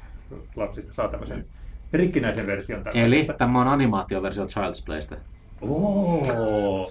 lapsista 0.56 0.92
saa 0.92 1.08
tämmöisen 1.08 1.46
rikkinäisen 1.92 2.46
version 2.46 2.78
Eli 2.80 2.92
tämmöisestä. 2.92 3.32
tämä 3.32 3.60
on 3.60 3.68
animaatioversio 3.68 4.44
Child's 4.44 4.82
Playsta. 4.86 5.16
Oo! 5.60 6.90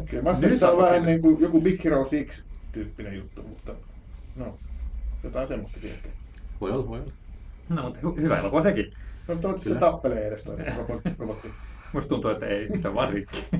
Okei, 0.00 0.22
mä 0.22 0.28
ajattelin, 0.30 0.58
tämä 0.60 0.72
on 0.72 0.78
vähän 0.78 1.06
niin 1.06 1.20
kuin 1.20 1.40
joku 1.40 1.60
Big 1.60 1.84
Hero 1.84 1.96
6 1.96 2.44
tyyppinen 2.72 3.16
juttu, 3.16 3.42
mutta 3.42 3.72
no, 4.36 4.54
jotain 5.24 5.48
semmoista 5.48 5.80
tietenkin. 5.80 6.12
Voi 6.60 6.72
olla, 6.72 6.88
voi 6.88 7.00
olla. 7.00 7.12
No, 7.68 7.82
mutta 7.82 7.98
hy- 8.02 8.20
hyvä 8.20 8.38
elokuva 8.38 8.62
sekin. 8.62 8.84
No 8.84 8.92
toivottavasti 9.34 9.68
se 9.68 9.74
tappelee 9.74 10.26
edes 10.26 10.44
toi 10.44 10.56
robotti. 11.18 11.50
Musta 11.92 12.08
tuntuu, 12.08 12.30
että 12.30 12.46
ei, 12.46 12.68
se 12.82 12.88
on 12.88 12.94
vaan 12.94 13.12
rikki. 13.12 13.44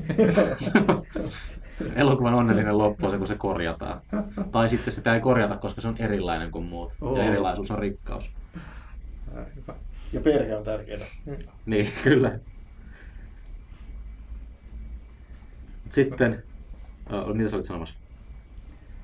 Elokuvan 1.97 2.35
onnellinen 2.35 2.79
loppu 2.79 3.05
on 3.07 3.11
se, 3.11 3.19
kun 3.19 3.27
se 3.27 3.35
korjataan. 3.35 4.01
Tai 4.53 4.69
sitten 4.69 4.93
sitä 4.93 5.15
ei 5.15 5.21
korjata, 5.21 5.57
koska 5.57 5.81
se 5.81 5.89
on 5.89 5.97
erilainen 5.99 6.51
kuin 6.51 6.65
muut. 6.65 6.93
Oo. 7.01 7.17
Ja 7.19 7.25
erilaisuus 7.25 7.71
on 7.71 7.79
rikkaus. 7.79 8.31
Ja 10.13 10.21
perhe 10.21 10.57
on 10.57 10.65
tärkeää. 10.65 11.07
Niin, 11.67 11.89
kyllä. 12.03 12.39
Sitten, 15.91 16.43
oh, 17.13 17.35
mitä 17.35 17.49
sä 17.49 17.57
olit 17.57 17.67
sanomassa? 17.67 17.95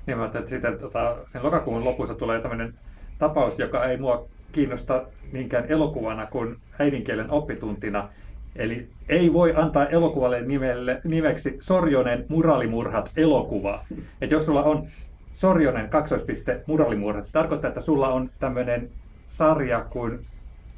Niin 0.05 0.17
mä 0.17 0.23
ajattelin, 0.23 0.43
että 0.43 0.55
sitten 0.55 0.79
tota, 0.79 1.17
sen 1.31 1.43
lokakuun 1.43 1.85
lopussa 1.85 2.15
tulee 2.15 2.41
tämmöinen 2.41 2.73
tapaus, 3.17 3.59
joka 3.59 3.85
ei 3.85 3.97
mua 3.97 4.27
kiinnosta 4.51 5.05
niinkään 5.31 5.65
elokuvana 5.67 6.25
kuin 6.25 6.57
äidinkielen 6.79 7.31
oppituntina. 7.31 8.09
Eli 8.55 8.87
ei 9.09 9.33
voi 9.33 9.53
antaa 9.55 9.87
elokuvalle 9.87 10.41
nimelle, 10.41 11.01
nimeksi 11.03 11.57
Sorjonen 11.61 12.25
muralimurhat 12.29 13.11
elokuva. 13.17 13.85
Et 14.21 14.31
jos 14.31 14.45
sulla 14.45 14.63
on 14.63 14.87
Sorjonen 15.33 15.89
kaksoispiste 15.89 16.63
muralimurhat, 16.67 17.25
se 17.25 17.31
tarkoittaa, 17.31 17.67
että 17.67 17.81
sulla 17.81 18.07
on 18.07 18.29
tämmöinen 18.39 18.89
sarja 19.27 19.85
kuin 19.89 20.19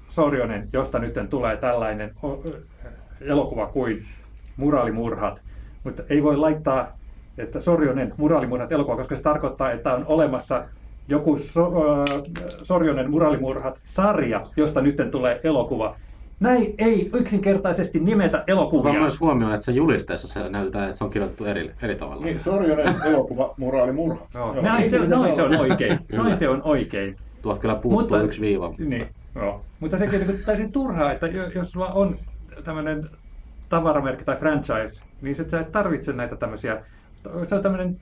Sorjonen, 0.08 0.70
josta 0.74 1.00
nyt 1.00 1.14
tulee 1.30 1.58
tällainen 1.58 2.12
elokuva 3.22 3.68
kuin 3.68 4.06
Muralimurhat. 4.58 5.42
Mutta 5.84 6.04
ei 6.10 6.24
voi 6.24 6.38
laittaa, 6.38 6.98
että 7.38 7.62
Sorjonen 7.62 8.14
Muralimurhat 8.18 8.72
elokuva, 8.72 8.98
koska 8.98 9.16
se 9.16 9.22
tarkoittaa, 9.22 9.72
että 9.72 9.94
on 9.94 10.06
olemassa 10.06 10.66
joku 11.10 11.40
so, 11.40 11.66
ö, 11.66 12.06
Sorjonen 12.64 13.12
Muralimurhat 13.12 13.80
sarja, 13.86 14.42
josta 14.58 14.82
nyt 14.82 14.96
tulee 15.12 15.40
elokuva. 15.44 15.96
Näin 16.40 16.74
ei 16.78 17.10
yksinkertaisesti 17.14 18.00
nimetä 18.00 18.44
elokuvia. 18.48 18.90
Otan 18.90 19.02
myös 19.02 19.20
huomioon, 19.22 19.54
että 19.54 19.66
se 19.66 19.72
julisteessa 19.72 20.28
se 20.28 20.50
näytetään, 20.50 20.86
että 20.86 20.98
se 20.98 21.04
on 21.04 21.10
kirjoitettu 21.10 21.46
eri, 21.46 21.72
eri 21.82 21.96
tavalla. 21.96 22.26
Niin, 22.26 22.40
Sorjonen 22.40 22.96
elokuva, 23.06 23.54
moraali 23.58 23.92
murha. 23.92 24.28
Joo, 24.34 24.54
Joo, 24.54 24.64
näin, 24.64 24.80
niin 24.82 24.92
se, 24.92 24.98
noin 25.00 25.36
se 25.36 25.42
on 25.44 25.56
oikein. 25.60 26.00
Noin 26.12 26.38
se 26.38 26.50
on 26.50 26.62
oikein. 26.64 27.16
Tuolta 27.42 27.62
kyllä 27.62 27.76
puuttuu 27.76 28.00
Mutta- 28.02 28.22
yksi 28.22 28.42
viiva. 28.42 28.68
Mutta... 28.68 28.84
Niin, 28.84 29.08
joo. 29.36 29.62
Mutta 29.80 29.98
sekin 29.98 30.22
on 30.30 30.36
täysin 30.46 30.72
turhaa, 30.72 31.12
että 31.12 31.28
jo- 31.28 31.50
jos 31.56 31.72
sulla 31.72 31.88
on 31.88 32.16
tämmöinen 32.64 33.10
tavaramerkki 33.70 34.26
tai 34.26 34.36
franchise, 34.36 35.02
niin 35.22 35.36
sit 35.36 35.50
sä 35.50 35.60
et 35.60 35.72
tarvitse 35.72 36.14
näitä 36.14 36.36
tämmöisiä, 36.36 36.82
se 37.48 37.56
on 37.56 37.62
tämmöinen 37.62 37.98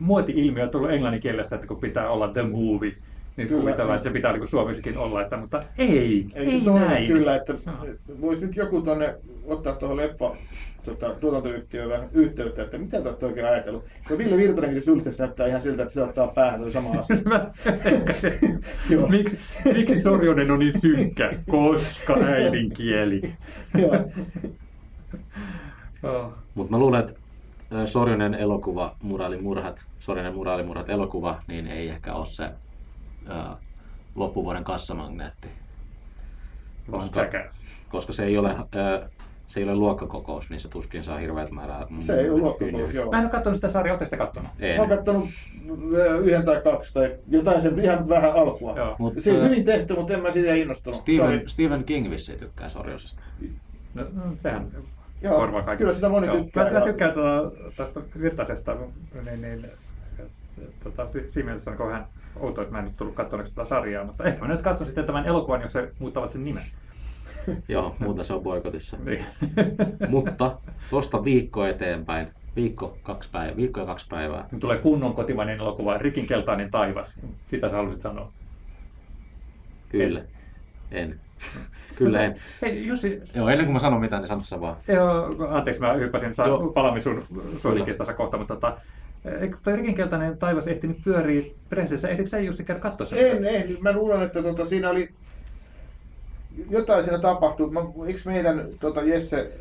muoti-ilmiö 0.00 0.68
tullut 0.68 0.90
englannin 0.90 1.20
kielestä, 1.20 1.54
että 1.54 1.66
kun 1.68 1.76
pitää 1.76 2.10
olla 2.10 2.28
the 2.28 2.42
movie, 2.42 2.92
niin 3.36 3.48
Kyllä, 3.48 3.60
kuvitellaan, 3.60 3.96
että 3.96 4.08
se 4.08 4.12
pitää 4.12 4.32
niin 4.32 4.48
suomessakin 4.48 4.98
olla, 4.98 5.22
että, 5.22 5.36
mutta 5.36 5.62
ei, 5.78 5.98
Ei, 5.98 6.26
ei 6.34 6.50
se 6.50 6.70
näin. 6.70 7.06
kyllä, 7.06 7.36
että 7.36 7.54
Joo. 7.66 7.86
voisi 8.20 8.46
nyt 8.46 8.56
joku 8.56 8.80
tuonne 8.80 9.14
ottaa 9.46 9.74
tuohon 9.74 9.96
leffa 9.96 10.36
tota, 10.84 11.10
tuotantoyhtiöön 11.10 11.88
vähän 11.88 12.08
yhteyttä, 12.12 12.62
että 12.62 12.78
mitä 12.78 13.00
te 13.00 13.08
olette 13.08 13.26
oikein 13.26 13.46
ajatellut. 13.46 13.84
Se 14.08 14.18
Ville 14.18 14.36
Virtanenkin 14.36 14.76
tässä 14.76 14.90
julkisessa 14.90 15.24
näyttää 15.24 15.46
ihan 15.46 15.60
siltä, 15.60 15.82
että 15.82 15.94
se 15.94 16.02
ottaa 16.02 16.26
päähän 16.26 16.60
toi 16.60 16.70
sama 16.70 16.90
asia. 16.98 17.16
Miksi, 19.08 19.38
miksi 19.74 19.98
Sorjonen 19.98 20.50
on 20.50 20.58
niin 20.58 20.80
synkkä? 20.80 21.34
Koska 21.50 22.14
äidinkieli. 22.14 23.34
Joo. 23.78 23.94
Oh. 26.02 26.32
Mutta 26.54 26.70
mä 26.70 26.78
luulen, 26.78 27.00
että 27.00 27.12
Sorjonen 27.84 28.34
elokuva, 28.34 28.96
Muraalimurhat, 29.02 29.86
Sorjonen 29.98 30.34
Muraalimurhat 30.34 30.88
elokuva, 30.90 31.42
niin 31.46 31.66
ei 31.66 31.88
ehkä 31.88 32.14
ole 32.14 32.26
se 32.26 32.44
ö, 32.44 33.32
loppuvuoden 34.14 34.64
kassamagneetti, 34.64 35.48
Koska- 36.90 37.26
koska 37.88 38.12
se 38.12 38.24
ei 38.24 38.38
ole, 38.38 38.54
ö, 38.76 39.08
se 39.46 39.60
ei 39.60 39.64
ole 39.64 39.74
luokkakokous, 39.74 40.50
niin 40.50 40.60
se 40.60 40.68
tuskin 40.68 41.04
saa 41.04 41.18
hirveät 41.18 41.50
määrää. 41.50 41.86
Se 41.98 42.20
ei 42.20 42.30
ole 42.30 42.40
luokkakokous, 42.40 42.94
joo. 42.94 43.10
Mä 43.10 43.18
en 43.18 43.24
ole 43.24 43.30
katsonut 43.30 43.56
sitä 43.56 43.68
sarjaa, 43.68 43.92
ootteko 43.92 44.06
sitä 44.06 44.16
kattonut? 44.16 44.50
Ei. 44.60 44.76
Mä 44.76 44.82
oon 44.82 44.90
kattonut 44.90 45.28
ö, 45.94 46.16
yhden 46.18 46.44
tai 46.44 46.60
kaksi 46.64 46.94
tai 46.94 47.14
jotain 47.28 47.60
sen 47.62 47.78
ihan 47.78 48.08
vähän 48.08 48.32
alkua. 48.34 48.76
Joo. 48.76 48.96
Mut, 48.98 49.14
Se 49.18 49.32
on 49.32 49.44
hyvin 49.44 49.64
tehty, 49.64 49.94
mutta 49.96 50.12
en 50.14 50.22
mä 50.22 50.30
siitä 50.30 50.54
innostunut. 50.54 50.98
Steven, 50.98 51.20
Sorry. 51.20 51.42
Stephen 51.48 51.84
King 51.84 52.10
vissiin 52.10 52.38
tykkää 52.38 52.68
Sorjosesta. 52.68 53.22
No, 53.94 54.02
no, 54.02 54.22
sehän 54.42 54.68
Joo, 55.22 55.48
kyllä 55.78 55.92
sitä 55.92 56.08
moni 56.08 56.26
Joo. 56.26 56.36
tykkää, 56.36 56.72
Mä, 56.72 56.78
mä 56.78 56.84
tykkään 56.84 57.12
tuota, 57.12 57.50
tästä 57.76 58.00
Virtasesta, 58.20 58.76
niin, 59.24 59.42
niin 59.42 59.66
tota, 60.84 61.08
si- 61.08 61.30
siinä 61.30 61.44
mielessä 61.46 61.70
on 61.70 61.78
vähän 61.78 62.06
outoa, 62.40 62.62
että 62.62 62.72
mä 62.72 62.78
en 62.78 62.84
nyt 62.84 62.96
tullut 62.96 63.14
katsoneeksi 63.14 63.54
tätä 63.54 63.68
sarjaa, 63.68 64.04
mutta 64.04 64.24
ehkä 64.24 64.40
mä 64.40 64.48
nyt 64.48 64.62
katson 64.62 64.86
sitten 64.86 65.04
tämän 65.04 65.26
elokuvan, 65.26 65.62
jos 65.62 65.72
se 65.72 65.92
muuttavat 65.98 66.30
sen 66.30 66.44
nimen. 66.44 66.64
Joo, 67.68 67.96
muuta 67.98 68.24
se 68.24 68.34
on 68.34 68.42
boikotissa. 68.42 68.96
Niin. 69.04 69.24
Mutta 70.08 70.58
tosta 70.90 71.24
viikko 71.24 71.66
eteenpäin, 71.66 72.28
viikko, 72.56 72.98
kaksi 73.02 73.28
päivää, 73.32 73.56
viikko 73.56 73.80
ja 73.80 73.86
kaksi 73.86 74.06
päivää. 74.10 74.48
Nyt 74.52 74.60
tulee 74.60 74.78
kunnon 74.78 75.14
kotimainen 75.14 75.58
elokuva, 75.58 75.98
Rikin 75.98 76.26
keltainen 76.26 76.70
taivas. 76.70 77.18
Sitä 77.46 77.68
sä 77.68 77.76
halusit 77.76 78.00
sanoa. 78.00 78.32
Kyllä. 79.88 80.22
En. 80.90 81.20
Kyllä 81.98 82.22
en. 82.24 82.34
Hei 82.62 82.86
Jussi, 82.86 83.20
Joo, 83.34 83.48
ennen 83.48 83.66
kuin 83.66 83.72
mä 83.72 83.78
sanon 83.78 84.00
mitään, 84.00 84.22
niin 84.22 84.28
sano 84.28 84.42
sä 84.42 84.60
vaan. 84.60 84.76
joo, 84.88 85.34
anteeksi 85.50 85.80
mä 85.82 85.92
hyppäsin, 85.92 86.34
sa- 86.34 86.46
Joo. 86.46 86.68
palaamme 86.72 87.00
sun 87.00 87.24
suosikkistasi 87.58 88.12
kohta, 88.14 88.38
mutta 88.38 88.54
tota, 88.54 88.76
eikö 89.40 89.56
toi 89.62 89.76
Rikin 89.76 89.94
keltainen 89.94 90.38
taivas 90.38 90.68
ehtinyt 90.68 90.96
pyöriä 91.04 91.42
pressissä? 91.68 92.08
Ehdikö 92.08 92.28
sä 92.28 92.38
Jussi 92.40 92.64
käydä 92.64 92.80
katsoa 92.80 93.06
sen? 93.06 93.18
En, 93.18 93.44
en. 93.44 93.76
Mä 93.80 93.92
luulen, 93.92 94.22
että 94.22 94.42
tota, 94.42 94.64
siinä 94.64 94.90
oli 94.90 95.08
jotain 96.70 97.04
siinä 97.04 97.18
tapahtui. 97.18 97.70
Mä, 97.70 97.80
eikö 98.06 98.20
meidän 98.24 98.68
tota, 98.80 99.02
Jesse 99.02 99.52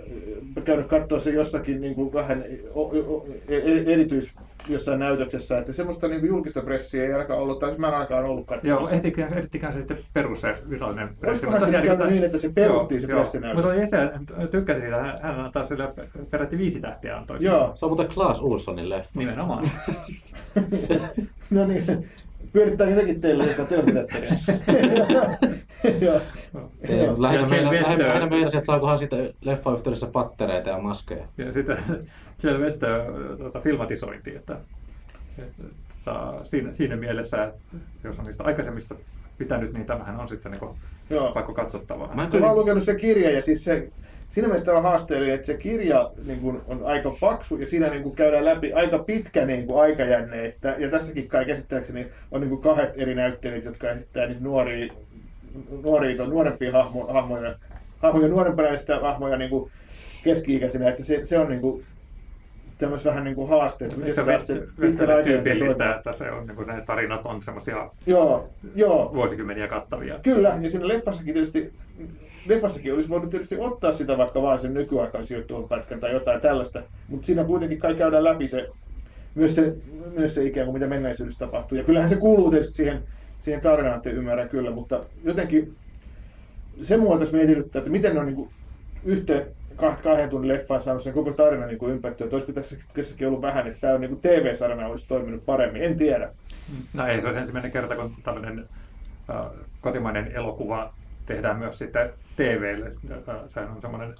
käynyt 0.66 0.88
katsoa 0.88 1.20
se 1.20 1.30
jossakin 1.30 1.82
niin 1.82 1.96
kuin 1.96 2.14
vähän 2.14 2.44
o, 2.74 2.82
o, 2.88 3.28
e- 3.48 3.94
erityis 3.94 4.36
jossain 4.70 5.00
näytöksessä, 5.00 5.58
että 5.58 5.74
semmoista 5.74 6.08
niin 6.08 6.20
kuin 6.20 6.28
julkista 6.30 6.62
pressiä 6.62 7.04
ei 7.04 7.14
ainakaan 7.14 7.40
ollut, 7.40 7.60
tai 7.60 7.76
mä 7.78 7.88
en 7.88 7.94
ainakaan 7.94 8.26
ollut 8.26 8.46
Joo, 8.48 8.56
katsomassa. 8.58 8.96
ehtikään, 8.96 9.34
ehtikään 9.34 9.74
se 9.74 9.80
sitten 9.80 9.98
perus 10.14 10.42
se 10.42 10.56
virallinen 10.70 11.08
pressi. 11.08 11.28
Olisikohan 11.30 11.54
Mutta 11.60 11.66
siinä 11.66 11.80
tosiaan 11.82 11.98
käynyt 11.98 12.14
niin, 12.14 12.24
että 12.26 12.38
se 12.38 12.50
peruttiin 12.56 13.02
se 13.02 13.08
joo, 13.08 13.20
pressinäytös? 13.20 13.64
Mutta 13.64 13.76
Jesse 13.80 13.98
tykkäsi 14.52 14.82
siitä, 14.82 14.98
hän- 14.98 15.20
hän 15.22 15.40
antaa 15.40 15.66
sille 15.66 15.94
peräti 16.30 16.58
viisi 16.58 16.82
tähtiä 16.82 17.18
antoi. 17.18 17.38
Joo, 17.40 17.72
Se 17.76 17.86
on 17.86 17.90
muuten 17.92 18.08
Klaas 18.08 18.42
Ulssonin 18.42 18.90
leffa. 18.90 19.20
Nimenomaan. 19.20 19.64
no 21.52 21.68
niin. 21.68 21.84
Pyörittääkö 22.54 22.95
sekin 22.95 23.22
teille, 23.22 23.45
jos 23.47 23.58
te 23.58 23.76
Lähinnä 27.18 27.41
Ja 27.41 27.47
meillä, 27.50 27.72
lähinnä, 27.72 28.08
lähinnä 28.08 28.30
meidän, 28.30 28.47
että 28.47 28.66
saakohan 28.66 28.97
siitä 28.97 29.16
leffa 29.41 29.74
yhteydessä 29.74 30.08
pattereita 30.08 30.70
ja 30.70 30.78
maskeja. 30.78 31.26
Ja 31.38 31.54
sitten 31.54 31.78
Jill 32.43 32.60
Wester 32.60 33.02
tota, 33.38 33.60
filmatisointi, 33.60 34.36
että, 34.36 34.58
että 35.38 35.72
siinä, 36.43 36.74
siinä 36.74 36.95
mielessä, 36.95 37.43
että 37.43 37.78
jos 38.04 38.20
on 38.20 38.26
niistä 38.26 38.43
aikaisemmista 38.43 38.95
pitänyt, 39.38 39.74
niin 39.74 39.86
tämähän 39.86 40.20
on 40.20 40.28
sitten 40.28 40.52
niin 40.52 40.62
Joo. 41.10 41.32
pakko 41.34 41.54
katsottavaa. 41.54 42.08
Mä 42.08 42.12
en 42.12 42.18
Mä 42.18 42.28
kyllä, 42.28 42.47
oon 42.47 42.56
lukenut 42.56 42.84
se 42.84 42.95
kirja 42.95 43.32
ja 43.32 43.41
siis 43.41 43.64
se, 43.64 43.89
siinä 44.30 44.48
mielessä 44.48 44.66
tämä 44.66 44.82
haasteellinen, 44.82 45.36
että 45.36 45.48
se 45.48 45.58
kirja 45.58 46.12
niin 46.26 46.40
kuin, 46.40 46.62
on 46.68 46.86
aika 46.86 47.16
paksu 47.20 47.58
ja 47.58 47.66
siinä 47.66 47.90
niin 47.90 48.04
kuin, 48.04 48.16
käydään 48.16 48.46
läpi 48.46 48.74
aika 48.74 49.00
pitkä 49.00 49.46
niin 49.46 49.66
kuin, 49.66 49.82
aikajänne. 49.82 50.46
Että, 50.46 50.76
ja 50.78 50.90
tässäkin 50.90 51.28
kai 51.28 51.46
käsittääkseni 51.46 52.08
on 52.32 52.42
niin 52.42 52.50
kuin, 52.50 52.62
kahdet 52.62 52.94
eri 52.96 53.16
näyttelijät, 53.16 53.66
jotka 53.66 53.90
esittää 53.90 54.28
niitä 54.28 54.42
nuoria, 54.42 54.94
nuoria 55.84 56.26
nuorempia 56.26 56.72
hahmo, 56.72 57.08
hahmoja, 57.08 57.56
hahmoja 57.98 58.28
nuorempana 58.28 58.68
ja 58.68 58.78
sitä 58.78 59.00
hahmoja 59.00 59.38
niin 59.38 59.50
kuin, 59.50 59.72
keski-ikäisenä. 60.24 60.90
Että 60.90 61.04
se, 61.04 61.24
se 61.24 61.40
on 61.40 61.50
niin 61.50 61.62
kuin, 61.62 61.86
tämmöis 62.78 63.06
vähän 63.06 63.24
niin 63.24 63.36
kuin 63.36 63.50
haaste, 63.50 63.86
että 63.86 63.98
miten 63.98 64.14
Se 64.14 64.22
sä 64.22 64.26
saat 64.26 64.46
sen 64.46 64.68
Westerille 64.80 65.14
aikajänteen 65.14 65.58
tyypillistä, 65.58 65.96
että 65.96 66.12
se 66.12 66.32
on, 66.32 66.48
niin 66.48 66.56
kuin, 66.56 66.68
ne 66.68 66.82
tarinat 66.82 67.26
on 67.26 67.44
semmoisia 67.44 67.90
Joo, 68.06 68.50
joo. 68.76 69.12
vuosikymmeniä 69.14 69.68
kattavia. 69.68 70.20
Kyllä, 70.24 70.58
ja 70.62 70.70
siinä 70.70 70.88
leffassakin 70.88 71.34
tietysti, 71.34 71.74
leffassakin 72.48 72.94
olisi 72.94 73.10
voinut 73.10 73.30
tietysti 73.30 73.56
ottaa 73.60 73.92
sitä 73.92 74.18
vaikka 74.18 74.42
vaan 74.42 74.60
sen 74.60 74.74
nykyaikaan 74.74 75.26
sijoittuvan 75.26 75.70
pätkän 75.70 76.00
tai 76.00 76.12
jotain 76.12 76.42
tällaista, 76.42 76.84
mutta 77.08 77.26
siinä 77.26 77.44
kuitenkin 77.44 77.80
kai 77.80 77.96
käydään 77.96 78.24
läpi 78.24 78.48
se, 78.48 78.70
myös 79.36 79.56
se, 79.56 79.76
myös 80.16 80.36
se 80.36 80.46
ikään 80.46 80.66
kuin 80.66 80.76
mitä 80.76 80.88
menneisyydessä 80.88 81.46
tapahtuu. 81.46 81.78
Ja 81.78 81.84
kyllähän 81.84 82.10
se 82.10 82.16
kuuluu 82.16 82.52
tietysti 82.52 82.74
siihen, 82.74 83.04
siihen 83.40 83.62
tarinaan, 83.62 83.98
että 83.98 84.10
ymmärrän 84.10 84.50
kyllä, 84.50 84.72
mutta 84.72 85.04
jotenkin 85.24 85.76
se 86.82 86.98
mua 86.98 87.20
tässä 87.20 87.38
mietityttää, 87.38 87.80
että 87.80 87.92
miten 87.92 88.14
ne 88.14 88.20
on 88.20 88.26
niin 88.26 88.50
yhteen 89.04 89.46
kah- 89.76 90.04
kahden 90.04 90.30
tunnin 90.30 90.48
leffaan 90.48 90.82
saanut 90.82 91.04
sen 91.04 91.14
koko 91.14 91.32
tarinan 91.32 91.68
niin 91.68 91.80
kuin 91.80 91.92
ympättyä. 91.92 92.26
Että 92.26 92.36
olisiko 92.36 92.54
tässä, 92.54 92.78
tässäkin 92.94 93.28
ollut 93.28 93.42
vähän, 93.42 93.68
että 93.68 93.80
tämä 93.82 93.94
on 93.94 94.02
niin 94.02 94.22
TV-sarjana 94.22 94.88
olisi 94.88 95.08
toiminut 95.08 95.46
paremmin, 95.46 95.84
en 95.84 95.98
tiedä. 95.98 96.34
No 96.94 97.08
ei 97.08 97.22
se 97.22 97.28
ole 97.28 97.40
ensimmäinen 97.40 97.72
kerta, 97.72 97.96
kun 97.96 98.12
tällainen 98.24 98.66
äh, 99.30 99.46
kotimainen 99.82 100.32
elokuva 100.32 100.94
tehdään 101.30 101.60
myös 101.60 101.78
sitten 101.78 102.10
TVlle. 102.36 102.92
Äh, 103.12 103.36
Sehän 103.54 103.72
on 103.72 103.82
semmoinen 103.82 104.14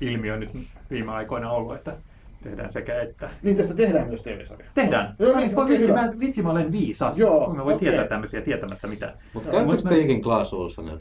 ilmiö 0.00 0.36
nyt 0.36 0.50
viime 0.90 1.12
aikoina 1.12 1.50
ollut, 1.50 1.74
että 1.74 1.96
tehdään 2.42 2.72
sekä 2.72 3.02
että. 3.02 3.28
Niin 3.42 3.56
tästä 3.56 3.74
tehdään 3.74 4.08
myös 4.08 4.22
TV-sarja. 4.22 4.66
Tehdään. 4.74 5.14
Joo, 5.18 5.34
Ai, 5.34 5.46
niin, 5.46 5.58
okei, 5.58 5.78
vitsi, 5.78 5.92
mä, 5.92 6.12
vitsi, 6.20 6.42
mä 6.42 6.50
olen 6.50 6.72
viisas. 6.72 7.18
Joo, 7.18 7.54
Mä 7.54 7.64
voin 7.64 7.76
okei. 7.76 7.88
tietää 7.88 8.08
tämmöisiä 8.08 8.40
tietämättä 8.40 8.86
mitä. 8.86 9.14
mutta 9.34 9.50
te 9.50 9.88
mä- 9.88 9.96
ikin 9.96 10.22
Klaas 10.22 10.52
Ulssonilla? 10.52 11.00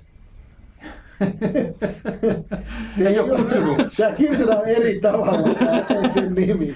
Se 2.89 3.07
Ei 3.07 3.19
ole 3.19 3.37
kutsunut. 3.37 3.77
Tämä 3.97 4.11
kirjoitetaan 4.11 4.65
eri 4.65 4.99
tavalla 4.99 6.11
sen 6.13 6.33
nimi. 6.35 6.75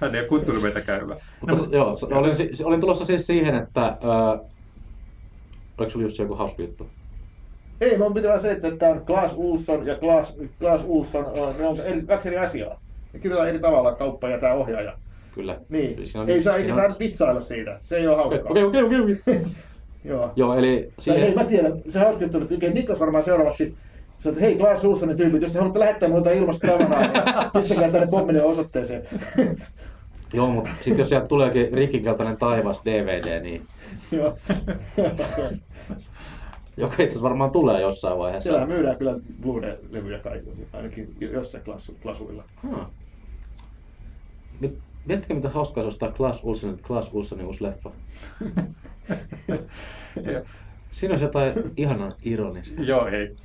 Hän 0.00 0.14
ei 0.14 0.20
ole 0.20 0.28
kutsunut 0.28 0.62
meitä 0.62 0.80
käymään. 0.80 1.20
Mutta 1.40 1.56
no, 1.56 1.68
joo, 1.72 1.96
olin, 2.10 2.34
olin 2.64 2.80
tulossa 2.80 3.04
siis 3.04 3.26
siihen, 3.26 3.54
että... 3.54 3.86
Äh, 3.86 4.40
oliko 5.78 5.90
sulla 5.90 6.04
Jussi 6.04 6.22
joku 6.22 6.34
hauska 6.34 6.62
juttu? 6.62 6.86
Ei, 7.80 7.98
mun 7.98 8.14
pitää 8.14 8.28
vaan 8.28 8.40
selittää, 8.40 8.68
että 8.68 8.78
tämä 8.78 8.92
on 8.92 9.06
Klaas 9.06 9.32
Ulsson 9.36 9.86
ja 9.86 9.94
Klaas, 9.98 10.34
Klaas 10.60 10.82
Ulsson, 10.86 11.26
äh, 11.26 11.58
ne 11.58 11.66
on 11.66 11.80
eri, 11.80 12.02
kaksi 12.02 12.28
eri 12.28 12.38
asiaa. 12.38 12.80
Ne 13.12 13.18
kirjoitetaan 13.20 13.48
eri 13.48 13.58
tavalla 13.58 13.94
kauppa 13.94 14.28
ja 14.28 14.38
tämä 14.38 14.54
ohjaaja. 14.54 14.92
Kyllä. 15.34 15.58
Niin, 15.68 16.06
Siinä 16.06 16.20
on- 16.22 16.30
ei 16.30 16.40
saa, 16.40 16.54
siinä 16.58 16.68
eikä 16.74 16.84
on- 16.84 16.90
saa 16.92 16.98
vitsailla 17.00 17.40
siitä. 17.40 17.78
Se 17.80 17.96
ei 17.96 18.06
ole 18.06 18.16
hauskaa. 18.16 18.50
Okei, 18.50 18.62
okei, 18.64 18.82
okei. 19.00 19.16
Joo. 20.04 20.32
Joo, 20.36 20.54
eli 20.58 20.76
Tai 20.76 21.14
hei, 21.14 21.20
siihen... 21.20 21.34
mä 21.34 21.44
tiedän, 21.44 21.72
se 21.88 21.98
hauska 21.98 22.22
juttu, 22.24 22.38
että 22.38 22.70
Niklas 22.70 23.00
varmaan 23.00 23.24
seuraavaksi 23.24 23.74
että 24.26 24.40
hei 24.40 24.54
Klaas 24.56 24.84
Ulssonin 24.84 25.16
tyypit, 25.16 25.42
jos 25.42 25.52
te 25.52 25.58
haluatte 25.58 25.78
lähettää 25.80 26.08
jotain 26.08 26.38
ilmasta 26.38 26.66
tavaraa, 26.66 27.00
niin 27.00 27.12
pistäkää 27.52 27.90
tänne 27.90 28.06
Bomminen 28.06 28.44
osoitteeseen. 28.44 29.02
Joo, 30.32 30.46
mutta 30.50 30.70
sitten 30.76 30.98
jos 30.98 31.08
sieltä 31.08 31.26
tuleekin 31.26 31.72
rikikeltainen 31.72 32.36
taivas 32.36 32.80
DVD, 32.84 33.40
niin 33.42 33.62
Joo. 34.12 34.34
Joka 36.80 36.92
itse 36.92 37.04
asiassa 37.04 37.22
varmaan 37.22 37.50
tulee 37.50 37.80
jossain 37.80 38.18
vaiheessa. 38.18 38.42
Siellähän 38.42 38.68
myydään 38.68 38.96
kyllä 38.96 39.14
Blu-ray-levyjä 39.42 40.18
kaikille, 40.18 40.56
ainakin 40.72 41.16
jossain 41.20 41.64
klassu, 41.64 41.96
klasuilla. 42.02 42.44
Hmm. 42.62 42.86
Miettikää, 45.06 45.36
mitä 45.36 45.48
hauskaa 45.48 45.82
se 45.82 45.88
ostaa 45.88 46.12
Klaas 46.12 46.44
Ulssonin, 46.44 46.78
Klaas 46.86 47.10
Ulssonin 47.12 47.46
uusi 47.46 47.64
leffa. 47.64 47.90
Siinä 50.92 51.12
olisi 51.12 51.24
jotain 51.24 51.52
ihanan 51.76 52.14
ironista. 52.22 52.82
Joo, 52.82 53.06
ei. 53.06 53.36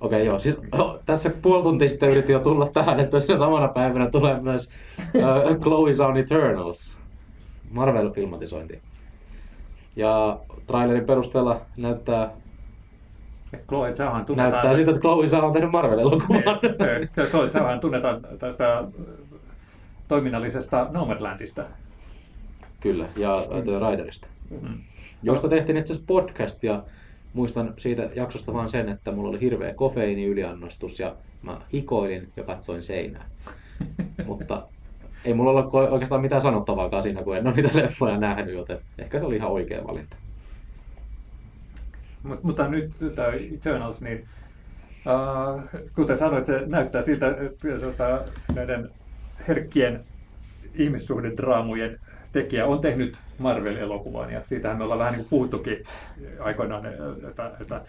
Okei, 0.00 0.26
joo. 0.26 0.38
Siis, 0.38 0.58
oh, 0.72 1.00
tässä 1.06 1.30
puoli 1.42 1.62
tuntia 1.62 1.88
sitten 1.88 2.10
yritin 2.10 2.32
jo 2.32 2.40
tulla 2.40 2.68
tähän, 2.74 3.00
että 3.00 3.20
siinä 3.20 3.36
samana 3.36 3.68
päivänä 3.68 4.10
tulee 4.10 4.40
myös 4.40 4.70
uh, 4.98 5.56
Chloe's 5.56 6.04
on 6.04 6.16
Eternals, 6.16 6.96
Marvel-filmatisointi. 7.70 8.80
Ja 9.96 10.38
trailerin 10.66 11.06
perusteella 11.06 11.60
näyttää, 11.76 12.30
Chloe 13.68 13.92
Zhaohan 13.92 14.26
tunnetaan... 14.26 14.52
näyttää 14.52 14.74
siltä, 14.74 14.90
että 14.90 15.00
Chloe 15.00 15.26
Zhao 15.26 15.46
on 15.46 15.52
tehnyt 15.52 15.70
Marvel-elokuvan. 15.70 16.42
Niin, 16.42 17.28
Chloe 17.30 17.48
Zhaohan 17.48 17.80
tunnetaan 17.80 18.20
tästä 18.38 18.84
toiminnallisesta 20.08 20.86
Nomadlandista. 20.90 21.64
Kyllä, 22.80 23.08
ja 23.16 23.46
mm. 23.50 23.62
The 23.62 23.90
Riderista. 23.90 24.26
Mm. 24.50 24.78
Josta 25.22 25.48
tehtiin 25.48 25.76
itse 25.76 25.92
asiassa 25.92 26.06
podcast 26.06 26.62
ja 26.62 26.82
muistan 27.32 27.74
siitä 27.78 28.10
jaksosta 28.14 28.52
vaan 28.52 28.68
sen, 28.68 28.88
että 28.88 29.12
mulla 29.12 29.28
oli 29.28 29.40
hirveä 29.40 29.74
kofeiini 29.74 30.24
yliannostus 30.24 31.00
ja 31.00 31.14
mä 31.42 31.58
hikoilin 31.72 32.28
ja 32.36 32.44
katsoin 32.44 32.82
seinää. 32.82 33.24
Mutta 34.26 34.62
ei 35.24 35.34
mulla 35.34 35.50
ole 35.50 35.90
oikeastaan 35.90 36.20
mitään 36.20 36.40
sanottavaakaan 36.40 37.02
siinä, 37.02 37.22
kun 37.22 37.36
en 37.36 37.46
ole 37.46 37.56
niitä 37.56 37.78
leffoja 37.78 38.18
nähnyt, 38.18 38.54
joten 38.54 38.78
ehkä 38.98 39.18
se 39.18 39.24
oli 39.24 39.36
ihan 39.36 39.50
oikea 39.50 39.86
valinta. 39.86 40.16
Mut, 42.22 42.42
mutta 42.42 42.68
nyt 42.68 42.92
tämä 43.14 43.28
Eternals, 43.54 44.02
niin 44.02 44.28
uh, 45.06 45.62
kuten 45.94 46.18
sanoit, 46.18 46.46
se 46.46 46.62
näyttää 46.66 47.02
siltä, 47.02 47.28
että 47.28 47.78
tuota, 47.80 48.20
näiden 48.54 48.90
herkkien 49.48 50.04
ihmissuhdedraamujen 50.74 52.00
tekijä 52.32 52.66
on 52.66 52.80
tehnyt 52.80 53.16
Marvel-elokuvan 53.38 54.32
ja 54.32 54.42
siitähän 54.48 54.78
me 54.78 54.84
ollaan 54.84 54.98
vähän 54.98 55.12
niin 55.12 55.20
kuin 55.20 55.30
puhuttukin 55.30 55.84
aikoinaan, 56.40 56.86
että, 57.28 57.52
että, 57.60 57.80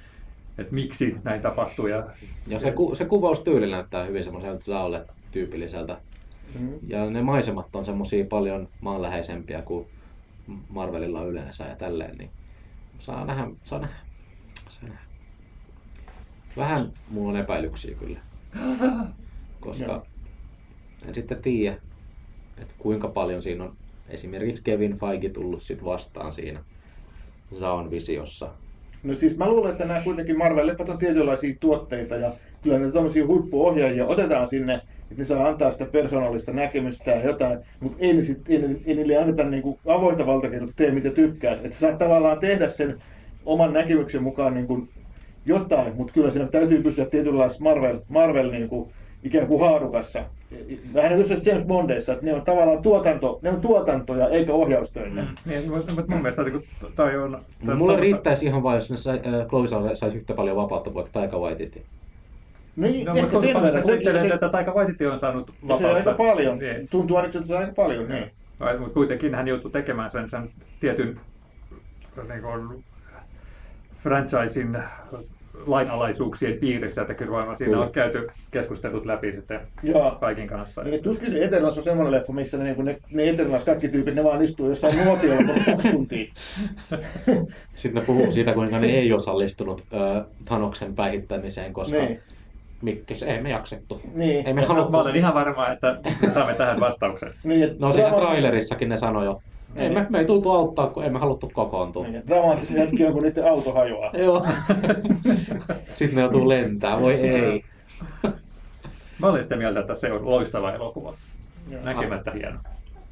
että 0.57 0.73
miksi 0.73 1.15
näin 1.23 1.41
tapahtuu. 1.41 1.87
Ja, 1.87 2.03
Ja 2.47 2.59
se, 2.59 2.71
ku, 2.71 2.95
se 2.95 3.05
kuvaustyyli 3.05 3.71
näyttää 3.71 4.03
hyvin 4.03 4.23
semmoiselta 4.23 4.63
Zaolle 4.63 5.05
tyypilliseltä. 5.31 5.97
Mm. 6.59 6.69
Ja 6.87 7.09
ne 7.09 7.21
maisemat 7.21 7.75
on 7.75 7.85
semmosia 7.85 8.25
paljon 8.25 8.67
maanläheisempiä 8.81 9.61
kuin 9.61 9.87
Marvelilla 10.69 11.23
yleensä 11.23 11.63
ja 11.63 11.75
tälleen, 11.75 12.17
niin 12.17 12.29
saa 12.99 13.25
nähdä, 13.25 13.47
saa 13.63 13.79
nähdä. 13.79 13.95
Vähän 16.57 16.79
mulla 17.09 17.29
on 17.29 17.37
epäilyksiä 17.37 17.95
kyllä. 17.95 18.19
Koska 19.59 20.05
en 21.07 21.13
sitten 21.13 21.41
tiedä, 21.41 21.77
että 22.57 22.73
kuinka 22.77 23.07
paljon 23.07 23.41
siinä 23.41 23.63
on 23.63 23.75
esimerkiksi 24.09 24.63
Kevin 24.63 24.99
Feige 24.99 25.29
tullut 25.29 25.61
sit 25.61 25.85
vastaan 25.85 26.31
siinä 26.31 26.59
Zaon 27.55 27.91
visiossa. 27.91 28.49
No 29.03 29.13
siis 29.13 29.37
mä 29.37 29.49
luulen, 29.49 29.71
että 29.71 29.85
nämä 29.85 30.01
kuitenkin 30.01 30.35
Marvel-leffat 30.35 30.89
on 30.89 30.97
tietynlaisia 30.97 31.55
tuotteita 31.59 32.15
ja 32.15 32.31
kyllä 32.61 32.79
ne 32.79 32.91
tämmöisiä 32.91 33.27
huippuohjaajia 33.27 34.05
otetaan 34.05 34.47
sinne, 34.47 34.73
että 34.73 35.15
ne 35.17 35.23
saa 35.23 35.47
antaa 35.47 35.71
sitä 35.71 35.85
persoonallista 35.85 36.53
näkemystä 36.53 37.11
ja 37.11 37.25
jotain, 37.25 37.59
mutta 37.79 37.97
ei, 37.99 38.13
ne 38.13 38.21
sit, 38.21 38.49
ei, 38.49 38.61
ne- 38.61 38.79
ei 38.85 38.95
niille 38.95 39.17
anneta 39.17 39.43
niinku 39.43 39.79
avointa 39.85 40.25
valtakirjaa, 40.25 40.63
että 40.63 40.83
tee 40.83 40.91
mitä 40.91 41.09
tykkäät. 41.09 41.65
Että 41.65 41.77
sä 41.77 41.79
saat 41.79 41.99
tavallaan 41.99 42.39
tehdä 42.39 42.69
sen 42.69 43.01
oman 43.45 43.73
näkemyksen 43.73 44.23
mukaan 44.23 44.53
niinku 44.53 44.87
jotain, 45.47 45.95
mutta 45.95 46.13
kyllä 46.13 46.29
siinä 46.29 46.47
täytyy 46.47 46.83
pysyä 46.83 47.05
tietynlaisessa 47.05 47.63
Marvel, 47.63 47.99
Marvel 48.09 48.51
niinku, 48.51 48.91
ikään 49.23 49.47
kuin 49.47 49.61
haarukassa. 49.61 50.23
Vähän 50.93 51.11
niin 51.17 51.27
kuin 51.27 51.41
James 51.45 51.65
Bondissa, 51.67 52.13
että 52.13 52.25
ne 52.25 52.33
on 52.33 52.41
tavallaan 52.41 52.81
tuotanto, 52.81 53.39
ne 53.41 53.49
on 53.49 53.61
tuotantoja 53.61 54.29
eikä 54.29 54.53
ohjaustöitä. 54.53 55.21
Mm. 55.21 55.27
Niin, 55.45 55.71
mutta 55.71 55.93
mun 56.07 56.21
mielestä 56.21 56.43
niin 56.43 56.51
kuin 56.51 56.65
toi 56.95 57.17
on... 57.17 57.41
toi 57.65 57.75
Mulle 57.75 57.93
on- 57.93 57.99
riittäisi 57.99 58.45
ihan 58.45 58.63
vain, 58.63 58.75
jos 58.75 58.91
ne 58.91 58.97
sai, 58.97 59.15
äh, 59.25 59.47
Chloe 59.47 59.95
saisi 59.95 60.17
yhtä 60.17 60.33
paljon 60.33 60.55
vapautta 60.55 60.89
kuin 60.89 61.05
Taika 61.11 61.39
Waititi. 61.39 61.83
Niin, 62.75 63.05
No, 63.05 63.15
ehkä 63.15 63.39
sen 63.39 63.53
verran. 63.53 63.73
Sekin, 63.73 63.83
kuvittelet, 63.83 64.21
se, 64.21 64.27
että 64.27 64.49
Taika 64.49 64.71
Waititi 64.73 65.05
on 65.07 65.19
saanut 65.19 65.51
Ja 65.69 65.75
se 65.75 65.85
on 65.85 65.89
vapautta? 65.91 66.09
aika 66.09 66.23
paljon. 66.23 66.57
Niin. 66.59 66.87
Tuntuu 66.87 67.17
ainakin, 67.17 67.37
että 67.37 67.47
se 67.47 67.55
on 67.55 67.59
aika 67.61 67.73
paljon. 67.73 68.09
Niin. 68.09 68.31
Vai- 68.59 68.77
Mutta 68.77 68.93
kuitenkin 68.93 69.35
hän 69.35 69.47
joutui 69.47 69.71
tekemään 69.71 70.09
sen, 70.09 70.29
sen 70.29 70.49
tietyn 70.79 71.19
niin 72.29 72.41
kuin, 72.41 72.83
franchisin 74.03 74.77
lainalaisuuksien 75.67 76.57
piirissä, 76.59 77.01
että 77.01 77.13
kyllä 77.13 77.31
varmaan 77.31 77.57
siinä 77.57 77.79
on 77.79 77.91
käyty 77.91 78.27
keskustelut 78.51 79.05
läpi 79.05 79.31
sitten 79.31 79.59
Joo. 79.83 80.17
kaikin 80.19 80.47
kanssa. 80.47 80.83
Niin, 80.83 81.03
tuskin 81.03 81.31
se 81.31 81.43
Eternals 81.43 81.77
on 81.77 81.83
semmoinen 81.83 82.11
leffa, 82.11 82.33
missä 82.33 82.57
ne, 82.57 82.63
niin 82.63 82.85
ne, 82.85 82.97
ne 83.11 83.29
Eternals 83.29 83.65
kaikki 83.65 83.87
tyypit, 83.87 84.15
ne 84.15 84.23
vaan 84.23 84.41
istuu 84.43 84.69
jossain 84.69 85.05
nuotiolla 85.05 85.53
kaksi 85.65 85.91
tuntia. 85.91 86.25
Sitten 87.75 88.01
ne 88.01 88.05
puhuu 88.05 88.31
siitä, 88.31 88.53
kuinka 88.53 88.79
ne 88.79 88.87
ei 88.87 89.13
osallistunut 89.13 89.83
äh, 89.93 90.25
Thanoksen 90.45 90.95
päihittämiseen, 90.95 91.73
koska 91.73 91.97
Niin. 91.97 92.19
Mikkis, 92.81 93.23
ei 93.23 93.41
me 93.41 93.49
jaksettu. 93.49 94.01
Niin. 94.15 94.47
Ei 94.47 94.53
me 94.53 94.65
haluttu. 94.65 94.91
mä 94.91 94.97
olen 94.97 95.15
ihan 95.15 95.33
varma, 95.33 95.67
että 95.71 95.99
me 96.21 96.31
saamme 96.31 96.53
tähän 96.53 96.79
vastauksen. 96.79 97.33
Niin, 97.43 97.75
No 97.79 97.91
siinä 97.91 98.11
trailerissakin 98.11 98.89
ne 98.89 98.97
sanoi 98.97 99.25
jo. 99.25 99.41
Ei 99.75 99.89
me, 99.89 100.07
me 100.09 100.19
ei 100.19 100.25
tultu 100.25 100.51
auttaa, 100.51 100.87
kun 100.87 101.03
emme 101.03 101.19
haluttu 101.19 101.51
kokoontua. 101.53 102.03
Niin, 102.03 102.15
että 102.15 102.27
dramaattisen 102.27 102.77
hetki 102.77 103.05
on, 103.05 103.13
kun 103.13 103.23
niiden 103.23 103.51
auto 103.51 103.73
hajoaa. 103.73 104.11
Joo. 104.13 104.45
Sitten 105.97 106.15
ne 106.15 106.21
joutuu 106.21 106.49
lentää, 106.49 107.01
voi 107.01 107.13
ei. 107.13 107.63
Mä 109.19 109.27
olen 109.27 109.43
sitä 109.43 109.55
mieltä, 109.55 109.79
että 109.79 109.95
se 109.95 110.11
on 110.11 110.25
loistava 110.25 110.73
elokuva. 110.73 111.13
Joo. 111.69 111.83
Näkemättä 111.83 112.31
hieno. 112.31 112.59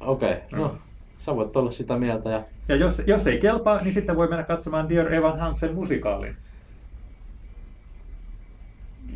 Okei, 0.00 0.32
okay, 0.32 0.58
no. 0.58 0.76
Sä 1.18 1.36
voit 1.36 1.56
olla 1.56 1.70
sitä 1.70 1.96
mieltä 1.96 2.30
ja 2.30 2.42
Ja 2.68 2.76
jos, 2.76 3.02
jos 3.06 3.26
ei 3.26 3.38
kelpaa, 3.38 3.80
niin 3.82 3.94
sitten 3.94 4.16
voi 4.16 4.28
mennä 4.28 4.44
katsomaan 4.44 4.88
Dear 4.88 5.14
Evan 5.14 5.38
Hansen 5.38 5.74
musikaalin. 5.74 6.36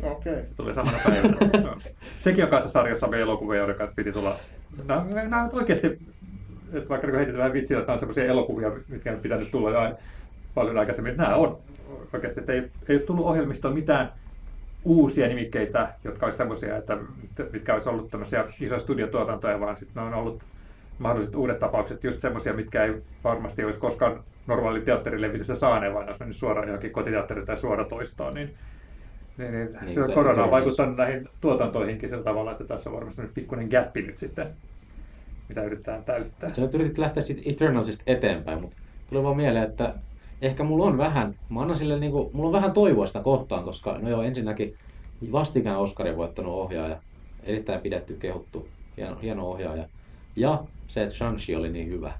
Okei. 0.03 0.33
Okay. 0.33 0.45
Se 0.45 0.55
tulee 0.55 0.73
samana 0.73 0.97
päivänä. 1.03 1.37
No. 1.67 1.77
Sekin 2.19 2.43
on 2.43 2.49
kanssa 2.49 2.69
sarjassa 2.69 3.07
meidän 3.07 3.27
elokuvia, 3.27 3.73
kanssa 3.73 3.95
piti 3.95 4.11
tulla. 4.11 4.37
Nämä, 4.85 5.05
nämä 5.23 5.49
oikeasti, 5.53 5.99
että 6.73 6.89
vaikka 6.89 7.07
niin 7.07 7.15
heitetään 7.15 7.37
vähän 7.37 7.53
vitsiä, 7.53 7.79
että 7.79 7.93
on 7.93 7.99
sellaisia 7.99 8.25
elokuvia, 8.25 8.71
mitkä 8.87 9.11
on 9.11 9.19
pitänyt 9.19 9.51
tulla 9.51 9.71
jo 9.71 9.95
paljon 10.55 10.77
aikaisemmin. 10.77 11.17
Nämä 11.17 11.35
on 11.35 11.57
oikeasti, 12.13 12.39
että 12.39 12.53
ei, 12.53 12.71
ei 12.89 12.95
ole 12.95 12.99
tullut 12.99 13.25
ohjelmistoon 13.25 13.73
mitään 13.73 14.11
uusia 14.85 15.27
nimikkeitä, 15.27 15.93
jotka 16.03 16.25
olisi 16.25 16.37
sellaisia, 16.37 16.77
että 16.77 16.97
mitkä 17.53 17.73
olisi 17.73 17.89
ollut 17.89 18.11
tämmöisiä 18.11 18.45
isoja 18.61 18.79
studiotuotantoja, 18.79 19.59
vaan 19.59 19.77
sitten 19.77 20.03
ne 20.03 20.07
on 20.07 20.13
ollut 20.13 20.43
mahdolliset 20.99 21.35
uudet 21.35 21.59
tapaukset, 21.59 22.03
just 22.03 22.19
semmoisia, 22.19 22.53
mitkä 22.53 22.83
ei 22.83 22.93
varmasti 23.23 23.63
olisi 23.63 23.79
koskaan 23.79 24.23
normaali 24.47 24.81
teatterilevityssä 24.81 25.55
saaneen, 25.55 25.93
vaan 25.93 26.07
olisi 26.07 26.19
mennyt 26.19 26.37
suoraan 26.37 26.67
johonkin 26.67 26.91
kotiteatteriin 26.91 27.47
tai 27.47 27.57
suoratoistoon, 27.57 28.33
niin 28.33 28.53
niin, 29.37 29.51
niin, 29.51 29.77
Niin, 29.81 30.13
korona 30.13 30.43
on 30.43 30.51
vaikuttanut 30.51 30.97
näihin 30.97 31.29
tuotantoihinkin 31.41 32.09
sillä 32.09 32.23
tavalla, 32.23 32.51
että 32.51 32.63
tässä 32.63 32.89
on 32.89 32.95
varmasti 32.95 33.21
nyt 33.21 33.33
pikkuinen 33.33 33.67
gappi 33.67 34.01
nyt 34.01 34.17
sitten, 34.17 34.47
mitä 35.51 35.63
yritetään 35.63 36.03
täyttää. 36.03 36.53
sä 36.53 36.61
nyt 36.61 36.73
yritit 36.73 36.97
lähteä 36.97 37.23
siitä 37.23 37.41
Eternalsista 37.45 38.03
eteenpäin, 38.07 38.61
mutta 38.61 38.77
tuli 39.09 39.23
vaan 39.23 39.35
mieleen, 39.35 39.69
että 39.69 39.93
ehkä 40.41 40.63
mulla 40.63 40.85
on 40.85 40.97
vähän, 40.97 41.35
mä 41.49 41.61
annan 41.61 41.75
sille 41.75 41.99
niinku, 41.99 42.29
mulla 42.33 42.47
on 42.47 42.53
vähän 42.53 42.71
toivoa 42.71 43.07
sitä 43.07 43.19
kohtaan, 43.19 43.63
koska 43.63 43.97
no 43.97 44.09
joo, 44.09 44.21
ensinnäkin 44.21 44.75
vastikään 45.31 45.79
Oscarin 45.79 46.17
voittanut 46.17 46.53
ohjaaja, 46.53 46.97
erittäin 47.43 47.81
pidetty, 47.81 48.13
kehuttu, 48.13 48.67
hieno, 48.97 49.15
hieno 49.15 49.47
ohjaaja. 49.47 49.87
Ja 50.35 50.63
se, 50.87 51.03
että 51.03 51.15
Shang-Chi 51.15 51.57
oli 51.57 51.69
niin 51.69 51.87
hyvä. 51.87 52.13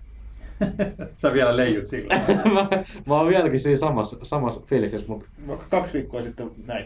Sä 1.18 1.34
vielä 1.34 1.58
leijut 1.58 1.88
sillä. 1.88 2.14
mä, 2.54 2.68
mä 3.06 3.16
oon 3.16 3.28
vieläkin 3.28 3.60
siinä 3.60 3.78
samassa, 3.78 4.18
samassa 4.24 4.62
fiiliksessä, 4.66 5.08
mutta 5.08 5.26
kaksi 5.70 5.94
viikkoa 5.94 6.22
sitten 6.22 6.52
näin. 6.66 6.86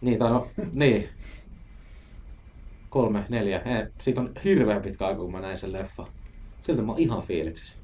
niin, 0.00 0.18
tai 0.18 0.30
no, 0.30 0.46
niin. 0.72 1.08
Kolme, 2.92 3.24
neljä. 3.28 3.58
Ei, 3.58 3.86
siitä 4.00 4.20
on 4.20 4.30
hirveän 4.44 4.82
pitkä 4.82 5.06
aika, 5.06 5.20
kun 5.20 5.32
mä 5.32 5.40
näin 5.40 5.58
sen 5.58 5.72
leffa. 5.72 6.06
Siltä 6.62 6.82
mä 6.82 6.92
oon 6.92 7.00
ihan 7.00 7.22
fiiliksissä. 7.22 7.74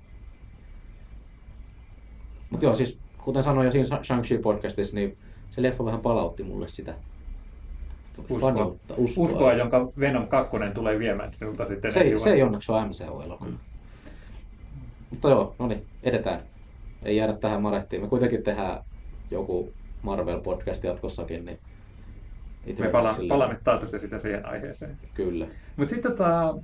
Mutta 2.51 2.67
joo, 2.67 2.75
siis 2.75 2.99
kuten 3.19 3.43
sanoin 3.43 3.65
jo 3.65 3.71
siinä 3.73 3.97
Shang-Chi 3.97 4.43
podcastissa, 4.43 4.95
niin 4.95 5.19
se 5.51 5.63
leffa 5.63 5.85
vähän 5.85 6.01
palautti 6.01 6.43
mulle 6.43 6.69
sitä 6.69 6.95
Uskoa, 8.19 8.41
faniutta, 8.41 8.95
uskoa. 8.97 9.25
uskoa 9.25 9.53
jonka 9.53 9.93
Venom 10.01 10.29
2 10.29 10.57
tulee 10.75 10.99
viemään 10.99 11.33
sinulta 11.33 11.67
sitten 11.67 11.93
se, 11.93 12.01
ei, 12.01 12.19
se 12.19 12.33
ei 12.33 12.43
onneksi 12.43 12.73
ole 12.73 12.85
MCU-elokuva. 12.85 13.51
Mutta 15.11 15.29
joo, 15.29 15.55
no 15.59 15.67
niin, 15.67 15.87
edetään. 16.03 16.41
Ei 17.03 17.17
jäädä 17.17 17.33
tähän 17.33 17.63
marettiin. 17.63 18.03
Me 18.03 18.09
kuitenkin 18.09 18.43
tehdään 18.43 18.85
joku 19.31 19.73
Marvel-podcast 20.03 20.85
jatkossakin, 20.85 21.45
niin 21.45 21.59
Me 22.79 22.87
Eternalsille- 22.87 23.29
palaamme, 23.29 23.59
taatusti 23.65 23.99
sitten 23.99 24.21
siihen 24.21 24.47
aiheeseen. 24.47 24.97
Kyllä. 25.15 25.47
Mutta 25.77 25.95
sitten 25.95 26.13
tota, 26.13 26.55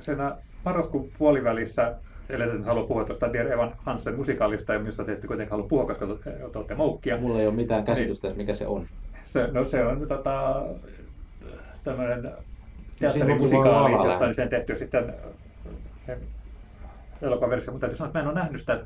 siinä 0.00 0.36
marraskuun 0.64 1.08
puolivälissä, 1.18 1.94
ellei 2.28 2.62
halua 2.62 2.86
puhua 2.86 3.04
tuosta 3.04 3.32
Dear 3.32 3.52
Evan 3.52 3.72
Hansen 3.78 4.14
musikaalista, 4.16 4.72
ja 4.72 4.78
minusta 4.78 5.04
te 5.04 5.12
ette 5.12 5.26
kuitenkaan 5.26 5.58
halua 5.58 5.68
puhua, 5.68 5.86
koska 5.86 6.06
te, 6.06 6.30
te 6.52 6.58
olette 6.58 6.74
moukkia. 6.74 7.18
Mulla 7.18 7.40
ei 7.40 7.46
ole 7.46 7.54
mitään 7.54 7.84
käsitystä, 7.84 8.28
mikä 8.36 8.54
se 8.54 8.66
on. 8.66 8.86
Se, 9.24 9.48
no 9.52 9.64
se 9.64 9.84
on 9.84 10.08
tota, 10.08 10.62
tämmöinen 11.84 12.32
No, 13.00 13.06
on 13.06 13.12
teatterimusikaali, 13.12 13.90
kyllä 13.90 14.04
josta 14.04 14.24
La 14.24 14.28
nyt 14.28 14.38
on 14.38 14.48
tehty 14.48 14.76
sitten 14.76 15.14
elokuvaversio, 17.22 17.72
mutta 17.72 17.86
täytyy 17.86 17.96
sanoa, 17.98 18.08
että 18.08 18.18
mä 18.18 18.22
en 18.22 18.28
ole 18.28 18.34
nähnyt 18.34 18.60
sitä 18.60 18.80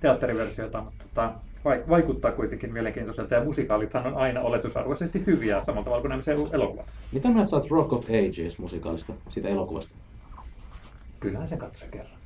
teatteriversiota, 0.00 0.80
mutta 0.80 1.04
tota, 1.14 1.32
vaikuttaa 1.64 2.32
kuitenkin 2.32 2.72
mielenkiintoiselta, 2.72 3.34
ja 3.34 3.44
musikaalithan 3.44 4.06
on 4.06 4.14
aina 4.14 4.40
oletusarvoisesti 4.40 5.26
hyviä, 5.26 5.62
samalla 5.62 5.84
tavalla 5.84 6.00
kuin 6.00 6.10
nämä 6.10 6.22
elokuvat. 6.52 6.86
Mitä 7.12 7.28
mieltä 7.28 7.50
sä 7.50 7.56
oot 7.56 7.70
Rock 7.70 7.92
of 7.92 8.04
Ages 8.04 8.58
musikaalista, 8.58 9.12
siitä 9.28 9.48
elokuvasta? 9.48 9.94
Kyllähän 11.20 11.48
se 11.48 11.56
katsoi 11.56 11.88
kerran. 11.90 12.18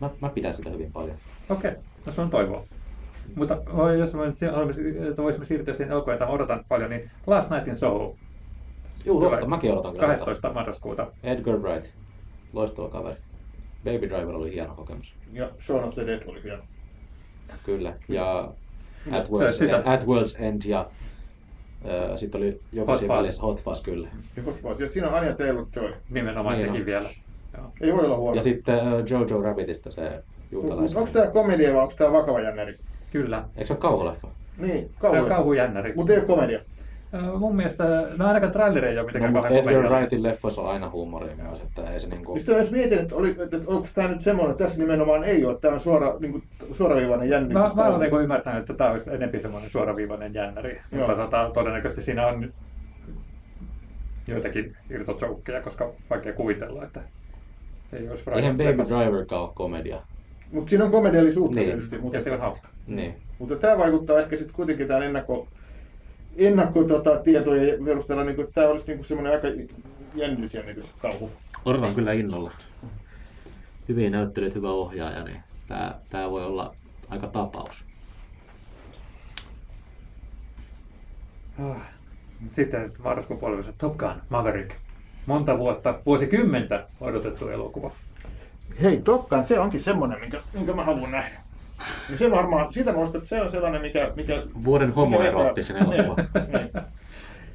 Mä, 0.00 0.10
mä 0.20 0.28
pidän 0.28 0.54
sitä 0.54 0.70
hyvin 0.70 0.92
paljon. 0.92 1.16
Okei, 1.48 1.72
no 2.06 2.12
se 2.12 2.20
on 2.20 2.30
toivoa. 2.30 2.64
Mutta 3.34 3.62
oi, 3.72 3.98
jos 3.98 4.14
me 4.14 4.26
nyt 4.26 4.36
voisimme 5.16 5.46
siirtyä 5.46 5.74
siihen 5.74 5.92
elokuvaan, 5.92 6.20
jota 6.20 6.32
odotan 6.32 6.64
paljon, 6.68 6.90
niin 6.90 7.10
Last 7.26 7.50
Night 7.50 7.68
in 7.68 7.76
Soho, 7.76 8.16
Juu, 9.04 9.20
Kyllä. 9.20 9.30
totta, 9.30 9.46
mäkin 9.46 9.72
odotan 9.72 9.92
kyllä. 9.92 10.06
tätä. 10.06 10.18
12. 10.18 10.52
marraskuuta. 10.52 11.06
Edgar 11.22 11.56
Wright, 11.56 11.90
loistava 12.52 12.88
kaveri. 12.88 13.20
Baby 13.84 14.08
Driver 14.08 14.34
oli 14.34 14.52
hieno 14.52 14.74
kokemus. 14.74 15.14
Ja 15.32 15.50
Shaun 15.60 15.84
of 15.84 15.94
the 15.94 16.06
Dead 16.06 16.22
oli 16.26 16.42
hieno. 16.42 16.62
Kyllä. 17.66 17.92
Ja 18.08 18.48
At 19.12 19.28
World's, 19.28 19.52
sitä- 19.52 19.76
End, 19.76 19.86
At 19.86 20.04
World's 20.04 20.42
End 20.42 20.62
ja 20.64 20.80
äh, 22.10 22.16
sitten 22.16 22.38
oli 22.40 22.60
joku 22.72 22.90
Hot 22.90 22.98
siinä 22.98 23.14
Fuzz. 23.14 23.22
välissä 23.22 23.42
Hot 23.42 23.62
Fuzz 23.62 23.82
kyllä. 23.82 24.08
Ja 24.36 24.42
Hot 24.42 24.56
Fuzz. 24.62 24.80
Ja 24.80 24.88
siinä 24.88 25.08
on 25.08 25.14
Anya 25.14 25.32
Taylor-Joy. 25.32 25.92
Nimenomaan 26.10 26.56
Niin 26.56 26.66
sekin 26.66 26.80
on. 26.82 26.86
vielä. 26.86 27.08
Joo. 27.56 27.72
Ei 27.80 27.92
voi 27.92 28.04
olla 28.04 28.16
huono. 28.16 28.36
Ja 28.36 28.42
sitten 28.42 28.78
äh, 28.78 28.84
Jojo 29.10 29.42
Rabbitista 29.42 29.90
se 29.90 30.22
juutalais. 30.52 30.96
Onko 30.96 31.10
tämä 31.12 31.26
komedia 31.26 31.72
vai 31.74 31.82
onko 31.82 31.94
tämä 31.98 32.12
vakava 32.12 32.40
jännäri? 32.40 32.76
Kyllä. 33.12 33.44
Eikö 33.56 33.66
se 33.66 33.72
ole 33.72 33.80
kauhuleffa? 33.80 34.28
Niin, 34.58 34.78
Se 35.00 35.06
on 35.06 35.12
kauhu. 35.14 35.28
kauhujännäri. 35.28 35.92
Mutta 35.96 36.12
ei 36.12 36.18
ole 36.18 36.26
komedia. 36.26 36.60
Mun 37.38 37.56
mielestä, 37.56 37.84
no 38.18 38.26
ainakaan 38.26 38.52
traileri 38.52 38.88
ei 38.88 38.98
ole 38.98 39.06
mitenkään 39.06 39.32
No, 39.32 39.42
kauhean 39.42 39.68
Edgar. 39.68 39.92
Wrightin 39.92 40.22
leffoissa 40.22 40.60
on 40.62 40.70
aina 40.70 40.90
huumoria 40.90 41.36
myös, 41.36 41.60
että 41.60 41.90
ei 41.92 42.00
se 42.00 42.08
niinku... 42.08 42.34
Mistä 42.34 42.52
mä 42.52 42.58
myös 42.58 42.70
mietin, 42.70 42.98
että, 42.98 43.14
oli, 43.14 43.36
että 43.38 43.56
onko 43.66 43.88
tämä 43.94 44.08
nyt 44.08 44.22
semmoinen, 44.22 44.50
että 44.50 44.64
tässä 44.64 44.80
nimenomaan 44.80 45.24
ei 45.24 45.44
ole, 45.44 45.58
tämä 45.58 45.74
on 45.74 45.80
suora, 45.80 46.14
niin 46.20 46.32
kuin, 46.32 46.42
suoraviivainen 46.72 47.28
jännitys. 47.28 47.54
Mä, 47.54 47.82
mä 47.82 47.88
olen 47.88 48.10
niin 48.10 48.22
ymmärtänyt, 48.22 48.60
että 48.60 48.74
tämä 48.74 48.90
olisi 48.90 49.10
enemmän 49.10 49.40
semmoinen 49.40 49.70
suoraviivainen 49.70 50.34
jännäri, 50.34 50.80
Joo. 50.92 51.06
mutta 51.08 51.22
tota, 51.22 51.50
todennäköisesti 51.54 52.02
siinä 52.02 52.26
on 52.26 52.52
joitakin 54.28 54.76
irtojoukkeja, 54.90 55.62
koska 55.62 55.92
vaikea 56.10 56.32
kuvitella, 56.32 56.84
että 56.84 57.00
ei 57.92 58.08
olisi 58.08 58.24
Eihän 58.30 58.56
Baby. 58.56 58.82
Driverkaan 58.88 59.42
ole 59.42 59.50
komedia. 59.54 60.02
Mutta 60.52 60.70
siinä 60.70 60.84
on 60.84 60.90
komediallisuutta 60.90 61.54
Niin. 61.56 61.66
tietysti. 61.66 61.98
Mutta, 61.98 62.18
Ja 62.18 62.24
se 62.24 62.32
on 62.32 62.40
hauska. 62.40 62.68
Niin. 62.86 63.14
mutta 63.38 63.56
tämä 63.56 63.78
vaikuttaa 63.78 64.18
ehkä 64.18 64.36
sitten 64.36 64.54
kuitenkin 64.54 64.88
tämän 64.88 65.02
ennakko, 65.02 65.48
ennakko 66.38 66.84
tota, 66.84 67.16
tietojen 67.16 67.84
perusteella, 67.84 68.24
niin 68.24 68.36
kuin, 68.36 68.52
tämä 68.52 68.68
olisi 68.68 68.86
niin 68.86 69.04
semmoinen 69.04 69.32
aika 69.32 69.48
jännitys, 70.14 70.54
jännitys, 70.54 70.94
kauhu. 70.98 71.30
Odotan 71.64 71.94
kyllä 71.94 72.12
innolla. 72.12 72.52
Hyviä 73.88 74.10
näyttelyt, 74.10 74.54
hyvä 74.54 74.70
ohjaaja, 74.70 75.24
niin 75.24 75.40
tää, 75.68 75.98
tää 76.10 76.30
voi 76.30 76.44
olla 76.44 76.74
aika 77.08 77.26
tapaus. 77.26 77.84
Ah. 81.58 81.76
Sitten 82.52 82.92
marraskuun 82.98 83.40
puolella 83.40 83.72
Top 83.78 83.96
Gun 83.96 84.22
Maverick. 84.28 84.70
Monta 85.26 85.58
vuotta, 85.58 86.00
vuosikymmentä 86.06 86.86
odotettu 87.00 87.48
elokuva. 87.48 87.90
Hei, 88.82 89.00
Top 89.02 89.28
Gun, 89.28 89.44
se 89.44 89.58
onkin 89.58 89.80
semmoinen, 89.80 90.20
minkä, 90.20 90.40
minkä 90.52 90.72
mä 90.72 90.84
haluan 90.84 91.10
nähdä. 91.10 91.47
Niin 92.08 92.18
se 92.18 92.30
varmaan, 92.30 92.72
siitä 92.72 92.92
mä 92.92 92.98
uskon, 92.98 93.16
että 93.18 93.28
se 93.28 93.42
on 93.42 93.50
sellainen, 93.50 93.82
mikä... 93.82 94.12
mikä 94.16 94.42
Vuoden 94.64 94.92
homoeroottisen 94.92 95.76
vetää- 95.76 95.94
elokuva. 95.94 96.26
Niin, 96.34 96.52
niin. 96.52 96.84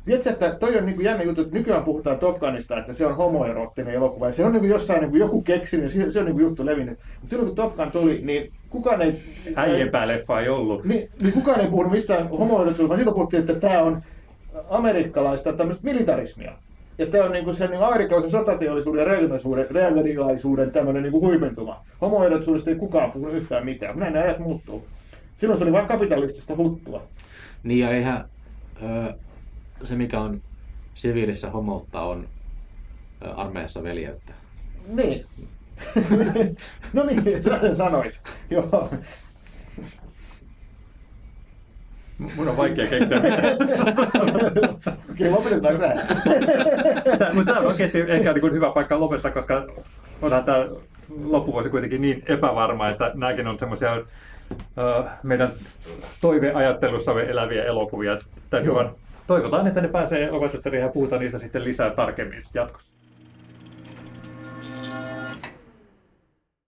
Tiedätkö, 0.05 0.29
että 0.29 0.49
toi 0.59 0.77
on 0.77 0.85
niin 0.85 0.95
kuin 0.95 1.05
jännä 1.05 1.23
juttu, 1.23 1.41
että 1.41 1.53
nykyään 1.53 1.83
puhutaan 1.83 2.19
Top 2.19 2.39
Gunista, 2.39 2.79
että 2.79 2.93
se 2.93 3.05
on 3.05 3.15
homoeroottinen 3.15 3.93
elokuva. 3.93 4.27
Ja 4.27 4.33
se 4.33 4.45
on 4.45 4.51
niin 4.51 4.59
kuin 4.59 4.69
jossain 4.69 5.01
niin 5.01 5.09
kuin 5.09 5.19
joku 5.19 5.41
keksinyt, 5.41 5.91
se, 5.91 6.11
se 6.11 6.19
on 6.19 6.25
niin 6.25 6.35
kuin 6.35 6.43
juttu 6.43 6.65
levinnyt. 6.65 6.99
Mutta 7.19 7.29
silloin 7.29 7.47
kun 7.47 7.55
Top 7.55 7.75
Gun 7.75 7.91
tuli, 7.91 8.19
niin 8.23 8.51
kukaan 8.69 9.01
ei... 9.01 9.23
Äijempää 9.55 10.07
leffa 10.07 10.39
ei 10.39 10.49
ollut. 10.49 10.85
Niin, 10.85 11.09
niin 11.21 11.33
kukaan 11.33 11.61
ei 11.61 11.67
puhunut 11.67 11.91
mistään 11.91 12.29
homoeroottisuudesta, 12.29 12.89
vaan 12.89 12.99
silloin 12.99 13.15
puhuttiin, 13.15 13.39
että 13.39 13.55
tämä 13.55 13.81
on 13.81 14.03
amerikkalaista 14.69 15.53
tämmöistä 15.53 15.83
militarismia. 15.83 16.51
Ja 16.97 17.05
tämä 17.05 17.23
on 17.23 17.31
niinku 17.31 17.53
sen 17.53 17.69
niinku 17.69 17.85
amerikkalaisen 17.85 18.31
sotateollisuuden 18.31 18.99
ja 18.99 19.05
reaganilaisuuden, 19.05 19.71
reaganilaisuuden 19.71 20.71
tämmöinen 20.71 21.03
niinku 21.03 21.21
huipentuma. 21.21 21.85
Homoeroottisuudesta 22.01 22.69
ei 22.69 22.75
kukaan 22.75 23.11
puhunut 23.11 23.35
yhtään 23.35 23.65
mitään. 23.65 23.99
Näin 23.99 24.17
ajat 24.17 24.39
muuttuu. 24.39 24.87
Silloin 25.37 25.57
se 25.57 25.63
oli 25.63 25.71
vain 25.71 25.87
kapitalistista 25.87 26.55
huttua. 26.55 27.03
Niin 27.63 27.79
ja 27.79 27.89
eihän 27.89 28.25
ö, 28.83 29.13
se 29.83 29.95
mikä 29.95 30.19
on 30.19 30.41
siviilissä 30.95 31.49
homoutta 31.49 32.01
on 32.01 32.27
ö, 33.25 33.31
armeijassa 33.31 33.83
veljeyttä. 33.83 34.33
Niin. 34.87 35.25
no 36.93 37.05
niin, 37.05 37.43
sä 37.43 37.75
sanoit. 37.75 38.19
Joo. 38.49 38.89
Mun 42.17 42.47
on 42.47 42.57
vaikea 42.57 42.87
keksiä. 42.87 43.21
Okei, 45.11 45.31
lopetetaanko 45.31 45.79
tähän? 45.79 46.07
Mutta 47.33 47.53
tämä 47.53 47.59
on 47.59 47.65
oikeasti 47.65 48.01
ehkä 48.01 48.33
niin 48.33 48.53
hyvä 48.53 48.71
paikka 48.71 48.99
lopettaa, 48.99 49.31
koska 49.31 49.67
onhan 50.21 50.43
tämä 50.43 50.65
loppuvuosi 51.23 51.69
kuitenkin 51.69 52.01
niin 52.01 52.23
epävarma, 52.27 52.89
että 52.89 53.11
nämäkin 53.13 53.47
on 53.47 53.59
semmoisia 53.59 54.01
meidän 55.23 55.49
toiveajattelussamme 56.21 57.23
eläviä 57.23 57.63
elokuvia. 57.63 58.17
Täytyy 58.49 58.69
Joo. 58.69 58.75
vaan 58.75 58.95
toivotaan, 59.27 59.67
että 59.67 59.81
ne 59.81 59.87
pääsee 59.87 60.23
elokuvateatteriin 60.23 60.83
ja 60.83 60.89
puhutaan 60.89 61.21
niistä 61.21 61.37
sitten 61.39 61.63
lisää 61.63 61.89
tarkemmin 61.89 62.43
jatkossa. 62.53 62.92